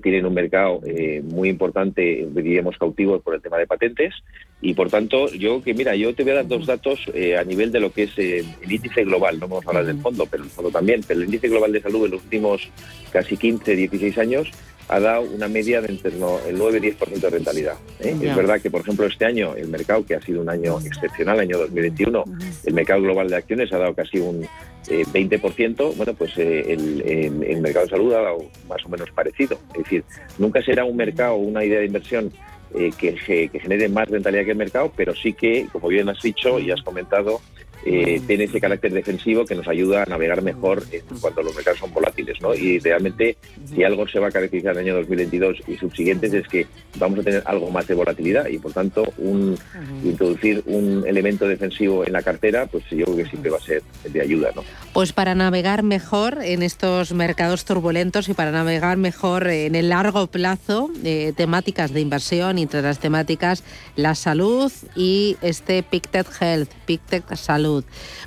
tienen 0.02 0.26
un 0.26 0.34
mercado 0.34 0.82
muy 1.24 1.50
importante, 1.50 2.28
diríamos, 2.32 2.76
cautivo 2.80 3.20
por 3.20 3.36
el 3.36 3.42
tema 3.42 3.60
de 3.60 3.68
patentes. 3.68 4.16
Y 4.62 4.74
por 4.74 4.90
tanto, 4.90 5.28
yo 5.30 5.62
que 5.64 5.76
mira, 5.76 5.96
yo 5.96 6.16
te 6.16 6.24
voy 6.24 6.32
a 6.32 6.36
dar 6.36 6.48
dos 6.48 6.66
datos 6.66 7.00
a 7.38 7.44
nivel 7.44 7.72
de 7.72 7.80
lo 7.82 7.92
que 7.92 8.04
es 8.04 8.18
el 8.18 8.46
índice 8.68 9.04
global. 9.04 9.40
No 9.40 9.48
vamos 9.48 9.66
a 9.66 9.70
hablar 9.70 9.86
del 9.86 9.98
fondo, 9.98 10.26
pero 10.30 10.44
el 10.44 10.50
fondo 10.50 10.72
también. 10.72 11.02
Pero 11.08 11.20
el 11.20 11.26
índice 11.28 11.50
global 11.50 11.72
de 11.72 11.82
salud 11.82 12.06
en 12.06 12.12
los 12.12 12.24
últimos 12.24 12.68
casi 13.12 13.38
15, 13.38 13.76
16 13.76 14.18
años 14.18 14.52
ha 14.92 15.00
dado 15.00 15.22
una 15.22 15.48
media 15.48 15.80
de 15.80 15.88
entre 15.88 16.12
el 16.12 16.20
9-10% 16.20 17.20
de 17.22 17.30
rentabilidad. 17.30 17.76
¿eh? 18.02 18.14
Es 18.22 18.36
verdad 18.36 18.60
que, 18.62 18.70
por 18.70 18.82
ejemplo, 18.82 19.06
este 19.06 19.24
año 19.24 19.56
el 19.56 19.70
mercado, 19.70 20.06
que 20.06 20.16
ha 20.16 20.22
sido 20.22 20.42
un 20.42 20.50
año 20.50 20.80
excepcional, 20.84 21.40
año 21.40 21.58
2021, 21.60 22.26
el 22.66 22.74
mercado 22.74 23.02
global 23.02 23.30
de 23.30 23.38
acciones 23.38 23.72
ha 23.72 23.78
dado 23.78 23.96
casi 23.96 24.20
un 24.20 24.46
20%, 24.86 25.80
eh, 25.80 25.94
bueno, 25.96 26.14
pues 26.14 26.34
eh, 26.38 26.74
el, 26.74 27.62
mercado 27.62 27.86
de 27.86 27.92
salud 27.92 28.14
ha 28.14 28.22
dado 28.22 28.40
más 28.68 28.86
o 28.86 28.90
menos 28.90 29.10
parecido. 29.12 29.58
Es 29.76 29.84
decir, 29.84 30.04
nunca 30.38 30.62
será 30.62 30.84
un 30.84 30.98
mercado, 30.98 31.36
una 31.36 31.64
idea 31.64 31.80
de 31.80 31.86
inversión 31.86 32.30
que, 32.74 33.16
que, 33.16 33.60
genere 33.60 33.88
más 33.88 34.10
rentabilidad 34.10 34.46
que 34.46 34.52
el 34.52 34.58
mercado, 34.58 34.92
pero 34.94 35.16
sí 35.16 35.32
que, 35.32 35.68
como 35.72 35.88
bien 35.88 36.10
has 36.10 36.22
dicho 36.22 36.60
y 36.60 36.70
has 36.70 36.82
comentado, 36.82 37.40
eh, 37.86 38.22
tiene 38.28 38.46
ese 38.46 38.62
carácter 38.62 38.94
defensivo 38.94 39.46
que 39.46 39.56
nos 39.56 39.68
ayuda 39.68 40.04
a 40.04 40.06
navegar 40.06 40.42
mejor 40.42 40.84
cuando 41.20 41.42
los 41.42 41.56
mercados 41.56 41.80
son 41.80 41.94
volátiles. 41.94 42.42
¿no? 42.42 42.54
Y 42.54 42.80
realmente, 42.80 43.38
si 43.74 43.84
algo 43.84 44.08
se 44.08 44.20
va 44.20 44.28
a 44.28 44.32
caracterizar 44.32 44.74
en 44.74 44.80
el 44.80 44.86
año 44.86 44.96
2022 44.98 45.58
y 45.68 45.78
subsiguientes, 45.78 46.34
es 46.34 46.48
que 46.48 46.68
vamos 46.98 47.20
a 47.20 47.24
tener 47.24 47.44
algo 47.46 47.72
más 47.72 47.88
de 47.88 47.96
volatilidad 47.96 48.48
y, 48.48 48.60
por 48.60 48.74
tanto, 48.74 49.12
un, 49.18 49.58
introducir 50.04 50.64
un 50.66 51.04
elemento 51.08 51.48
defensivo 51.48 52.06
en 52.06 52.14
la 52.14 52.22
cartera, 52.22 52.68
pues 52.68 52.84
yo 52.92 53.06
creo 53.06 53.18
que 53.18 53.26
siempre 53.26 53.52
va 53.52 53.58
a 53.58 53.62
ser 53.62 53.82
de 54.04 54.22
ayuda. 54.22 54.52
¿no? 54.56 54.64
Pues 54.94 55.14
para 55.14 55.36
navegar 55.36 55.84
mejor 55.84 56.40
en 56.42 56.64
estos 56.64 57.14
mercados 57.14 57.66
turbulentos 57.66 58.30
y 58.30 58.34
para 58.34 58.52
navegar 58.52 58.98
mejor 58.98 59.48
en 59.48 59.76
el 59.76 59.90
largo 59.90 60.28
plazo, 60.28 60.92
eh, 61.04 61.34
temáticas 61.36 61.94
de 61.94 62.02
inversión, 62.02 62.60
entre 62.60 62.82
las 62.82 63.00
temáticas 63.00 63.64
la 63.96 64.16
salud 64.16 64.72
y 64.96 65.38
este 65.42 65.84
Pictet 65.84 66.28
Health, 66.40 66.70
Pictet 66.86 67.24
Salud 67.36 67.71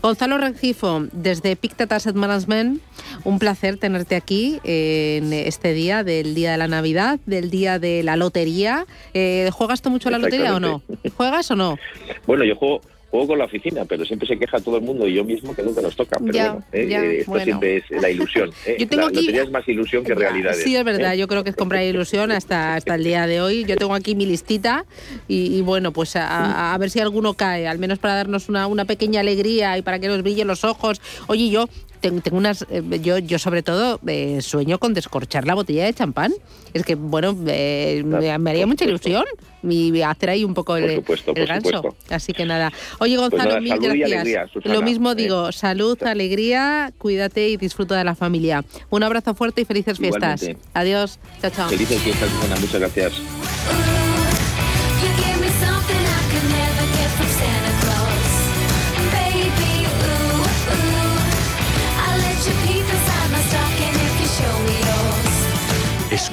Gonzalo 0.03 0.39
Rengifo, 0.39 1.07
desde 1.13 1.57
Pictet 1.57 1.93
Asset 1.93 2.15
Management, 2.15 2.81
un 3.25 3.39
placer 3.39 3.79
tenerte 3.79 4.17
aquí 4.17 4.61
en 4.65 5.33
este 5.33 5.73
día 5.73 6.05
del 6.05 6.35
día 6.35 6.53
de 6.53 6.59
la 6.59 6.69
Navidad, 6.69 7.19
del 7.27 7.51
día 7.51 7.79
de 7.79 8.03
la 8.03 8.17
lotería. 8.17 8.87
Eh, 9.13 9.51
¿Juegas 9.53 9.83
tú 9.83 9.91
mucho 9.91 10.09
a 10.09 10.13
la 10.13 10.19
lotería 10.19 10.55
o 10.55 10.61
no? 10.61 10.83
¿Juegas 11.17 11.51
o 11.51 11.57
no? 11.57 11.79
Bueno, 12.27 12.45
yo 12.45 12.57
juego 12.57 12.81
juego 13.15 13.29
con 13.29 13.39
la 13.39 13.45
oficina, 13.45 13.85
pero 13.85 14.05
siempre 14.05 14.27
se 14.27 14.37
queja 14.37 14.59
todo 14.59 14.77
el 14.77 14.83
mundo 14.83 15.07
y 15.07 15.15
yo 15.15 15.23
mismo 15.23 15.55
que 15.55 15.63
nunca 15.63 15.81
nos 15.81 15.95
toca. 15.95 16.19
Pero 16.19 16.33
bueno, 16.33 16.65
eh, 16.73 16.89
eh, 16.91 17.21
esto 17.21 17.39
siempre 17.39 17.77
es 17.77 17.85
la 17.91 18.11
ilusión. 18.11 18.51
Eh. 18.67 18.77
Yo 18.79 18.89
tengo 18.89 19.03
la 19.03 19.09
lotería 19.11 19.43
es 19.43 19.51
más 19.51 19.69
ilusión 19.69 20.05
que 20.05 20.15
realidad. 20.15 20.55
Sí, 20.55 20.75
es 20.75 20.85
verdad. 20.85 21.15
Yo 21.15 21.29
creo 21.29 21.45
que 21.45 21.51
es 21.51 21.57
comprar 21.57 21.85
ilusión 21.85 22.33
hasta, 22.33 22.77
hasta 22.77 22.95
el 22.95 23.05
día 23.05 23.27
de 23.27 23.43
hoy. 23.43 23.65
Yo 23.65 23.77
tengo 23.77 23.95
aquí 23.95 24.15
mi 24.15 24.25
listita 24.25 24.87
y, 25.29 25.61
bueno, 25.61 25.93
pues 25.93 26.17
a, 26.17 26.75
ver 26.81 26.89
si 26.89 27.01
alguno 27.01 27.35
cae, 27.35 27.69
al 27.69 27.79
menos 27.79 27.99
para 27.99 28.15
darnos 28.15 28.49
una, 28.49 28.67
una 28.67 28.87
pequeña 28.87 29.21
alegría 29.21 29.77
y 29.77 29.83
para 29.83 29.99
que 29.99 30.09
nos 30.09 30.23
brillen 30.23 30.49
los 30.49 30.65
ojos. 30.65 31.03
Oye, 31.27 31.51
yo 31.51 31.69
tengo, 32.11 32.37
unas. 32.37 32.67
Eh, 32.71 32.83
yo, 33.03 33.19
yo, 33.19 33.39
sobre 33.39 33.63
todo, 33.63 34.01
eh, 34.07 34.41
sueño 34.43 34.79
con 34.79 34.95
descorchar 34.95 35.47
la 35.47 35.55
botella 35.55 35.85
de 35.85 35.95
champán. 35.95 36.33
Es 36.73 36.85
que, 36.85 36.95
bueno, 36.95 37.37
eh, 37.47 38.03
me, 38.05 38.51
haría 38.51 38.67
mucha 38.67 38.85
ilusión 38.85 39.25
y 39.63 40.03
hacer 40.03 40.31
ahí 40.31 40.45
un 40.45 40.55
poco 40.55 40.77
el, 40.77 41.03
ganso. 41.47 41.97
Así 42.11 42.33
que 42.33 42.45
nada. 42.45 42.73
Oye, 42.99 43.17
pues 43.17 43.31
Gonzalo, 43.31 43.61
mil 43.61 43.79
gracias. 43.79 44.51
Lo 44.65 44.83
mismo 44.83 45.15
digo, 45.15 45.53
salud, 45.53 46.03
alegría, 46.03 46.93
cuídate 46.99 47.49
y 47.49 47.57
disfruta 47.57 47.97
de 47.97 48.05
la 48.05 48.15
familia. 48.15 48.65
Un 48.91 49.03
abrazo 49.03 49.35
fuerte 49.35 49.63
y 49.63 49.65
felices 49.65 49.99
fiestas. 49.99 50.47
Adiós. 50.75 51.19
Chao, 51.41 51.51
chao. 51.51 51.69
Felices 51.69 52.01
fiestas, 52.03 52.31
Muchas 52.61 52.81
gracias. 52.81 53.23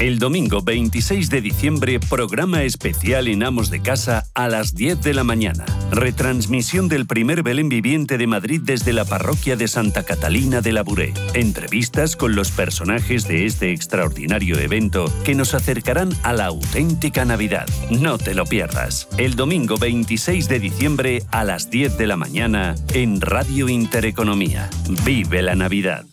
El 0.00 0.18
domingo 0.18 0.62
26 0.62 1.28
de 1.28 1.42
diciembre, 1.42 2.00
programa 2.00 2.62
especial 2.62 3.28
en 3.28 3.42
Amos 3.42 3.68
de 3.68 3.82
Casa 3.82 4.24
a 4.34 4.48
las 4.48 4.74
10 4.74 5.02
de 5.02 5.12
la 5.12 5.24
mañana. 5.24 5.66
Retransmisión 5.90 6.88
del 6.88 7.06
primer 7.06 7.42
Belén 7.42 7.68
viviente 7.68 8.16
de 8.16 8.26
Madrid 8.26 8.62
desde 8.64 8.94
la 8.94 9.04
parroquia 9.04 9.56
de 9.56 9.68
Santa 9.68 10.04
Catalina 10.04 10.62
de 10.62 10.72
la 10.72 10.82
Buré. 10.84 11.12
Entrevistas 11.34 12.16
con 12.16 12.34
los 12.34 12.50
personajes 12.50 13.28
de 13.28 13.44
este 13.44 13.72
extraordinario 13.72 14.58
evento 14.58 15.04
que 15.22 15.34
nos 15.34 15.52
acercarán 15.52 16.14
a 16.22 16.32
la 16.32 16.46
auténtica 16.46 17.26
Navidad. 17.26 17.68
No 17.90 18.16
te 18.16 18.32
lo 18.32 18.46
pierdas. 18.46 19.06
El 19.18 19.36
domingo 19.36 19.76
26 19.76 20.48
de 20.48 20.60
diciembre 20.60 21.24
a 21.30 21.44
las 21.44 21.68
10 21.68 21.98
de 21.98 22.06
la 22.06 22.16
mañana 22.16 22.74
en 22.94 23.20
Radio 23.20 23.68
Intereconomía. 23.68 24.70
Vive 25.04 25.42
la 25.42 25.56
Navidad. 25.56 26.06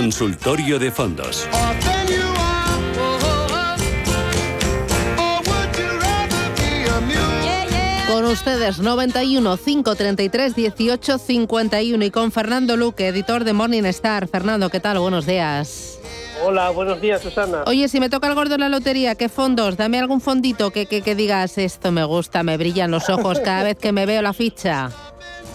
Consultorio 0.00 0.78
de 0.78 0.92
fondos. 0.92 1.48
Con 8.06 8.24
ustedes 8.26 8.78
91 8.78 9.56
533 9.56 10.54
18 10.54 11.18
51 11.18 12.04
y 12.04 12.10
con 12.12 12.30
Fernando 12.30 12.76
Luque, 12.76 13.08
editor 13.08 13.42
de 13.42 13.52
Morning 13.52 13.82
Star. 13.86 14.28
Fernando, 14.28 14.70
¿qué 14.70 14.78
tal? 14.78 15.00
Buenos 15.00 15.26
días. 15.26 15.98
Hola, 16.44 16.70
buenos 16.70 17.00
días, 17.00 17.20
Susana. 17.20 17.64
Oye, 17.66 17.88
si 17.88 17.98
me 17.98 18.08
toca 18.08 18.28
el 18.28 18.36
gordo 18.36 18.52
de 18.52 18.58
la 18.58 18.68
lotería, 18.68 19.16
¿qué 19.16 19.28
fondos? 19.28 19.76
Dame 19.76 19.98
algún 19.98 20.20
fondito 20.20 20.70
que, 20.70 20.86
que, 20.86 21.02
que 21.02 21.16
digas 21.16 21.58
esto 21.58 21.90
me 21.90 22.04
gusta, 22.04 22.44
me 22.44 22.56
brillan 22.56 22.92
los 22.92 23.10
ojos 23.10 23.40
cada 23.44 23.64
vez 23.64 23.76
que 23.76 23.90
me 23.90 24.06
veo 24.06 24.22
la 24.22 24.32
ficha. 24.32 24.92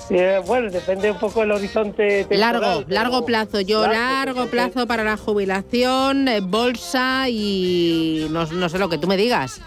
Eh, 0.09 0.41
bueno, 0.45 0.69
depende 0.69 1.09
un 1.11 1.17
poco 1.17 1.39
del 1.41 1.51
horizonte. 1.51 2.25
temporal, 2.25 2.39
Largo, 2.39 2.83
pero- 2.85 2.93
largo 2.93 3.25
plazo. 3.25 3.61
Yo 3.61 3.87
largo 3.87 4.47
plazo 4.47 4.85
para 4.87 5.03
la 5.03 5.17
jubilación, 5.17 6.27
eh, 6.27 6.39
bolsa 6.41 7.29
y 7.29 8.27
no, 8.29 8.45
no 8.45 8.69
sé 8.69 8.77
lo 8.79 8.89
que 8.89 8.97
tú 8.97 9.07
me 9.07 9.17
digas. 9.17 9.61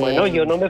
Bueno, 0.00 0.26
yo 0.26 0.44
no 0.44 0.58
me, 0.58 0.68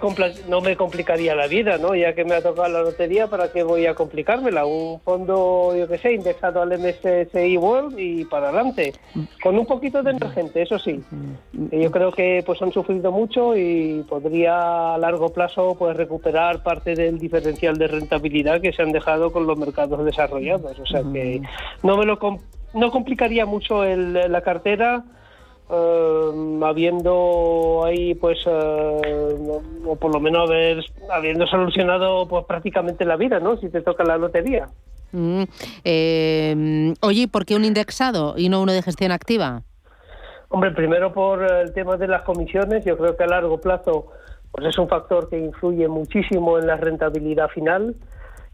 no 0.49 0.61
me 0.61 0.77
complicaría 0.77 1.35
la 1.35 1.47
vida, 1.49 1.77
¿no? 1.79 1.95
Ya 1.95 2.15
que 2.15 2.25
me 2.25 2.35
ha 2.35 2.43
tocado 2.43 2.69
la 2.69 2.83
lotería, 2.83 3.27
¿para 3.27 3.51
qué 3.51 3.63
voy 3.63 3.87
a 3.87 3.95
complicármela? 3.95 4.65
Un 4.65 5.01
fondo, 5.01 5.75
yo 5.77 5.89
qué 5.89 5.99
sé, 5.99 6.13
indexado 6.13 6.63
al 6.63 6.79
MSCI 6.79 7.57
World 7.57 7.99
y 7.99 8.25
para 8.25 8.49
adelante. 8.51 8.93
Con 9.43 9.59
un 9.59 9.67
poquito 9.67 10.03
de 10.03 10.13
emergente, 10.13 10.63
eso 10.63 10.79
sí. 10.79 11.01
Yo 11.53 11.91
creo 11.91 12.13
que 12.13 12.43
pues 12.47 12.63
han 12.63 12.73
sufrido 12.73 13.11
mucho 13.11 13.57
y 13.57 14.05
podría 14.09 14.95
a 14.95 14.99
largo 14.99 15.31
plazo 15.31 15.75
pues 15.79 15.97
recuperar 15.97 16.63
parte 16.63 16.95
del 16.95 17.19
diferencial 17.19 17.77
de 17.77 17.89
rentabilidad 17.89 18.61
que 18.61 18.73
se 18.73 18.83
han 18.83 18.93
dejado 18.93 19.33
con 19.33 19.47
los 19.47 19.59
mercados 19.59 20.05
desarrollados. 20.05 20.79
O 20.79 20.87
sea 20.87 21.03
que 21.13 21.41
no 21.83 21.97
me 21.97 22.07
lo 22.07 22.19
no 22.75 22.91
complicaría 22.91 23.47
mucho 23.47 23.83
el- 23.83 24.13
la 24.13 24.41
cartera 24.43 25.03
eh, 25.71 26.61
habiendo 26.65 27.83
ahí 27.85 28.15
pues 28.15 28.39
eh, 28.47 29.35
o 29.87 29.97
por 29.97 30.13
lo 30.13 30.21
menos 30.21 30.49
haber 30.49 30.85
habiendo 31.11 31.47
solucionado 31.47 32.27
pues 32.27 32.45
prácticamente 32.47 33.05
la 33.05 33.17
vida 33.17 33.41
no 33.41 33.57
si 33.59 33.69
te 33.69 33.83
toca 33.83 34.05
la 34.05 34.17
lotería. 34.17 34.69
Mm, 35.13 35.43
eh, 35.85 36.95
oye, 37.01 37.23
¿y 37.23 37.27
¿por 37.27 37.47
qué 37.47 37.57
un 37.57 37.65
indexado 37.65 38.35
y 38.37 38.49
no 38.49 38.61
uno 38.63 38.73
de 38.73 38.83
gestión 38.83 39.13
activa? 39.13 39.63
hombre 40.51 40.71
primero 40.71 41.13
por 41.13 41.45
el 41.45 41.73
tema 41.73 41.97
de 41.97 42.09
las 42.09 42.23
comisiones. 42.23 42.85
Yo 42.85 42.97
creo 42.97 43.17
que 43.17 43.25
a 43.25 43.27
largo 43.27 43.61
plazo 43.61 44.07
pues 44.51 44.67
es 44.67 44.79
un 44.79 44.89
factor 44.89 45.29
que 45.29 45.39
influye 45.39 45.89
muchísimo 45.89 46.59
en 46.59 46.67
la 46.67 46.77
rentabilidad 46.77 47.49
final 47.49 47.95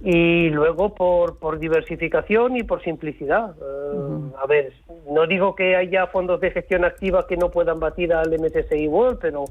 y 0.01 0.51
luego 0.51 0.95
por, 0.95 1.39
por 1.39 1.59
diversificación 1.59 2.57
y 2.57 2.63
por 2.63 2.83
simplicidad. 2.83 3.55
Eh, 3.61 4.33
A 4.43 4.47
ver, 4.47 4.73
no 5.11 5.27
digo 5.27 5.55
que 5.55 5.77
haya 5.77 6.07
fondos 6.09 6.41
de 6.41 6.51
gestión 6.51 6.85
activa 6.85 7.27
que 7.27 7.37
no 7.37 7.51
puedan 7.51 7.79
batir 7.81 8.13
al 8.13 8.31
MSCI 8.31 8.89
World, 8.89 9.19
pero 9.21 9.45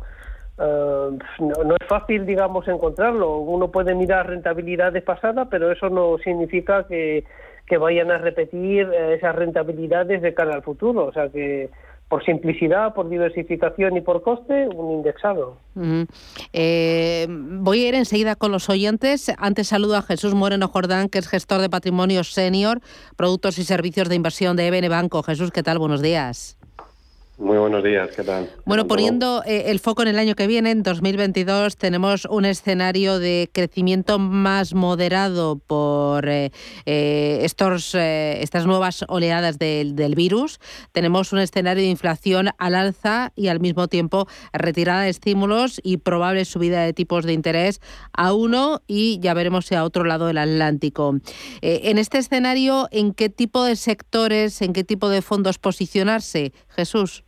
eh, 0.59 1.17
no, 1.39 1.63
no 1.63 1.75
es 1.79 1.87
fácil, 1.87 2.25
digamos, 2.25 2.67
encontrarlo. 2.67 3.37
Uno 3.37 3.71
puede 3.71 3.95
mirar 3.95 4.27
rentabilidades 4.27 5.03
pasadas, 5.03 5.47
pero 5.49 5.71
eso 5.71 5.89
no 5.89 6.17
significa 6.19 6.85
que, 6.87 7.23
que 7.65 7.77
vayan 7.77 8.11
a 8.11 8.17
repetir 8.17 8.89
eh, 8.93 9.15
esas 9.15 9.35
rentabilidades 9.35 10.21
de 10.21 10.33
cara 10.33 10.53
al 10.53 10.63
futuro. 10.63 11.05
O 11.05 11.13
sea 11.13 11.29
que 11.29 11.69
por 12.13 12.23
simplicidad, 12.23 12.93
por 12.93 13.09
diversificación 13.09 13.97
y 13.97 14.01
por 14.01 14.21
coste, 14.21 14.67
un 14.67 14.91
indexado. 14.91 15.57
Eh, 16.53 17.25
voy 17.27 17.85
a 17.85 17.87
ir 17.87 17.95
enseguida 17.95 18.35
con 18.35 18.51
los 18.51 18.69
oyentes. 18.69 19.31
Antes 19.39 19.69
saludo 19.69 19.97
a 19.97 20.03
Jesús 20.03 20.35
Moreno 20.35 20.67
Jordán, 20.67 21.09
que 21.09 21.17
es 21.17 21.27
gestor 21.27 21.59
de 21.61 21.71
patrimonio 21.71 22.23
senior, 22.23 22.81
productos 23.15 23.57
y 23.57 23.63
servicios 23.63 24.09
de 24.09 24.15
inversión 24.15 24.55
de 24.55 24.67
EBN 24.67 24.89
Banco. 24.89 25.23
Jesús, 25.23 25.49
¿qué 25.49 25.63
tal? 25.63 25.79
Buenos 25.79 26.03
días. 26.03 26.59
Muy 27.39 27.57
buenos 27.57 27.83
días, 27.83 28.09
¿qué 28.15 28.21
tal? 28.21 28.47
Bueno, 28.63 28.85
poniendo 28.85 29.41
eh, 29.43 29.71
el 29.71 29.79
foco 29.79 30.03
en 30.03 30.09
el 30.09 30.19
año 30.19 30.35
que 30.35 30.45
viene, 30.45 30.69
en 30.69 30.83
2022, 30.83 31.77
tenemos 31.77 32.25
un 32.25 32.45
escenario 32.45 33.17
de 33.17 33.49
crecimiento 33.51 34.19
más 34.19 34.75
moderado 34.75 35.57
por 35.57 36.29
eh, 36.29 36.51
eh, 36.85 37.39
estos, 37.41 37.95
eh, 37.95 38.43
estas 38.43 38.67
nuevas 38.67 39.03
oleadas 39.07 39.57
del, 39.57 39.95
del 39.95 40.13
virus. 40.13 40.59
Tenemos 40.91 41.33
un 41.33 41.39
escenario 41.39 41.81
de 41.81 41.89
inflación 41.89 42.49
al 42.59 42.75
alza 42.75 43.31
y 43.35 43.47
al 43.47 43.59
mismo 43.59 43.87
tiempo 43.87 44.27
retirada 44.53 45.01
de 45.01 45.09
estímulos 45.09 45.81
y 45.83 45.97
probable 45.97 46.45
subida 46.45 46.83
de 46.83 46.93
tipos 46.93 47.25
de 47.25 47.33
interés 47.33 47.81
a 48.13 48.33
uno 48.33 48.83
y 48.85 49.19
ya 49.21 49.33
veremos 49.33 49.65
si 49.65 49.73
a 49.73 49.83
otro 49.83 50.03
lado 50.03 50.27
del 50.27 50.37
Atlántico. 50.37 51.15
En 51.61 51.97
este 51.97 52.19
escenario, 52.19 52.89
¿en 52.91 53.11
qué 53.15 53.29
tipo 53.29 53.63
de 53.65 53.75
sectores, 53.75 54.61
en 54.61 54.73
qué 54.73 54.83
tipo 54.83 55.09
de 55.09 55.23
fondos 55.23 55.57
posicionarse? 55.57 56.53
Jesús. 56.69 57.22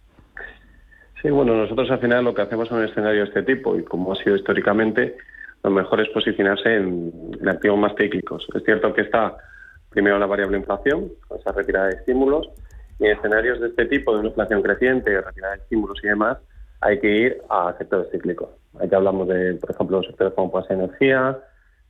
Sí, 1.26 1.32
bueno, 1.32 1.56
nosotros 1.56 1.90
al 1.90 1.98
final 1.98 2.24
lo 2.24 2.36
que 2.36 2.44
hacemos 2.44 2.70
en 2.70 2.78
un 2.78 2.84
escenario 2.84 3.22
de 3.22 3.30
este 3.30 3.42
tipo, 3.42 3.76
y 3.76 3.84
como 3.84 4.14
ha 4.14 4.16
sido 4.16 4.36
históricamente, 4.36 5.18
lo 5.64 5.72
mejor 5.72 6.00
es 6.00 6.10
posicionarse 6.10 6.76
en, 6.76 7.12
activos 7.48 7.80
más 7.80 7.94
cíclicos. 7.98 8.48
Es 8.54 8.64
cierto 8.64 8.94
que 8.94 9.02
está 9.02 9.36
primero 9.90 10.20
la 10.20 10.28
variable 10.28 10.60
inflación, 10.60 11.12
con 11.28 11.40
esa 11.40 11.52
retirada 11.52 11.88
de 11.88 11.96
estímulos, 11.96 12.48
y 13.00 13.06
en 13.06 13.18
escenarios 13.18 13.60
de 13.60 13.70
este 13.70 13.88
tipo, 13.88 14.14
de 14.14 14.20
una 14.20 14.28
inflación 14.28 14.62
creciente, 14.62 15.20
retirada 15.20 15.56
de 15.56 15.64
estímulos 15.64 15.98
y 16.04 16.10
demás, 16.10 16.38
hay 16.82 17.00
que 17.00 17.08
ir 17.08 17.42
a 17.50 17.74
sectores 17.76 18.12
cíclicos. 18.12 18.50
Aquí 18.80 18.94
hablamos 18.94 19.28
de, 19.28 19.56
por 19.56 19.72
ejemplo, 19.72 20.04
sectores 20.04 20.32
como 20.36 20.64
energía, 20.70 21.40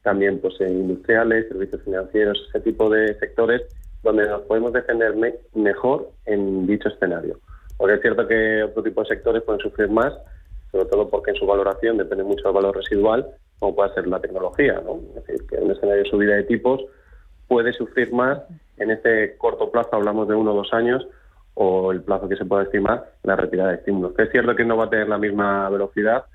también 0.01 0.39
pues, 0.39 0.55
eh, 0.61 0.69
industriales, 0.69 1.49
servicios 1.49 1.81
financieros, 1.83 2.41
ese 2.47 2.61
tipo 2.61 2.89
de 2.89 3.13
sectores 3.19 3.63
donde 4.01 4.29
nos 4.29 4.43
podemos 4.43 4.71
defender 4.71 5.13
me- 5.13 5.35
mejor 5.55 6.11
en 6.25 6.65
dicho 6.67 6.87
escenario. 6.87 7.37
Porque 7.77 7.95
es 7.95 8.01
cierto 8.01 8.27
que 8.27 8.63
otro 8.63 8.83
tipo 8.83 9.01
de 9.01 9.07
sectores 9.07 9.43
pueden 9.43 9.61
sufrir 9.61 9.89
más, 9.89 10.13
sobre 10.71 10.85
todo 10.85 11.09
porque 11.09 11.31
en 11.31 11.37
su 11.37 11.45
valoración 11.45 11.97
depende 11.97 12.23
mucho 12.23 12.43
del 12.43 12.53
valor 12.53 12.75
residual, 12.75 13.27
como 13.59 13.75
puede 13.75 13.93
ser 13.93 14.07
la 14.07 14.19
tecnología. 14.19 14.81
¿no? 14.83 14.99
Es 15.09 15.25
decir, 15.25 15.47
que 15.47 15.55
en 15.55 15.65
un 15.65 15.71
escenario 15.71 16.03
de 16.03 16.09
subida 16.09 16.35
de 16.35 16.43
tipos 16.43 16.83
puede 17.47 17.73
sufrir 17.73 18.11
más 18.13 18.39
en 18.77 18.91
este 18.91 19.37
corto 19.37 19.71
plazo, 19.71 19.89
hablamos 19.93 20.27
de 20.27 20.35
uno 20.35 20.51
o 20.53 20.55
dos 20.55 20.73
años, 20.73 21.07
o 21.53 21.91
el 21.91 22.01
plazo 22.01 22.27
que 22.27 22.35
se 22.35 22.45
pueda 22.45 22.63
estimar, 22.63 23.13
la 23.23 23.35
retirada 23.35 23.71
de 23.71 23.77
estímulos. 23.77 24.17
Es 24.19 24.29
cierto 24.31 24.55
que 24.55 24.65
no 24.65 24.77
va 24.77 24.85
a 24.85 24.89
tener 24.89 25.07
la 25.07 25.17
misma 25.17 25.69
velocidad 25.69 26.25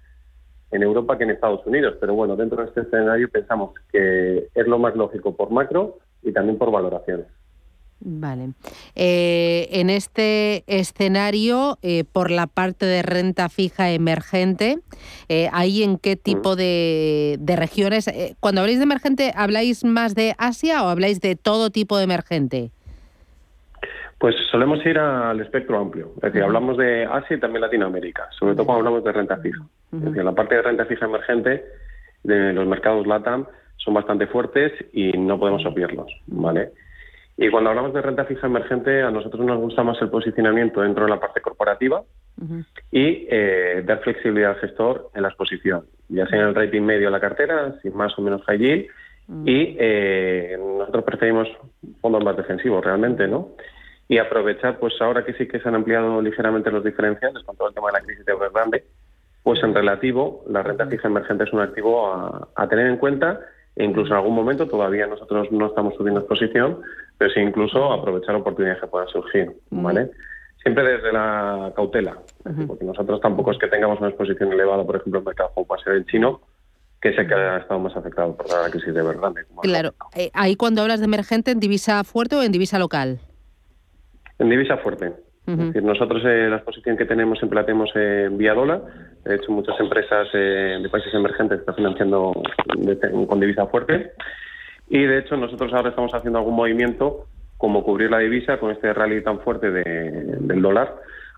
en 0.70 0.82
Europa 0.82 1.18
que 1.18 1.24
en 1.24 1.30
Estados 1.30 1.66
Unidos, 1.66 1.96
pero 2.00 2.14
bueno, 2.14 2.36
dentro 2.36 2.62
de 2.62 2.68
este 2.68 2.82
escenario 2.82 3.28
pensamos 3.28 3.74
que 3.92 4.48
es 4.54 4.66
lo 4.66 4.78
más 4.78 4.94
lógico 4.96 5.36
por 5.36 5.50
macro 5.50 5.98
y 6.22 6.32
también 6.32 6.58
por 6.58 6.70
valoraciones. 6.70 7.26
Vale. 8.02 8.54
Eh, 8.96 9.68
en 9.72 9.90
este 9.90 10.64
escenario, 10.66 11.78
eh, 11.82 12.04
por 12.10 12.30
la 12.30 12.46
parte 12.46 12.86
de 12.86 13.02
renta 13.02 13.50
fija 13.50 13.90
emergente, 13.90 14.78
eh, 15.28 15.48
¿ahí 15.52 15.82
en 15.82 15.98
qué 15.98 16.16
tipo 16.16 16.56
de, 16.56 17.36
de 17.38 17.56
regiones? 17.56 18.08
Eh, 18.08 18.36
cuando 18.40 18.62
habláis 18.62 18.78
de 18.78 18.84
emergente, 18.84 19.32
¿habláis 19.36 19.84
más 19.84 20.14
de 20.14 20.34
Asia 20.38 20.82
o 20.82 20.88
habláis 20.88 21.20
de 21.20 21.36
todo 21.36 21.68
tipo 21.68 21.98
de 21.98 22.04
emergente? 22.04 22.70
Pues 24.18 24.34
solemos 24.50 24.84
ir 24.84 24.98
al 24.98 25.40
espectro 25.40 25.78
amplio. 25.78 26.12
Es 26.16 26.22
decir, 26.22 26.42
hablamos 26.42 26.78
de 26.78 27.04
Asia 27.04 27.36
y 27.36 27.40
también 27.40 27.62
Latinoamérica, 27.62 28.28
sobre 28.38 28.54
todo 28.54 28.66
cuando 28.66 28.80
hablamos 28.80 29.04
de 29.04 29.12
renta 29.12 29.36
fija. 29.38 29.62
Es 29.92 30.04
decir, 30.04 30.24
la 30.24 30.32
parte 30.32 30.54
de 30.54 30.62
renta 30.62 30.84
fija 30.86 31.06
emergente 31.06 31.64
de 32.22 32.52
los 32.52 32.66
mercados 32.66 33.06
LATAM 33.06 33.46
son 33.76 33.94
bastante 33.94 34.26
fuertes 34.26 34.72
y 34.92 35.12
no 35.12 35.38
podemos 35.38 35.64
obviarlos, 35.64 36.10
¿vale? 36.26 36.70
Y 37.42 37.48
cuando 37.48 37.70
hablamos 37.70 37.94
de 37.94 38.02
renta 38.02 38.26
fija 38.26 38.48
emergente, 38.48 39.00
a 39.00 39.10
nosotros 39.10 39.46
nos 39.46 39.58
gusta 39.58 39.82
más 39.82 39.96
el 40.02 40.10
posicionamiento 40.10 40.82
dentro 40.82 41.04
de 41.04 41.10
la 41.10 41.18
parte 41.18 41.40
corporativa 41.40 42.02
y 42.92 43.26
eh, 43.30 43.82
dar 43.82 44.02
flexibilidad 44.02 44.50
al 44.50 44.60
gestor 44.60 45.10
en 45.14 45.22
la 45.22 45.28
exposición, 45.28 45.86
ya 46.10 46.26
sea 46.26 46.38
en 46.38 46.48
el 46.48 46.54
rating 46.54 46.82
medio 46.82 47.06
de 47.06 47.12
la 47.12 47.20
cartera, 47.20 47.78
si 47.80 47.88
más 47.88 48.12
o 48.18 48.20
menos 48.20 48.42
high 48.44 48.58
yield, 48.58 48.86
y 49.46 49.74
eh, 49.80 50.58
nosotros 50.78 51.02
preferimos 51.02 51.48
fondos 52.02 52.22
más 52.22 52.36
defensivos 52.36 52.84
realmente, 52.84 53.26
¿no? 53.26 53.48
Y 54.06 54.18
aprovechar, 54.18 54.78
pues 54.78 54.92
ahora 55.00 55.24
que 55.24 55.32
sí 55.32 55.48
que 55.48 55.60
se 55.60 55.68
han 55.70 55.76
ampliado 55.76 56.20
ligeramente 56.20 56.70
los 56.70 56.84
diferenciales 56.84 57.42
con 57.44 57.56
todo 57.56 57.68
el 57.68 57.74
tema 57.74 57.86
de 57.86 57.92
la 57.94 58.00
crisis 58.02 58.26
de 58.26 58.32
Evergrande, 58.32 58.84
pues 59.42 59.62
en 59.62 59.74
relativo, 59.74 60.44
la 60.46 60.62
renta 60.62 60.84
fija 60.88 61.08
emergente 61.08 61.44
es 61.44 61.52
un 61.54 61.60
activo 61.60 62.12
a, 62.12 62.48
a 62.54 62.68
tener 62.68 62.86
en 62.86 62.98
cuenta 62.98 63.40
incluso 63.82 64.12
en 64.12 64.18
algún 64.18 64.34
momento 64.34 64.66
todavía 64.66 65.06
nosotros 65.06 65.50
no 65.50 65.66
estamos 65.66 65.94
subiendo 65.94 66.20
exposición, 66.20 66.80
pero 67.18 67.30
sí 67.32 67.40
incluso 67.40 67.92
aprovechar 67.92 68.34
oportunidades 68.34 68.80
que 68.80 68.86
puedan 68.88 69.08
surgir, 69.08 69.52
¿vale? 69.70 70.10
Siempre 70.62 70.84
desde 70.84 71.12
la 71.12 71.72
cautela, 71.74 72.18
porque 72.66 72.84
nosotros 72.84 73.20
tampoco 73.20 73.52
es 73.52 73.58
que 73.58 73.68
tengamos 73.68 73.98
una 73.98 74.08
exposición 74.08 74.52
elevada, 74.52 74.84
por 74.84 74.96
ejemplo, 74.96 75.18
en 75.18 75.22
el 75.22 75.26
mercado 75.26 75.50
como 75.54 75.66
puede 75.66 75.82
ser 75.82 75.94
el 75.94 76.06
chino, 76.06 76.40
que 77.00 77.14
sé 77.14 77.26
que 77.26 77.34
ha 77.34 77.58
estado 77.58 77.80
más 77.80 77.96
afectado 77.96 78.36
por 78.36 78.48
la 78.48 78.70
crisis 78.70 78.92
de 78.92 79.02
verdad. 79.02 79.32
Claro. 79.62 79.94
Eh, 80.14 80.30
ahí 80.34 80.56
cuando 80.56 80.82
hablas 80.82 81.00
de 81.00 81.06
emergente, 81.06 81.50
¿en 81.52 81.60
divisa 81.60 82.04
fuerte 82.04 82.36
o 82.36 82.42
en 82.42 82.52
divisa 82.52 82.78
local? 82.78 83.20
En 84.38 84.50
divisa 84.50 84.76
fuerte. 84.78 85.12
Es 85.52 85.66
decir, 85.66 85.82
nosotros 85.82 86.22
eh, 86.24 86.48
la 86.48 86.56
exposición 86.56 86.96
que 86.96 87.04
tenemos 87.06 87.38
siempre 87.38 87.58
la 87.60 87.66
tenemos 87.66 87.90
en 87.94 88.36
vía 88.38 88.54
dólar. 88.54 88.82
De 89.24 89.34
hecho, 89.36 89.52
muchas 89.52 89.78
empresas 89.80 90.28
eh, 90.32 90.78
de 90.82 90.88
países 90.88 91.12
emergentes 91.14 91.60
están 91.60 91.74
financiando 91.74 92.32
de- 92.76 93.26
con 93.26 93.40
divisa 93.40 93.66
fuerte. 93.66 94.12
Y 94.88 95.04
de 95.04 95.18
hecho, 95.18 95.36
nosotros 95.36 95.72
ahora 95.72 95.90
estamos 95.90 96.12
haciendo 96.14 96.38
algún 96.38 96.54
movimiento 96.56 97.26
como 97.56 97.82
cubrir 97.84 98.10
la 98.10 98.18
divisa 98.18 98.58
con 98.58 98.70
este 98.70 98.92
rally 98.92 99.22
tan 99.22 99.40
fuerte 99.40 99.70
de- 99.70 100.36
del 100.40 100.62
dólar. 100.62 100.94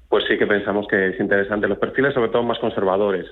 Pues 0.08 0.24
sí 0.28 0.36
que 0.36 0.46
pensamos 0.46 0.86
que 0.88 1.08
es 1.08 1.20
interesante. 1.20 1.66
Los 1.68 1.78
perfiles, 1.78 2.12
sobre 2.14 2.30
todo 2.30 2.42
más 2.42 2.58
conservadores, 2.58 3.26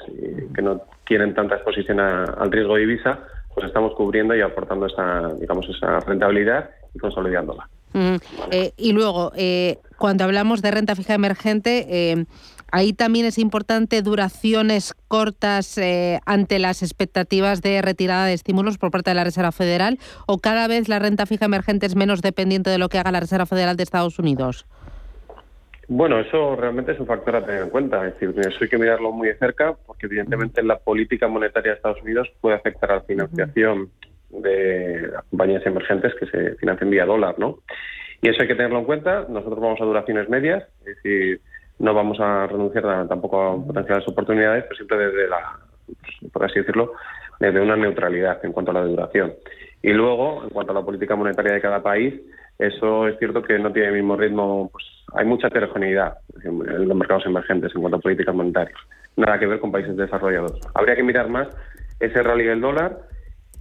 que 0.55 0.63
no 0.63 0.83
quieren 1.05 1.35
tanta 1.35 1.57
exposición 1.57 2.01
a- 2.01 2.25
al 2.25 2.51
riesgo 2.51 2.75
de 2.75 2.81
divisa, 2.81 3.19
pues 3.55 3.67
estamos 3.67 3.95
cubriendo 3.95 4.35
y 4.35 4.41
aportando 4.41 4.87
esa, 4.87 5.35
digamos, 5.35 5.69
esa 5.69 6.01
rentabilidad 6.01 6.71
y 6.95 6.99
consolidándola. 6.99 7.69
Eh, 7.95 8.73
y 8.77 8.93
luego, 8.93 9.33
eh, 9.37 9.79
cuando 9.99 10.25
hablamos 10.25 10.63
de 10.63 10.71
renta 10.71 10.95
fija 10.95 11.15
emergente, 11.15 11.87
eh, 11.89 12.25
ahí 12.73 12.93
también 12.93 13.27
es 13.27 13.39
importante 13.39 14.03
duraciones 14.03 14.95
cortas 15.09 15.77
eh, 15.79 16.21
ante 16.27 16.59
las 16.59 16.83
expectativas 16.83 17.63
de 17.63 17.83
retirada 17.83 18.27
de 18.27 18.35
estímulos 18.35 18.79
por 18.79 18.91
parte 18.91 19.11
de 19.11 19.15
la 19.15 19.25
Reserva 19.25 19.53
Federal, 19.53 19.99
o 20.27 20.39
cada 20.39 20.69
vez 20.69 20.89
la 20.89 20.99
renta 20.99 21.27
fija 21.27 21.47
emergente 21.47 21.87
es 21.87 21.97
menos 21.97 22.23
dependiente 22.23 22.71
de 22.71 22.79
lo 22.79 22.89
que 22.89 22.99
haga 22.99 23.13
la 23.13 23.21
Reserva 23.21 23.47
Federal 23.47 23.77
de 23.77 23.83
Estados 23.83 24.19
Unidos. 24.19 24.67
Bueno, 25.93 26.21
eso 26.21 26.55
realmente 26.55 26.93
es 26.93 27.01
un 27.01 27.07
factor 27.07 27.35
a 27.35 27.45
tener 27.45 27.65
en 27.65 27.71
cuenta. 27.71 28.07
Es 28.07 28.15
decir, 28.15 28.33
eso 28.39 28.59
hay 28.61 28.69
que 28.69 28.79
mirarlo 28.79 29.11
muy 29.11 29.27
de 29.27 29.37
cerca 29.37 29.75
porque 29.87 30.07
evidentemente 30.07 30.63
la 30.63 30.79
política 30.79 31.27
monetaria 31.27 31.73
de 31.73 31.77
Estados 31.79 32.01
Unidos 32.03 32.29
puede 32.41 32.55
afectar 32.55 32.93
a 32.93 32.95
la 32.97 33.01
financiación 33.03 33.91
de 34.31 35.11
compañías 35.31 35.65
emergentes 35.67 36.15
que 36.15 36.27
se 36.27 36.55
financian 36.57 36.91
vía 36.91 37.05
dólar, 37.05 37.39
¿no? 37.39 37.59
Y 38.23 38.29
eso 38.29 38.43
hay 38.43 38.49
que 38.49 38.55
tenerlo 38.55 38.79
en 38.81 38.85
cuenta. 38.85 39.27
Nosotros 39.29 39.61
vamos 39.61 39.81
a 39.81 39.85
duraciones 39.85 40.29
medias, 40.29 40.65
es 40.81 40.97
decir, 40.97 41.41
no 41.79 41.95
vamos 41.95 42.19
a 42.21 42.47
renunciar 42.47 42.87
a- 42.87 43.09
tampoco 43.09 43.43
a 43.43 43.67
potenciales 43.67 44.07
oportunidades, 44.07 44.65
pero 44.65 44.77
siempre 44.77 44.99
desde 44.99 45.29
la, 45.29 45.59
por 46.33 46.45
así 46.45 46.59
decirlo, 46.61 46.93
desde 47.39 47.61
una 47.61 47.77
neutralidad 47.77 48.45
en 48.45 48.53
cuanto 48.53 48.71
a 48.71 48.75
la 48.75 48.83
duración. 48.85 49.33
Y 49.83 49.93
luego, 49.93 50.43
en 50.45 50.51
cuanto 50.51 50.73
a 50.73 50.75
la 50.75 50.85
política 50.85 51.17
monetaria 51.17 51.55
de 51.55 51.61
cada 51.63 51.83
país, 51.83 52.21
eso 52.59 53.09
es 53.09 53.19
cierto 53.19 53.43
que 53.43 53.59
no 53.59 53.73
tiene 53.73 53.89
el 53.89 53.95
mismo 53.95 54.15
ritmo, 54.17 54.69
pues 54.71 54.85
hay 55.15 55.25
mucha 55.25 55.47
heterogeneidad 55.49 56.19
en 56.45 56.87
los 56.87 56.97
mercados 56.97 57.25
emergentes 57.25 57.73
en 57.75 57.81
cuanto 57.81 57.97
a 57.97 58.01
políticas 58.01 58.35
monetarias. 58.35 58.79
Nada 59.17 59.39
que 59.39 59.47
ver 59.47 59.59
con 59.59 59.73
países 59.73 59.97
desarrollados. 59.97 60.61
Habría 60.75 60.95
que 60.95 61.03
mirar 61.03 61.31
más 61.31 61.49
ese 61.99 62.23
rally 62.23 62.45
del 62.45 62.61
dólar 62.61 62.99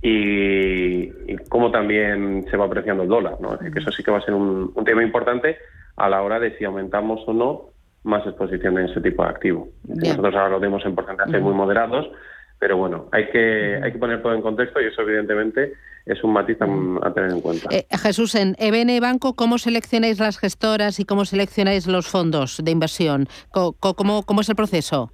y, 0.01 1.03
y 1.31 1.37
cómo 1.49 1.71
también 1.71 2.45
se 2.49 2.57
va 2.57 2.65
apreciando 2.65 3.03
el 3.03 3.09
dólar. 3.09 3.37
¿no? 3.39 3.53
Es 3.53 3.59
decir, 3.59 3.73
que 3.73 3.79
eso 3.79 3.91
sí 3.91 4.03
que 4.03 4.11
va 4.11 4.19
a 4.19 4.25
ser 4.25 4.33
un, 4.33 4.71
un 4.73 4.85
tema 4.85 5.03
importante 5.03 5.57
a 5.97 6.09
la 6.09 6.21
hora 6.21 6.39
de 6.39 6.57
si 6.57 6.65
aumentamos 6.65 7.21
o 7.27 7.33
no 7.33 7.69
más 8.03 8.25
exposición 8.25 8.77
en 8.77 8.85
ese 8.85 9.01
tipo 9.01 9.23
de 9.23 9.29
activo. 9.29 9.69
Nosotros 9.85 10.33
ahora 10.35 10.49
lo 10.49 10.59
vemos 10.59 10.85
en 10.85 10.95
porcentajes 10.95 11.41
muy 11.41 11.53
moderados, 11.53 12.09
pero 12.57 12.77
bueno, 12.77 13.07
hay 13.11 13.29
que, 13.29 13.79
hay 13.83 13.91
que 13.91 13.97
poner 13.97 14.21
todo 14.21 14.33
en 14.33 14.41
contexto 14.41 14.81
y 14.81 14.85
eso 14.85 15.01
evidentemente 15.01 15.73
es 16.05 16.23
un 16.23 16.33
matiz 16.33 16.57
a, 16.61 17.13
tener 17.13 17.31
en 17.31 17.41
cuenta. 17.41 17.67
Eh, 17.71 17.85
Jesús, 18.01 18.35
en 18.35 18.55
EBN 18.57 18.99
Banco, 19.01 19.33
¿cómo 19.33 19.57
seleccionáis 19.57 20.19
las 20.19 20.39
gestoras 20.39 20.99
y 20.99 21.05
cómo 21.05 21.25
seleccionáis 21.25 21.87
los 21.87 22.07
fondos 22.07 22.61
de 22.63 22.71
inversión? 22.71 23.27
¿Cómo, 23.51 24.23
cómo 24.23 24.41
es 24.41 24.49
el 24.49 24.55
proceso? 24.55 25.11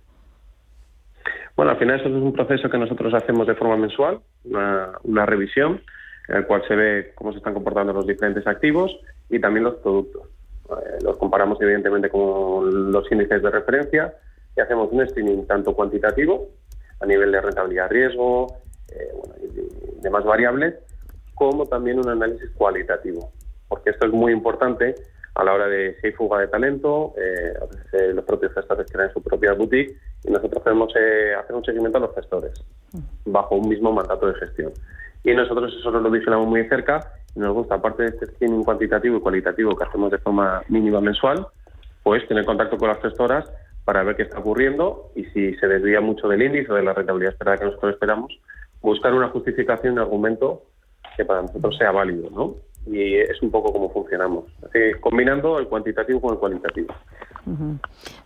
Bueno, 1.56 1.72
al 1.72 1.78
final 1.78 1.99
eso 1.99 2.10
es 2.10 2.16
un 2.16 2.34
proceso 2.34 2.70
que 2.70 2.78
nosotros 2.78 3.14
hacemos 3.14 3.47
de 3.47 3.56
forma 3.56 3.78
mensual, 3.78 4.20
una, 4.43 4.91
una 5.03 5.26
revisión 5.26 5.82
en 6.28 6.38
el 6.38 6.45
cual 6.45 6.64
se 6.68 6.76
ve 6.76 7.12
cómo 7.16 7.32
se 7.32 7.38
están 7.38 7.53
comportando 7.53 7.93
los 7.93 8.08
diferentes 8.08 8.45
activos 8.45 8.91
y 9.30 9.39
también 9.39 9.64
los 9.64 9.76
productos. 9.76 10.28
Eh, 10.70 10.97
los 11.03 11.18
comparamos 11.18 11.62
evidentemente 11.62 12.10
con 12.10 12.91
los 12.91 13.12
índices 13.12 13.41
de 13.41 13.49
referencia 13.51 14.14
y 14.58 14.62
hacemos 14.62 14.89
un 14.91 15.08
screening 15.08 15.45
tanto 15.47 15.74
cuantitativo 15.76 16.49
a 16.99 17.06
nivel 17.06 17.32
de 17.32 17.41
rentabilidad 17.41 17.89
riesgo 17.89 18.47
eh, 18.89 19.12
bueno, 19.14 19.36
y 19.41 20.01
demás 20.01 20.24
variables, 20.24 20.76
como 21.34 21.66
también 21.66 21.99
un 21.99 22.10
análisis 22.10 22.49
cualitativo, 22.51 23.32
porque 23.68 23.91
esto 23.91 24.08
es 24.08 24.14
muy 24.14 24.32
importante 24.32 24.95
a 25.36 25.43
la 25.43 25.53
hora 25.53 25.68
de 25.68 25.97
si 25.99 26.08
hay 26.08 26.14
fuga 26.14 26.39
de 26.39 26.47
talento, 26.47 27.14
eh, 27.18 27.53
a 27.62 27.66
veces 27.66 27.93
eh, 27.93 28.14
los 28.14 28.24
propios 28.24 28.53
gestores 28.53 28.89
crean 28.89 29.12
su 29.12 29.22
propia 29.22 29.53
boutique 29.53 29.97
y 30.28 30.32
nosotros 30.32 30.64
podemos 30.64 30.94
eh, 30.96 31.34
hacer 31.36 31.56
un 31.56 31.64
seguimiento 31.64 31.98
a 31.98 32.02
los 32.02 32.16
gestores 32.16 32.54
bajo 33.26 33.56
un 33.56 33.70
mismo 33.70 33.92
mandato 33.92 34.28
de 34.28 34.34
gestión. 34.36 34.72
Y 35.24 35.34
nosotros 35.34 35.74
eso 35.78 35.92
lo 35.92 36.10
vigilamos 36.10 36.48
muy 36.48 36.68
cerca 36.68 37.00
y 37.36 37.40
nos 37.40 37.54
gusta, 37.54 37.76
aparte 37.76 38.04
de 38.04 38.10
este 38.10 38.26
screening 38.28 38.64
cuantitativo 38.64 39.18
y 39.18 39.22
cualitativo 39.22 39.76
que 39.76 39.84
hacemos 39.84 40.12
de 40.12 40.20
forma 40.20 40.62
mínima 40.70 41.02
mensual, 41.02 41.48
pues 42.04 42.28
tener 42.28 42.46
contacto 42.46 42.78
con 42.78 42.90
las 42.90 43.02
gestoras 43.02 43.52
para 43.84 44.04
ver 44.04 44.16
qué 44.16 44.24
está 44.24 44.40
ocurriendo 44.40 45.12
y 45.16 45.26
si 45.26 45.56
se 45.56 45.68
desvía 45.68 46.02
mucho 46.02 46.28
del 46.28 46.42
índice 46.42 46.72
o 46.72 46.76
de 46.76 46.84
la 46.84 46.94
rentabilidad 46.94 47.34
esperada 47.34 47.58
que 47.58 47.66
nosotros 47.66 47.94
esperamos, 47.94 48.40
buscar 48.82 49.14
una 49.14 49.30
justificación, 49.30 49.94
un 49.94 50.00
argumento 50.00 50.64
que 51.18 51.26
para 51.26 51.42
nosotros 51.44 51.78
sea 51.78 51.92
válido, 51.92 52.30
¿no? 52.32 52.56
Y 52.86 53.16
es 53.16 53.42
un 53.42 53.50
poco 53.50 53.74
como 53.74 53.92
funcionamos, 53.92 54.46
Así 54.64 54.80
combinando 55.02 55.58
el 55.58 55.68
cuantitativo 55.68 56.22
con 56.22 56.34
el 56.34 56.40
cualitativo. 56.40 56.94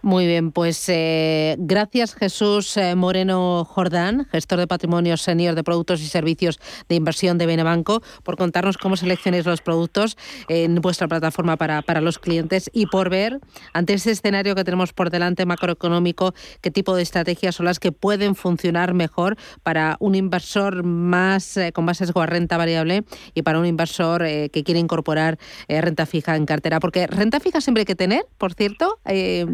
Muy 0.02 0.28
bien, 0.28 0.52
pues 0.52 0.88
eh, 0.88 1.58
gracias 1.60 2.16
Jesús 2.16 2.78
eh, 2.78 2.96
Moreno 2.96 3.66
Jordán, 3.66 4.28
gestor 4.32 4.60
de 4.60 4.68
patrimonio 4.68 5.18
senior 5.18 5.56
de 5.56 5.64
productos 5.64 6.02
y 6.02 6.08
servicios 6.08 6.58
de 6.88 6.96
inversión 6.96 7.38
de 7.38 7.46
Benebanco, 7.46 8.02
por 8.24 8.38
contarnos 8.38 8.78
cómo 8.78 8.96
seleccionáis 8.96 9.46
los 9.46 9.62
productos 9.62 10.18
en 10.48 10.76
vuestra 10.76 11.10
plataforma 11.10 11.58
para, 11.58 11.82
para 11.82 12.00
los 12.00 12.18
clientes 12.18 12.70
y 12.74 12.86
por 12.86 13.10
ver, 13.10 13.42
ante 13.74 13.94
ese 13.94 14.12
escenario 14.12 14.56
que 14.56 14.64
tenemos 14.64 14.94
por 14.94 15.10
delante 15.10 15.46
macroeconómico, 15.46 16.34
qué 16.62 16.72
tipo 16.72 16.96
de 16.96 17.04
estrategias 17.04 17.56
son 17.56 17.66
las 17.66 17.80
que 17.80 17.92
pueden 17.92 18.36
funcionar 18.36 18.94
mejor 18.94 19.36
para 19.64 19.98
un 20.00 20.16
inversor 20.16 20.84
más 20.84 21.58
eh, 21.58 21.74
con 21.74 21.84
más 21.84 21.98
sesgo 21.98 22.22
a 22.22 22.26
renta 22.26 22.56
variable 22.56 23.04
y 23.34 23.42
para 23.42 23.60
un 23.60 23.66
inversor 23.66 24.24
eh, 24.24 24.50
que 24.50 24.64
quiere 24.64 24.80
incorporar 24.80 25.38
renta 25.68 26.06
fija 26.06 26.38
en 26.38 26.46
cartera. 26.46 26.80
Porque 26.80 27.06
renta 27.06 27.40
fija 27.40 27.60
siempre 27.60 27.82
hay 27.82 27.86
que 27.86 27.96
tener, 27.96 28.26
por 28.38 28.54
cierto. 28.54 29.00
Eh, 29.10 29.46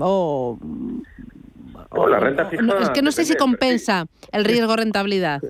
o, 0.00 0.58
O 1.90 2.08
la 2.08 2.18
renta 2.18 2.46
fija. 2.46 2.62
no, 2.62 2.78
es 2.78 2.90
que 2.90 3.02
no 3.02 3.12
sé 3.12 3.24
si 3.24 3.36
compensa 3.36 4.06
el 4.32 4.44
riesgo 4.44 4.76
rentabilidad. 4.76 5.40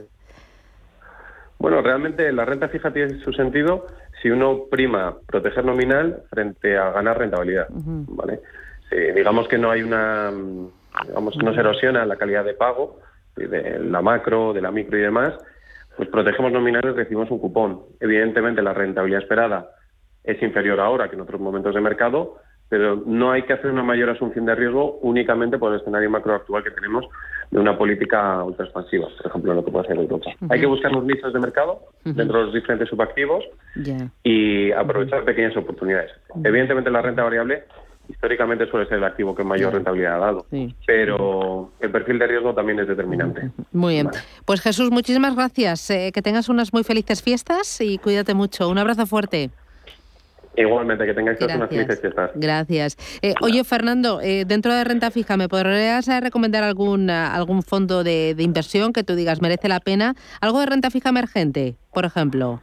Bueno, 1.59 1.81
realmente 1.81 2.31
la 2.33 2.45
renta 2.45 2.69
fija 2.69 2.93
tiene 2.93 3.21
su 3.21 3.33
sentido 3.33 3.87
si 4.21 4.31
uno 4.31 4.65
prima 4.71 5.17
proteger 5.27 5.65
nominal 5.65 6.23
frente 6.31 6.77
a 6.77 6.91
ganar 6.91 7.19
rentabilidad, 7.19 7.69
¿vale? 7.71 8.41
Si 8.91 8.97
digamos 8.97 9.49
que 9.49 9.59
no 9.59 9.71
hay 9.71 9.83
una, 9.83 10.33
digamos, 11.07 11.37
no 11.37 11.55
se 11.55 11.61
erosiona 11.61 12.05
la 12.05 12.17
calidad 12.17 12.45
de 12.45 12.55
pago 12.55 13.01
de 13.37 13.79
la 13.81 14.01
macro, 14.01 14.53
de 14.53 14.61
la 14.61 14.71
micro 14.71 14.99
y 14.99 15.03
demás, 15.03 15.35
pues 15.97 16.09
protegemos 16.09 16.53
nominales 16.53 16.95
recibimos 16.95 17.31
un 17.31 17.39
cupón. 17.39 17.83
Evidentemente 18.01 18.63
la 18.63 18.73
rentabilidad 18.73 19.23
esperada 19.23 19.71
es 20.23 20.41
inferior 20.43 20.81
ahora 20.81 21.09
que 21.09 21.17
en 21.17 21.23
otros 21.23 21.41
momentos 21.41 21.75
de 21.75 21.81
mercado, 21.81 22.39
pero 22.75 23.01
no 23.07 23.31
hay 23.31 23.43
que 23.43 23.53
hacer 23.53 23.71
una 23.71 23.85
mayor 23.85 24.11
asunción 24.11 24.47
de 24.47 24.55
riesgo 24.57 24.99
únicamente 25.03 25.59
por 25.59 25.73
el 25.73 25.79
escenario 25.79 26.11
macro 26.11 26.35
actual 26.35 26.65
que 26.65 26.73
tenemos 26.73 27.05
de 27.53 27.61
una 27.61 27.79
política 27.79 28.43
ultra 28.43 28.65
expansiva, 28.65 29.07
por 29.17 29.27
ejemplo, 29.29 29.55
lo 29.55 29.65
que 29.65 29.71
puede 29.71 29.85
hacer 29.85 29.97
Europa. 29.97 30.33
Hay 30.51 30.59
que 30.59 30.67
buscar 30.67 30.91
los 30.91 31.05
nichos 31.05 31.33
de 31.33 31.39
mercado 31.39 31.83
dentro 32.03 32.39
de 32.39 32.45
los 32.47 32.53
diferentes 32.53 32.89
subactivos 32.89 33.45
y 34.25 34.73
aprovechar 34.73 35.23
pequeñas 35.23 35.57
oportunidades. 35.57 36.11
Evidentemente, 36.43 36.91
la 36.91 37.01
renta 37.01 37.23
variable 37.23 37.63
históricamente 38.09 38.67
suele 38.69 38.89
ser 38.89 38.99
el 38.99 39.05
activo 39.05 39.37
que 39.37 39.45
mayor 39.45 39.73
rentabilidad 39.73 40.17
ha 40.17 40.19
dado, 40.19 40.47
pero 40.85 41.71
el 41.79 41.93
perfil 41.93 42.19
de 42.19 42.27
riesgo 42.27 42.55
también 42.55 42.81
es 42.81 42.89
determinante. 42.89 43.53
Muy 43.71 43.95
bien. 43.95 44.11
Pues 44.45 44.61
Jesús, 44.61 44.91
muchísimas 44.91 45.37
gracias. 45.37 45.89
Eh, 45.91 46.11
que 46.13 46.23
tengas 46.23 46.49
unas 46.49 46.73
muy 46.73 46.83
felices 46.83 47.23
fiestas 47.23 47.81
y 47.81 47.99
cuídate 47.99 48.35
mucho. 48.35 48.69
Un 48.69 48.79
abrazo 48.79 49.07
fuerte. 49.07 49.51
Igualmente, 50.57 51.05
que 51.07 51.15
tengáis 51.15 51.39
todas 51.39 51.57
unas 51.57 51.69
felices 51.69 52.01
fiestas. 52.01 52.31
Gracias. 52.35 52.97
Eh, 53.23 53.35
oye, 53.41 53.65
Fernando, 53.65 54.21
eh, 54.21 54.45
dentro 54.47 54.73
de 54.73 54.85
renta 54.85 55.11
fija, 55.11 55.37
¿me 55.37 55.49
podrías 55.49 56.07
recomendar 56.23 56.63
algún, 56.63 57.11
algún 57.11 57.63
fondo 57.63 58.05
de, 58.05 58.35
inversión 58.39 58.93
que 58.93 59.03
tú 59.03 59.15
digas 59.15 59.43
merece 59.43 59.69
la 59.69 59.81
pena? 59.81 60.15
¿Algo 60.41 60.61
de 60.61 60.67
renta 60.67 60.91
fija 60.91 61.09
emergente, 61.09 61.75
por 61.93 62.05
ejemplo? 62.05 62.61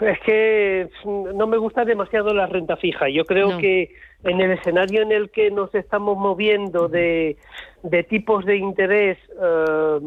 es 0.00 0.20
que 0.20 0.88
no 1.04 1.46
me 1.46 1.56
gusta 1.56 1.84
demasiado 1.84 2.32
la 2.34 2.46
renta 2.46 2.76
fija. 2.76 3.08
Yo 3.08 3.24
creo 3.24 3.58
que 3.58 3.90
en 4.24 4.40
el 4.40 4.52
escenario 4.52 5.02
en 5.02 5.12
el 5.12 5.30
que 5.30 5.50
nos 5.50 5.74
estamos 5.74 6.16
moviendo 6.16 6.88
de, 6.88 7.36
de 7.82 8.02
tipos 8.02 8.44
de 8.44 8.56
interés 8.56 9.18
eh, 9.42 10.00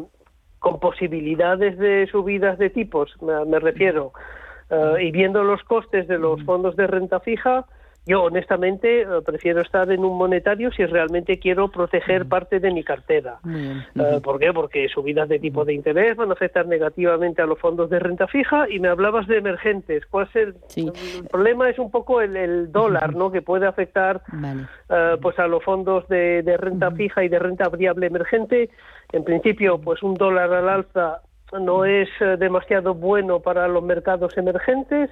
con 0.58 0.78
posibilidades 0.78 1.78
de 1.78 2.06
subidas 2.10 2.58
de 2.58 2.70
tipos, 2.70 3.10
me, 3.22 3.58
refiero, 3.58 4.12
eh, 4.70 5.04
y 5.04 5.10
viendo 5.10 5.42
los 5.42 5.62
costes 5.64 6.08
de 6.08 6.18
los 6.18 6.42
fondos 6.44 6.76
de 6.76 6.86
renta 6.86 7.20
fija, 7.20 7.66
yo, 8.06 8.22
honestamente, 8.22 9.02
eh, 9.02 9.06
prefiero 9.24 9.60
estar 9.60 9.90
en 9.92 10.04
un 10.04 10.16
monetario 10.16 10.72
si 10.72 10.84
realmente 10.86 11.38
quiero 11.38 11.68
proteger 11.68 12.26
parte 12.26 12.58
de 12.58 12.72
mi 12.72 12.82
cartera. 12.82 13.38
Eh, 13.46 14.20
¿Por 14.22 14.38
qué? 14.38 14.52
Porque 14.52 14.88
subidas 14.88 15.28
de 15.28 15.38
tipo 15.38 15.64
de 15.64 15.74
interés 15.74 16.16
van 16.16 16.30
a 16.30 16.32
afectar 16.32 16.66
negativamente 16.66 17.42
a 17.42 17.46
los 17.46 17.58
fondos 17.58 17.90
de 17.90 17.98
renta 17.98 18.26
fija 18.26 18.68
y 18.70 18.80
me 18.80 18.88
hablabas 18.88 19.26
de 19.26 19.38
emergentes. 19.38 20.06
¿Cuál 20.06 20.28
es 20.32 20.36
el, 20.36 20.54
problema? 21.30 21.68
Es 21.68 21.78
un 21.78 21.90
poco 21.90 22.22
el, 22.22 22.72
dólar, 22.72 23.14
¿no? 23.14 23.30
Que 23.30 23.42
puede 23.42 23.66
afectar 23.66 24.22
eh, 24.88 25.16
pues 25.20 25.38
a 25.38 25.46
los 25.46 25.62
fondos 25.62 26.08
de, 26.08 26.42
de 26.42 26.56
renta 26.56 26.90
fija 26.92 27.22
y 27.22 27.28
de 27.28 27.38
renta 27.38 27.68
variable 27.68 28.06
emergente. 28.06 28.70
En 29.12 29.24
principio, 29.24 29.78
pues 29.78 30.02
un 30.02 30.14
dólar 30.14 30.52
al 30.54 30.68
alza 30.68 31.20
no 31.52 31.84
es 31.84 32.08
demasiado 32.38 32.94
bueno 32.94 33.40
para 33.40 33.66
los 33.68 33.82
mercados 33.82 34.36
emergentes 34.36 35.10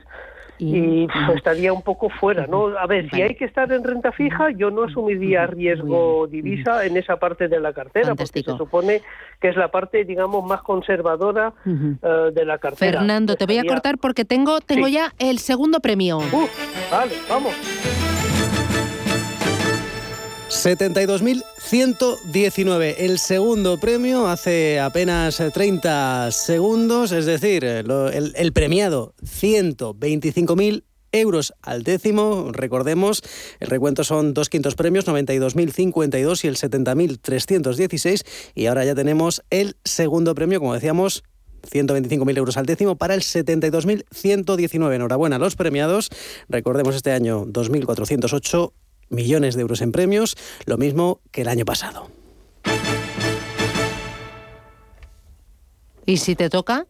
y, 0.59 1.07
estaría 1.35 1.73
un 1.73 1.83
poco 1.83 2.11
fuera, 2.11 2.47
¿no? 2.47 2.77
A 2.79 2.87
ver, 2.87 3.09
si 3.11 3.23
hay 3.23 3.35
que 3.37 3.45
estar 3.45 3.71
en 3.73 3.85
renta 3.85 4.13
fija, 4.13 4.51
yo 4.51 4.71
no 4.71 4.85
asumiría 4.85 5.47
riesgo 5.47 6.27
divisa 6.27 6.85
en 6.85 6.97
esa 6.97 7.17
parte 7.17 7.49
de 7.49 7.61
la 7.61 7.73
cartera, 7.73 8.15
porque 8.15 8.43
se 8.43 8.57
supone 8.57 9.03
que 9.41 9.49
es 9.49 9.57
la 9.57 9.69
parte, 9.69 10.05
digamos, 10.05 10.45
más 10.45 10.63
conservadora 10.63 11.53
eh, 11.65 12.31
de 12.33 12.45
la 12.45 12.59
cartera. 12.59 12.99
Fernando, 12.99 13.37
te 13.37 13.47
voy 13.47 13.59
a 13.59 13.65
cortar 13.65 13.99
porque 13.99 14.25
tengo, 14.25 14.61
tengo 14.61 14.89
ya 14.89 15.13
el 15.19 15.39
segundo 15.39 15.81
premio. 15.81 16.19
Uh, 16.19 16.49
vale, 16.91 17.15
vamos. 17.29 18.18
72.119. 20.49 22.95
El 22.99 23.19
segundo 23.19 23.79
premio 23.79 24.27
hace 24.27 24.81
apenas 24.81 25.43
30 25.53 26.31
segundos, 26.33 27.13
es 27.13 27.27
decir, 27.27 27.65
el, 27.65 28.33
el 28.35 28.53
premiado 28.53 29.15
125.000 29.23 30.83
euros 31.13 31.55
al 31.63 31.83
décimo. 31.83 32.51
Recordemos, 32.53 33.23
el 33.61 33.69
recuento 33.69 34.05
son 34.05 34.33
dos 34.33 34.49
quintos 34.49 34.75
premios, 34.75 35.07
92.052 35.07 36.45
y 36.45 36.49
el 36.49 36.57
70.316. 36.57 38.25
Y 38.55 38.67
ahora 38.67 38.85
ya 38.85 38.95
tenemos 38.95 39.43
el 39.51 39.77
segundo 39.85 40.35
premio, 40.35 40.61
como 40.61 40.75
decíamos, 40.75 41.25
125.000 41.71 42.39
euros 42.39 42.57
al 42.57 42.67
décimo 42.67 42.97
para 42.97 43.15
el 43.15 43.21
72.119. 43.21 44.95
Enhorabuena 44.95 45.37
a 45.37 45.39
los 45.39 45.57
premiados. 45.57 46.09
Recordemos 46.49 46.97
este 46.97 47.13
año 47.13 47.45
2.408 47.45 48.73
millones 49.09 49.55
de 49.55 49.63
euros 49.63 49.81
en 49.81 49.93
premios, 49.93 50.37
lo 50.67 50.77
mismo 50.77 51.21
que 51.31 51.43
el 51.43 51.49
año 51.49 51.65
pasado. 51.65 52.11
¿Y 56.07 56.17
si 56.17 56.35
te 56.35 56.49
toca? 56.49 56.87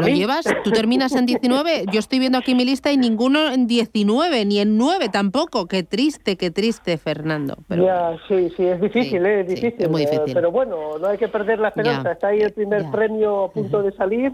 ¿Lo 0.00 0.08
llevas? 0.08 0.44
¿Tú 0.64 0.70
terminas 0.70 1.14
en 1.14 1.26
19? 1.26 1.86
Yo 1.92 1.98
estoy 1.98 2.18
viendo 2.18 2.38
aquí 2.38 2.54
mi 2.54 2.64
lista 2.64 2.92
y 2.92 2.96
ninguno 2.96 3.50
en 3.50 3.66
19, 3.66 4.44
ni 4.44 4.58
en 4.60 4.76
9 4.76 5.08
tampoco. 5.08 5.66
Qué 5.66 5.82
triste, 5.82 6.36
qué 6.36 6.50
triste, 6.50 6.98
Fernando. 6.98 7.56
Ya, 7.68 8.16
sí, 8.28 8.50
sí, 8.56 8.64
es 8.64 8.80
difícil, 8.80 9.24
¿eh? 9.24 9.40
es 9.40 9.48
difícil. 9.48 9.88
muy 9.88 10.02
difícil. 10.02 10.34
pero 10.34 10.50
bueno, 10.50 10.98
no 10.98 11.06
hay 11.08 11.18
que 11.18 11.28
perder 11.28 11.58
la 11.58 11.68
esperanza. 11.68 12.12
Está 12.12 12.28
ahí 12.28 12.40
el 12.40 12.52
primer 12.52 12.90
premio 12.90 13.44
a 13.44 13.52
punto 13.52 13.82
de 13.82 13.92
salir. 13.92 14.32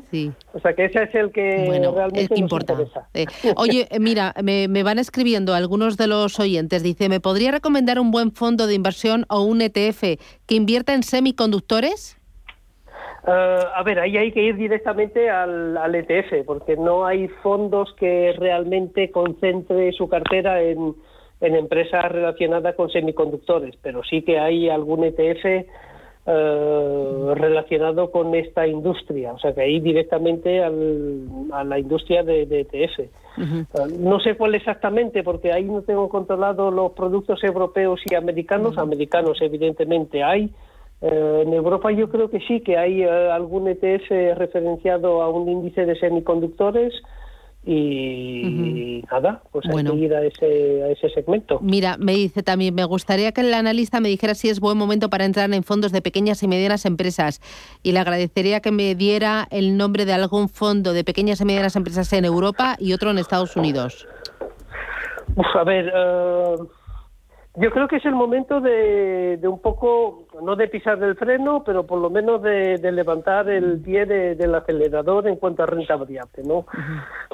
O 0.53 0.61
sea 0.61 0.75
que 0.75 0.87
ese 0.87 1.05
es 1.05 1.15
el 1.15 1.31
que 1.33 1.81
realmente 1.95 2.41
nos 2.41 2.53
interesa. 2.53 3.09
Oye, 3.57 3.89
eh, 3.91 4.01
mira, 4.01 4.35
me, 4.43 4.69
me 4.69 4.83
van 4.83 4.99
escribiendo 4.99 5.55
algunos 5.55 5.97
de 5.97 6.07
los 6.07 6.39
oyentes. 6.41 6.83
Dice, 6.83 7.09
¿me 7.09 7.21
podría 7.21 7.51
recomendar 7.51 7.99
un 7.99 8.11
buen 8.11 8.33
fondo 8.33 8.67
de 8.67 8.75
inversión 8.75 9.27
o 9.29 9.43
un 9.43 9.63
ETF 9.63 10.19
que 10.47 10.55
invierta 10.55 10.95
en 10.95 11.03
semiconductores? 11.03 12.19
Eh, 13.27 13.59
a 13.75 13.83
ver, 13.85 14.01
ahí 14.01 14.17
hay 14.17 14.33
que 14.33 14.43
ir 14.43 14.57
directamente 14.57 15.31
al, 15.31 15.95
ETF, 15.95 16.45
porque 16.45 16.77
no 16.77 17.07
hay 17.07 17.29
fondos 17.43 17.93
que 17.95 18.33
realmente 18.37 19.11
concentre 19.11 19.93
su 19.93 20.09
cartera 20.09 20.63
en, 20.63 20.95
empresas 21.41 22.11
relacionadas 22.11 22.77
con 22.77 22.89
semiconductores, 22.89 23.75
pero 23.83 24.05
sí 24.05 24.23
que 24.23 24.39
hay 24.39 24.69
algún 24.69 25.03
ETF 25.03 25.45
eh, 26.25 27.33
relacionado 27.35 28.13
con 28.13 28.33
esta 28.37 28.65
industria, 28.65 29.33
o 29.33 29.39
sea 29.41 29.53
que 29.53 29.63
ahí 29.63 29.81
directamente 29.81 30.63
a 30.63 30.71
la 30.71 31.79
industria 31.81 32.23
de, 32.23 32.43
ETF. 32.43 33.01
Eh, 33.01 33.11
no 33.99 34.21
sé 34.21 34.37
cuál 34.37 34.55
exactamente, 34.55 35.25
porque 35.25 35.53
ahí 35.53 35.65
no 35.65 35.83
tengo 35.83 36.09
controlado 36.09 36.71
los 36.71 36.93
productos 36.93 37.43
europeos 37.43 38.01
y 38.09 38.15
americanos. 38.15 38.79
Americanos, 38.79 39.39
evidentemente, 39.41 40.23
hay. 40.23 40.49
Eh, 41.03 41.43
en 41.45 41.53
Europa 41.53 41.91
yo 41.91 42.09
creo 42.09 42.31
que 42.31 42.39
sí, 42.41 42.61
que 42.61 42.79
hay 42.79 43.03
eh, 43.03 43.31
algún 43.31 43.67
ETF 43.69 44.37
referenciado 44.37 45.21
a 45.23 45.29
un 45.31 45.49
índice 45.49 45.85
de 45.85 45.97
semiconductores 45.99 46.95
y 47.65 49.05
nada, 49.11 49.41
pues 49.53 49.65
hay 49.69 49.85
que 49.85 49.95
ir 49.95 50.15
a 50.15 50.25
ese, 50.25 50.83
a 50.83 50.89
ese 50.89 51.09
segmento. 51.11 51.61
Mira, 51.61 51.97
me 51.97 52.13
dice 52.13 52.43
también, 52.43 52.75
me 52.75 52.85
gustaría 52.85 53.31
que 53.33 53.41
el 53.41 53.55
analista 53.55 54.01
me 54.01 54.09
dijera 54.09 54.35
si 54.35 54.49
es 54.49 54.59
buen 54.59 54.77
momento 54.77 55.11
para 55.11 55.25
entrar 55.25 55.53
en 55.53 55.63
fondos 55.63 55.93
de 55.93 56.03
pequeñas 56.03 56.43
y 56.43 56.49
medianas 56.49 56.87
empresas 56.87 57.41
y 57.83 57.93
le 57.93 58.01
agradecería 58.01 58.61
que 58.61 58.73
me 58.73 58.95
diera 58.97 59.47
el 59.51 59.77
nombre 59.77 60.07
de 60.07 60.13
algún 60.13 60.49
fondo 60.49 60.93
de 60.93 61.05
pequeñas 61.05 61.41
y 61.41 61.45
medianas 61.45 61.77
empresas 61.77 62.13
en 62.13 62.25
Europa 62.25 62.77
y 62.81 62.95
otro 62.95 63.11
en 63.11 63.19
Estados 63.19 63.57
Unidos. 63.57 64.09
a 65.55 65.65
ver... 65.65 65.93
Eh, 65.95 66.57
yo 67.55 67.71
creo 67.71 67.87
que 67.87 67.97
es 67.97 68.05
el 68.07 68.15
momento 68.15 68.61
de, 68.61 69.39
un 69.43 69.61
poco, 69.61 70.25
no 70.41 70.57
de 70.57 70.69
pisar 70.69 70.99
del 70.99 71.17
freno, 71.17 71.63
pero 71.65 71.85
por 71.85 71.99
lo 71.99 72.09
menos 72.09 72.43
de, 72.43 72.79
levantar 72.93 73.49
el 73.51 73.79
pie 73.79 74.07
del 74.07 74.55
acelerador 74.55 75.29
en 75.29 75.37
cuanto 75.37 75.63
a 75.63 75.67
renta 75.67 75.97
variable, 75.97 76.43
¿no? 76.45 76.67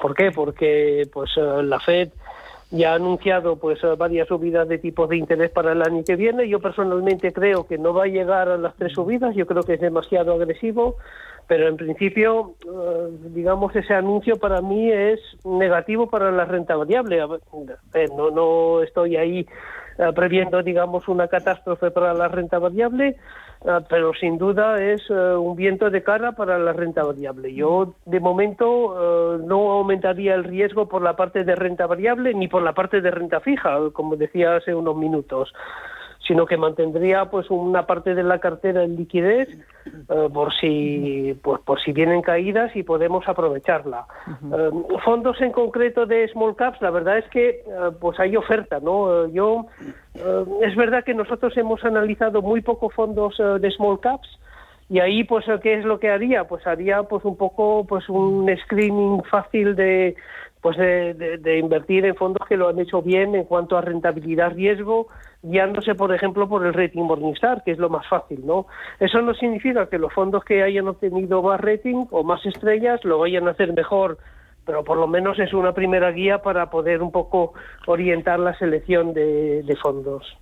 ¿Por 0.01 0.15
qué? 0.15 0.33
Porque 0.33 1.09
pues 1.13 1.31
eh, 1.37 1.63
la 1.63 1.79
Fed 1.79 2.11
ya 2.71 2.93
ha 2.93 2.97
anunciado 2.97 3.57
pues 3.57 3.83
eh, 3.85 3.95
varias 3.97 4.29
subidas 4.29 4.69
de 4.69 4.79
tipos 4.79 5.09
de 5.09 5.17
interés 5.17 5.51
para 5.51 5.73
el 5.73 5.83
año 5.83 6.03
que 6.05 6.17
viene. 6.17 6.49
Yo 6.49 6.59
personalmente 6.59 7.33
creo 7.33 7.67
que 7.67 7.79
no 7.79 7.95
va 7.95 8.05
a 8.05 8.09
llegar 8.09 8.49
a 8.49 8.59
las 8.59 8.75
tres 8.75 8.95
subidas, 8.95 9.37
yo 9.37 9.47
creo 9.47 9.63
que 9.63 9.75
es 9.75 9.81
demasiado 9.81 10.33
agresivo, 10.33 10.97
pero 11.47 11.69
en 11.69 11.77
principio, 11.77 12.55
eh, 12.67 13.09
digamos, 13.31 13.75
ese 13.77 13.95
anuncio 13.95 14.37
para 14.37 14.61
mí 14.63 14.91
es 14.91 15.21
negativo 15.45 16.09
para 16.11 16.33
la 16.33 16.45
renta 16.45 16.75
variable. 16.75 17.21
no, 18.17 18.31
no 18.33 18.83
estoy 18.83 19.17
ahí 19.17 19.47
previendo, 20.15 20.63
digamos, 20.63 21.09
una 21.09 21.29
catástrofe 21.29 21.91
para 21.91 22.15
la 22.15 22.29
renta 22.29 22.59
variable, 22.59 23.17
eh, 23.65 23.79
pero 23.89 24.13
sin 24.15 24.39
duda 24.39 24.83
es 24.83 25.03
eh, 25.11 25.15
un 25.15 25.57
viento 25.57 25.91
de 25.91 26.03
cara 26.03 26.33
para 26.33 26.59
la 26.59 26.73
renta 26.73 27.03
variable. 27.03 27.53
Yo, 27.55 27.95
de 28.07 28.21
momento, 28.21 29.39
no 29.45 29.73
aumentaría 29.73 30.35
el 30.35 30.45
riesgo 30.45 30.89
por 30.89 31.03
la 31.03 31.17
parte 31.17 31.45
de 31.45 31.55
renta 31.55 31.87
variable 31.87 32.35
ni 32.35 32.49
por 32.49 32.63
la 32.63 32.73
parte 32.73 33.01
de 33.01 33.11
renta 33.11 33.41
fija, 33.41 33.79
como 33.93 34.17
decía 34.17 34.57
hace 34.57 34.75
unos 34.75 34.97
minutos 34.97 35.53
sino 36.29 36.45
que 36.47 36.59
mantendría 36.59 37.25
pues 37.25 37.51
una 37.51 37.87
parte 37.87 38.15
de 38.15 38.23
la 38.23 38.39
cartera 38.39 38.85
en 38.85 38.97
liquidez 38.97 39.49
eh, 39.49 40.29
por 40.33 40.53
si 40.55 41.37
pues 41.43 41.61
por 41.63 41.81
si 41.81 41.93
vienen 41.93 42.21
caídas 42.21 42.77
y 42.77 42.83
podemos 42.83 43.27
aprovecharla. 43.27 44.07
Eh, 44.29 44.71
fondos 45.05 45.41
en 45.41 45.53
concreto 45.53 46.05
de 46.05 46.29
small 46.29 46.55
caps, 46.55 46.81
la 46.83 46.91
verdad 46.91 47.19
es 47.19 47.25
que 47.31 47.49
eh, 47.49 47.65
pues 47.99 48.21
hay 48.21 48.37
oferta, 48.37 48.79
¿no? 48.79 49.27
yo 49.29 49.67
es 50.61 50.75
verdad 50.75 51.05
que 51.05 51.15
nosotros 51.15 51.57
hemos 51.57 51.85
analizado 51.85 52.43
muy 52.43 52.61
pocos 52.61 52.93
fondos 52.93 53.37
de 53.39 53.71
small 53.71 54.01
caps 54.01 54.29
y 54.91 54.99
ahí 54.99 55.23
pues 55.23 55.45
qué 55.63 55.75
es 55.75 55.85
lo 55.85 56.01
que 56.01 56.11
haría 56.11 56.45
pues 56.45 56.67
haría 56.67 57.05
pues 57.05 57.25
un 57.25 57.37
poco 57.37 57.87
pues 57.89 58.09
un 58.09 58.51
screening 58.65 59.23
fácil 59.31 59.77
de 59.77 60.17
pues 60.69 60.77
de, 60.77 61.59
invertir 61.59 62.05
en 62.05 62.15
fondos 62.15 62.47
que 62.47 62.59
lo 62.59 62.69
han 62.69 62.79
hecho 62.79 63.01
bien 63.01 63.35
en 63.35 63.45
cuanto 63.45 63.79
a 63.79 63.81
rentabilidad 63.81 64.53
riesgo 64.53 65.09
guiándose 65.43 65.95
por 65.95 66.15
ejemplo 66.15 66.47
por 66.47 66.67
el 66.67 66.75
rating 66.75 67.05
Morningstar 67.05 67.65
que 67.65 67.71
es 67.71 67.79
lo 67.79 67.89
más 67.89 68.07
fácil 68.07 68.45
no 68.45 68.67
eso 69.01 69.23
no 69.23 69.33
significa 69.33 69.89
que 69.89 69.99
los 69.99 70.13
fondos 70.13 70.45
que 70.45 70.63
hayan 70.63 70.87
obtenido 70.87 71.43
más 71.43 71.59
rating 71.59 72.05
o 72.11 72.23
más 72.23 72.45
estrellas 72.45 73.03
lo 73.05 73.19
vayan 73.19 73.49
a 73.49 73.53
hacer 73.53 73.73
mejor 73.73 74.19
pero 74.67 74.85
por 74.85 74.99
lo 74.99 75.07
menos 75.07 75.39
es 75.39 75.55
una 75.55 75.73
primera 75.73 76.11
guía 76.13 76.43
para 76.43 76.69
poder 76.69 77.01
un 77.01 77.13
poco 77.13 77.55
orientar 77.87 78.39
la 78.39 78.55
selección 78.59 79.15
de, 79.15 79.79
fondos. 79.81 80.37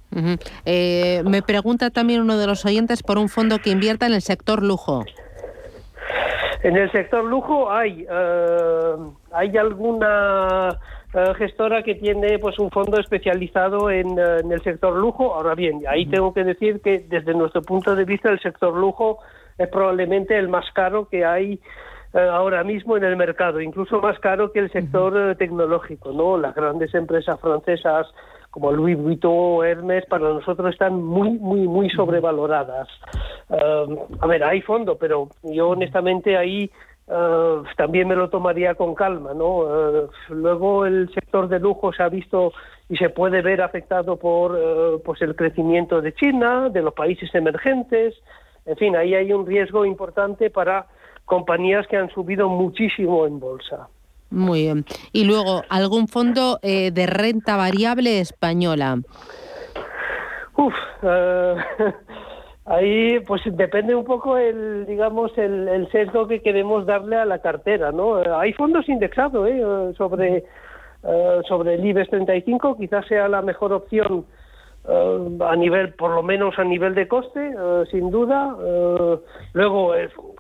Eh, 0.65 1.23
me 1.25 1.43
pregunta 1.43 1.91
también 1.91 2.23
uno 2.23 2.37
de 2.37 2.49
los 2.49 2.65
oyentes 2.65 3.05
por 3.05 3.19
un 3.19 3.29
fondo 3.29 3.61
que 3.61 3.71
invierta 3.71 4.07
en 4.07 4.15
el 4.15 4.23
sector 4.23 4.65
lujo. 4.65 5.05
En 6.67 6.77
el 6.77 6.91
sector 6.91 7.23
lujo 7.25 7.71
hay, 7.71 8.05
eh, 8.11 8.97
hay 9.31 9.57
alguna 9.57 10.77
eh, 11.15 11.35
gestora 11.39 11.85
que 11.85 11.95
tiene 11.95 12.41
pues 12.41 12.59
un 12.59 12.73
fondo 12.73 12.99
especializado 12.99 13.89
en, 13.89 14.19
en, 14.19 14.51
el 14.51 14.61
sector 14.63 14.97
lujo. 14.97 15.33
Ahora 15.33 15.55
bien, 15.55 15.85
ahí 15.89 16.07
tengo 16.07 16.35
que 16.35 16.43
decir 16.43 16.81
que 16.81 17.05
desde 17.09 17.35
nuestro 17.35 17.63
punto 17.63 17.95
de 17.95 18.05
vista 18.05 18.31
el 18.31 18.41
sector 18.41 18.77
lujo 18.77 19.21
es 19.57 19.69
probablemente 19.69 20.37
el 20.37 20.49
más 20.49 20.65
caro 20.73 21.09
que 21.09 21.25
hay 21.25 21.61
eh, 22.13 22.19
ahora 22.19 22.65
mismo 22.65 22.97
en 22.97 23.05
el 23.05 23.15
mercado, 23.15 23.61
incluso 23.61 24.01
más 24.01 24.19
caro 24.19 24.51
que 24.51 24.59
el 24.59 24.73
sector 24.73 25.17
eh, 25.17 25.35
tecnológico, 25.37 26.11
¿no? 26.11 26.37
Las 26.37 26.53
grandes 26.53 26.93
empresas 26.95 27.39
francesas 27.39 28.09
como 28.57 28.73
Louis 28.73 28.97
Vuitton 28.97 29.31
o 29.35 29.65
Hermes 29.65 30.07
para 30.07 30.31
nosotros 30.31 30.73
están 30.73 31.03
muy, 31.03 31.33
muy, 31.33 31.69
muy 31.69 31.91
sobrevaloradas. 31.91 32.89
Eh, 33.51 33.99
a 34.19 34.27
ver, 34.27 34.43
hay 34.45 34.63
fondo, 34.63 34.97
pero 34.97 35.29
yo 35.43 35.69
honestamente 35.69 36.39
ahí 36.39 36.71
también 37.77 38.09
me 38.09 38.17
lo 38.17 38.31
tomaría 38.31 38.75
con 38.75 38.95
calma, 38.95 39.35
¿no? 39.35 40.09
luego 40.31 40.87
el 40.87 41.09
sector 41.15 41.47
de 41.49 41.61
lujo 41.61 41.93
se 41.93 42.03
ha 42.03 42.09
visto 42.09 42.53
y 42.89 42.97
se 42.97 43.11
puede 43.11 43.43
ver 43.43 43.61
afectado 43.61 44.17
por 44.17 44.59
pues 45.05 45.23
el 45.23 45.37
crecimiento 45.37 46.01
de 46.01 46.15
China, 46.15 46.69
de 46.69 46.83
los 46.83 46.95
países 46.95 47.33
emergentes, 47.33 48.15
en 48.65 48.77
fin, 48.77 48.97
ahí 48.97 49.15
hay 49.15 49.33
un 49.33 49.47
riesgo 49.47 49.85
importante 49.85 50.51
para 50.51 50.87
compañías 51.27 51.87
que 51.87 51.97
han 51.97 52.11
subido 52.11 52.49
muchísimo 52.49 53.27
en 53.27 53.39
bolsa. 53.39 53.89
Muy 54.31 54.63
bien. 54.63 54.85
Y 55.13 55.25
luego, 55.25 55.63
¿algún 55.69 56.09
fondo 56.09 56.59
eh, 56.63 56.91
de 56.91 57.07
renta 57.07 57.57
variable 57.57 58.21
española? 58.21 58.99
Uf, 60.57 60.75
eh, 61.03 61.55
ahí 62.65 63.21
pues 63.21 63.43
depende 63.45 63.95
un 63.95 64.05
poco 64.05 64.37
el, 64.37 64.87
digamos, 64.87 65.37
el, 65.39 65.89
sesgo 65.93 66.27
que 66.27 66.43
queremos 66.43 66.87
darle 66.87 67.17
a 67.17 67.25
la 67.25 67.41
cartera, 67.41 67.93
¿no? 67.93 68.21
Eh, 68.21 68.31
hay 68.37 68.53
fondos 68.53 68.89
indexados 68.89 69.49
¿eh? 69.49 69.93
sobre, 69.97 70.45
sobre 71.47 71.75
el 71.75 71.87
IBEX 71.87 72.11
35, 72.11 72.77
quizás 72.79 73.07
sea 73.07 73.29
la 73.29 73.43
mejor 73.43 73.73
opción 73.73 74.27
eh, 74.89 75.39
a 75.41 75.57
nivel, 75.57 75.95
por 75.95 76.13
lo 76.13 76.23
menos 76.23 76.57
a 76.59 76.65
nivel 76.65 76.95
de 76.95 77.09
coste, 77.09 77.41
eh, 77.49 77.85
sin 77.91 78.11
duda. 78.11 78.57
Eh, 78.65 79.17
luego, 79.53 79.93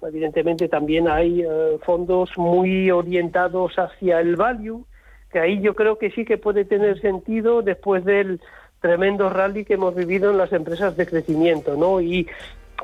evidentemente, 0.03 0.69
también 0.69 1.09
hay 1.09 1.45
fondos 1.83 2.31
muy 2.37 2.91
orientados 2.91 3.77
hacia 3.77 4.21
el 4.21 4.37
value, 4.37 4.85
que 5.33 5.41
ahí 5.41 5.61
yo 5.61 5.75
creo 5.75 5.99
que 5.99 6.11
sí 6.11 6.25
que 6.25 6.39
puede 6.39 6.65
tener 6.65 7.01
sentido 7.01 7.63
después 7.63 8.05
del 8.05 8.41
tremendo 8.81 9.31
rally 9.31 9.65
que 9.65 9.75
hemos 9.75 9.95
vivido 9.95 10.31
en 10.31 10.39
las 10.39 10.53
empresas 10.53 10.97
de 10.97 11.07
crecimiento, 11.07 11.77
¿no? 11.77 12.01
Y 12.01 12.29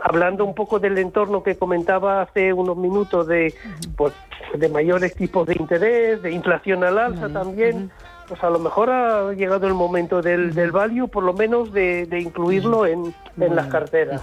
hablando 0.03 0.45
un 0.45 0.55
poco 0.55 0.81
del 0.81 0.99
entorno 0.99 1.45
que 1.45 1.57
comentaba 1.57 2.23
hace 2.23 2.53
unos 2.53 2.77
minutos 2.77 3.29
de, 3.29 3.55
pues, 3.97 4.13
de 4.55 4.69
mayores 4.69 5.15
tipos 5.15 5.47
de 5.47 5.55
interés, 5.59 6.23
de 6.23 6.33
inflación 6.33 6.83
al 6.83 6.99
alza 6.99 7.29
también 7.29 7.91
pues 8.33 8.45
a 8.45 8.49
lo 8.49 8.59
mejor 8.59 8.89
ha 8.89 9.35
llegado 9.35 9.67
el 9.67 9.75
momento 9.75 10.23
del, 10.23 10.55
del 10.55 10.73
value, 10.73 11.07
por 11.07 11.23
lo 11.23 11.35
menos 11.35 11.71
de, 11.71 12.09
incluirlo 12.19 12.87
en, 12.87 13.15
en 13.39 13.55
las 13.55 13.67
carteras. 13.67 14.23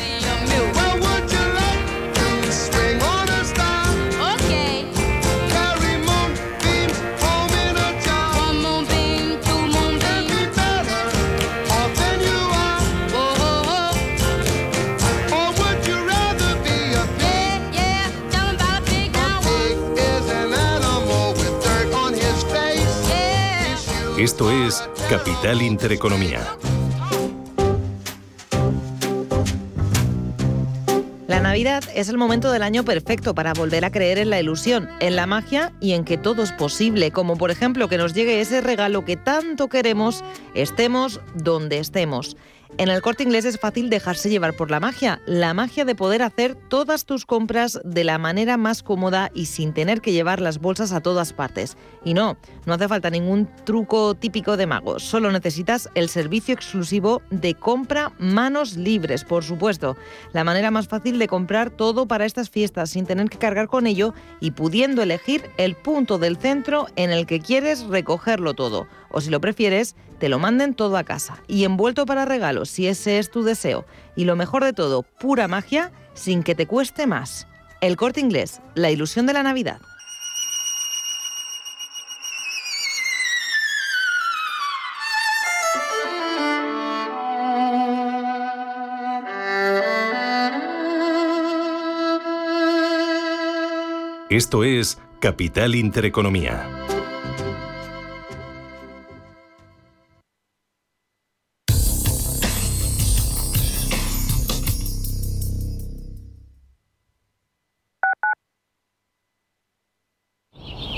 Esto 24.26 24.50
es 24.50 24.82
Capital 25.08 25.62
Intereconomía. 25.62 26.40
La 31.28 31.38
Navidad 31.38 31.84
es 31.94 32.08
el 32.08 32.18
momento 32.18 32.50
del 32.50 32.64
año 32.64 32.84
perfecto 32.84 33.36
para 33.36 33.52
volver 33.52 33.84
a 33.84 33.92
creer 33.92 34.18
en 34.18 34.30
la 34.30 34.40
ilusión, 34.40 34.88
en 34.98 35.14
la 35.14 35.28
magia 35.28 35.72
y 35.78 35.92
en 35.92 36.04
que 36.04 36.18
todo 36.18 36.42
es 36.42 36.50
posible, 36.50 37.12
como 37.12 37.36
por 37.36 37.52
ejemplo 37.52 37.86
que 37.86 37.98
nos 37.98 38.14
llegue 38.14 38.40
ese 38.40 38.60
regalo 38.60 39.04
que 39.04 39.16
tanto 39.16 39.68
queremos, 39.68 40.24
estemos 40.54 41.20
donde 41.36 41.78
estemos. 41.78 42.36
En 42.78 42.88
el 42.88 43.00
corte 43.00 43.22
inglés 43.22 43.44
es 43.44 43.58
fácil 43.58 43.88
dejarse 43.88 44.28
llevar 44.28 44.54
por 44.54 44.70
la 44.70 44.80
magia, 44.80 45.22
la 45.24 45.54
magia 45.54 45.84
de 45.84 45.94
poder 45.94 46.22
hacer 46.22 46.54
todas 46.54 47.06
tus 47.06 47.24
compras 47.24 47.80
de 47.84 48.04
la 48.04 48.18
manera 48.18 48.56
más 48.56 48.82
cómoda 48.82 49.30
y 49.34 49.46
sin 49.46 49.72
tener 49.72 50.00
que 50.00 50.12
llevar 50.12 50.40
las 50.40 50.58
bolsas 50.58 50.92
a 50.92 51.00
todas 51.00 51.32
partes. 51.32 51.76
Y 52.04 52.12
no, 52.12 52.36
no 52.66 52.74
hace 52.74 52.88
falta 52.88 53.08
ningún 53.08 53.48
truco 53.64 54.14
típico 54.14 54.56
de 54.56 54.66
magos, 54.66 55.04
solo 55.04 55.32
necesitas 55.32 55.88
el 55.94 56.08
servicio 56.08 56.54
exclusivo 56.54 57.22
de 57.30 57.54
compra 57.54 58.12
manos 58.18 58.76
libres, 58.76 59.24
por 59.24 59.42
supuesto. 59.42 59.96
La 60.32 60.44
manera 60.44 60.70
más 60.70 60.88
fácil 60.88 61.18
de 61.18 61.28
comprar 61.28 61.70
todo 61.70 62.06
para 62.06 62.26
estas 62.26 62.50
fiestas 62.50 62.90
sin 62.90 63.06
tener 63.06 63.30
que 63.30 63.38
cargar 63.38 63.68
con 63.68 63.86
ello 63.86 64.12
y 64.40 64.50
pudiendo 64.50 65.02
elegir 65.02 65.50
el 65.56 65.76
punto 65.76 66.18
del 66.18 66.36
centro 66.36 66.86
en 66.96 67.10
el 67.10 67.26
que 67.26 67.40
quieres 67.40 67.84
recogerlo 67.84 68.54
todo. 68.54 68.86
O 69.10 69.20
si 69.20 69.30
lo 69.30 69.40
prefieres, 69.40 69.96
te 70.18 70.28
lo 70.28 70.38
manden 70.38 70.74
todo 70.74 70.96
a 70.96 71.04
casa 71.04 71.42
y 71.46 71.64
envuelto 71.64 72.06
para 72.06 72.24
regalos 72.24 72.70
si 72.70 72.86
ese 72.86 73.18
es 73.18 73.30
tu 73.30 73.42
deseo. 73.42 73.86
Y 74.14 74.24
lo 74.24 74.36
mejor 74.36 74.64
de 74.64 74.72
todo, 74.72 75.02
pura 75.02 75.48
magia 75.48 75.92
sin 76.14 76.42
que 76.42 76.54
te 76.54 76.66
cueste 76.66 77.06
más. 77.06 77.46
El 77.80 77.96
corte 77.96 78.20
inglés, 78.20 78.60
la 78.74 78.90
ilusión 78.90 79.26
de 79.26 79.32
la 79.34 79.42
Navidad. 79.42 79.80
Esto 94.28 94.64
es 94.64 94.98
Capital 95.20 95.74
Intereconomía. 95.76 96.85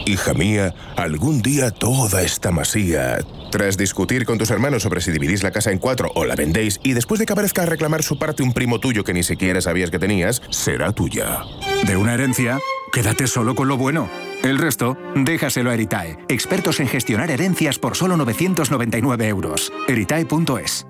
Hija 0.09 0.33
mía, 0.33 0.75
algún 0.97 1.43
día 1.43 1.71
toda 1.71 2.23
esta 2.23 2.51
masía... 2.51 3.19
Tras 3.51 3.77
discutir 3.77 4.25
con 4.25 4.39
tus 4.39 4.51
hermanos 4.51 4.83
sobre 4.83 5.03
si 5.03 5.11
dividís 5.11 5.43
la 5.43 5.51
casa 5.51 5.71
en 5.71 5.79
cuatro 5.79 6.11
o 6.15 6.25
la 6.25 6.35
vendéis, 6.35 6.81
y 6.83 6.95
después 6.95 7.19
de 7.19 7.27
que 7.27 7.35
aparezca 7.35 7.63
a 7.63 7.67
reclamar 7.67 8.03
su 8.03 8.19
parte 8.19 8.43
un 8.43 8.55
primo 8.55 8.81
tuyo 8.81 9.05
que 9.05 9.13
ni 9.13 9.23
siquiera 9.23 9.61
sabías 9.61 9.91
que 9.91 9.99
tenías, 9.99 10.41
será 10.49 10.93
tuya. 10.93 11.41
De 11.87 11.97
una 11.99 12.15
herencia, 12.15 12.59
quédate 12.91 13.27
solo 13.27 13.55
con 13.55 13.69
lo 13.69 13.77
bueno. 13.77 14.09
El 14.43 14.57
resto, 14.57 14.97
déjaselo 15.15 15.71
a 15.71 15.75
Eritae, 15.75 16.19
expertos 16.29 16.81
en 16.81 16.89
gestionar 16.89 17.31
herencias 17.31 17.79
por 17.79 17.95
solo 17.95 18.17
999 18.17 19.29
euros. 19.29 19.73
Eritae.es 19.89 20.87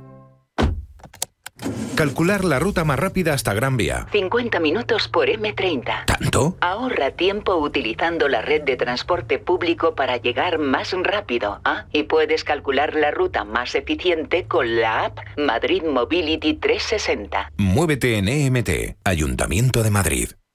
Calcular 1.98 2.44
la 2.44 2.60
ruta 2.60 2.84
más 2.84 2.96
rápida 2.96 3.34
hasta 3.34 3.52
Gran 3.54 3.76
Vía. 3.76 4.06
50 4.12 4.60
minutos 4.60 5.08
por 5.08 5.26
M30. 5.26 6.04
¿Tanto? 6.04 6.56
Ahorra 6.60 7.10
tiempo 7.10 7.56
utilizando 7.56 8.28
la 8.28 8.40
red 8.40 8.62
de 8.62 8.76
transporte 8.76 9.40
público 9.40 9.96
para 9.96 10.16
llegar 10.16 10.60
más 10.60 10.92
rápido. 10.92 11.60
¿ah? 11.64 11.86
Y 11.92 12.04
puedes 12.04 12.44
calcular 12.44 12.94
la 12.94 13.10
ruta 13.10 13.42
más 13.42 13.74
eficiente 13.74 14.44
con 14.44 14.80
la 14.80 15.06
app 15.06 15.18
Madrid 15.36 15.82
Mobility 15.82 16.54
360. 16.54 17.50
Muévete 17.56 18.16
en 18.16 18.28
EMT, 18.28 18.96
Ayuntamiento 19.02 19.82
de 19.82 19.90
Madrid. 19.90 20.28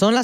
Son 0.00 0.14
las 0.14 0.18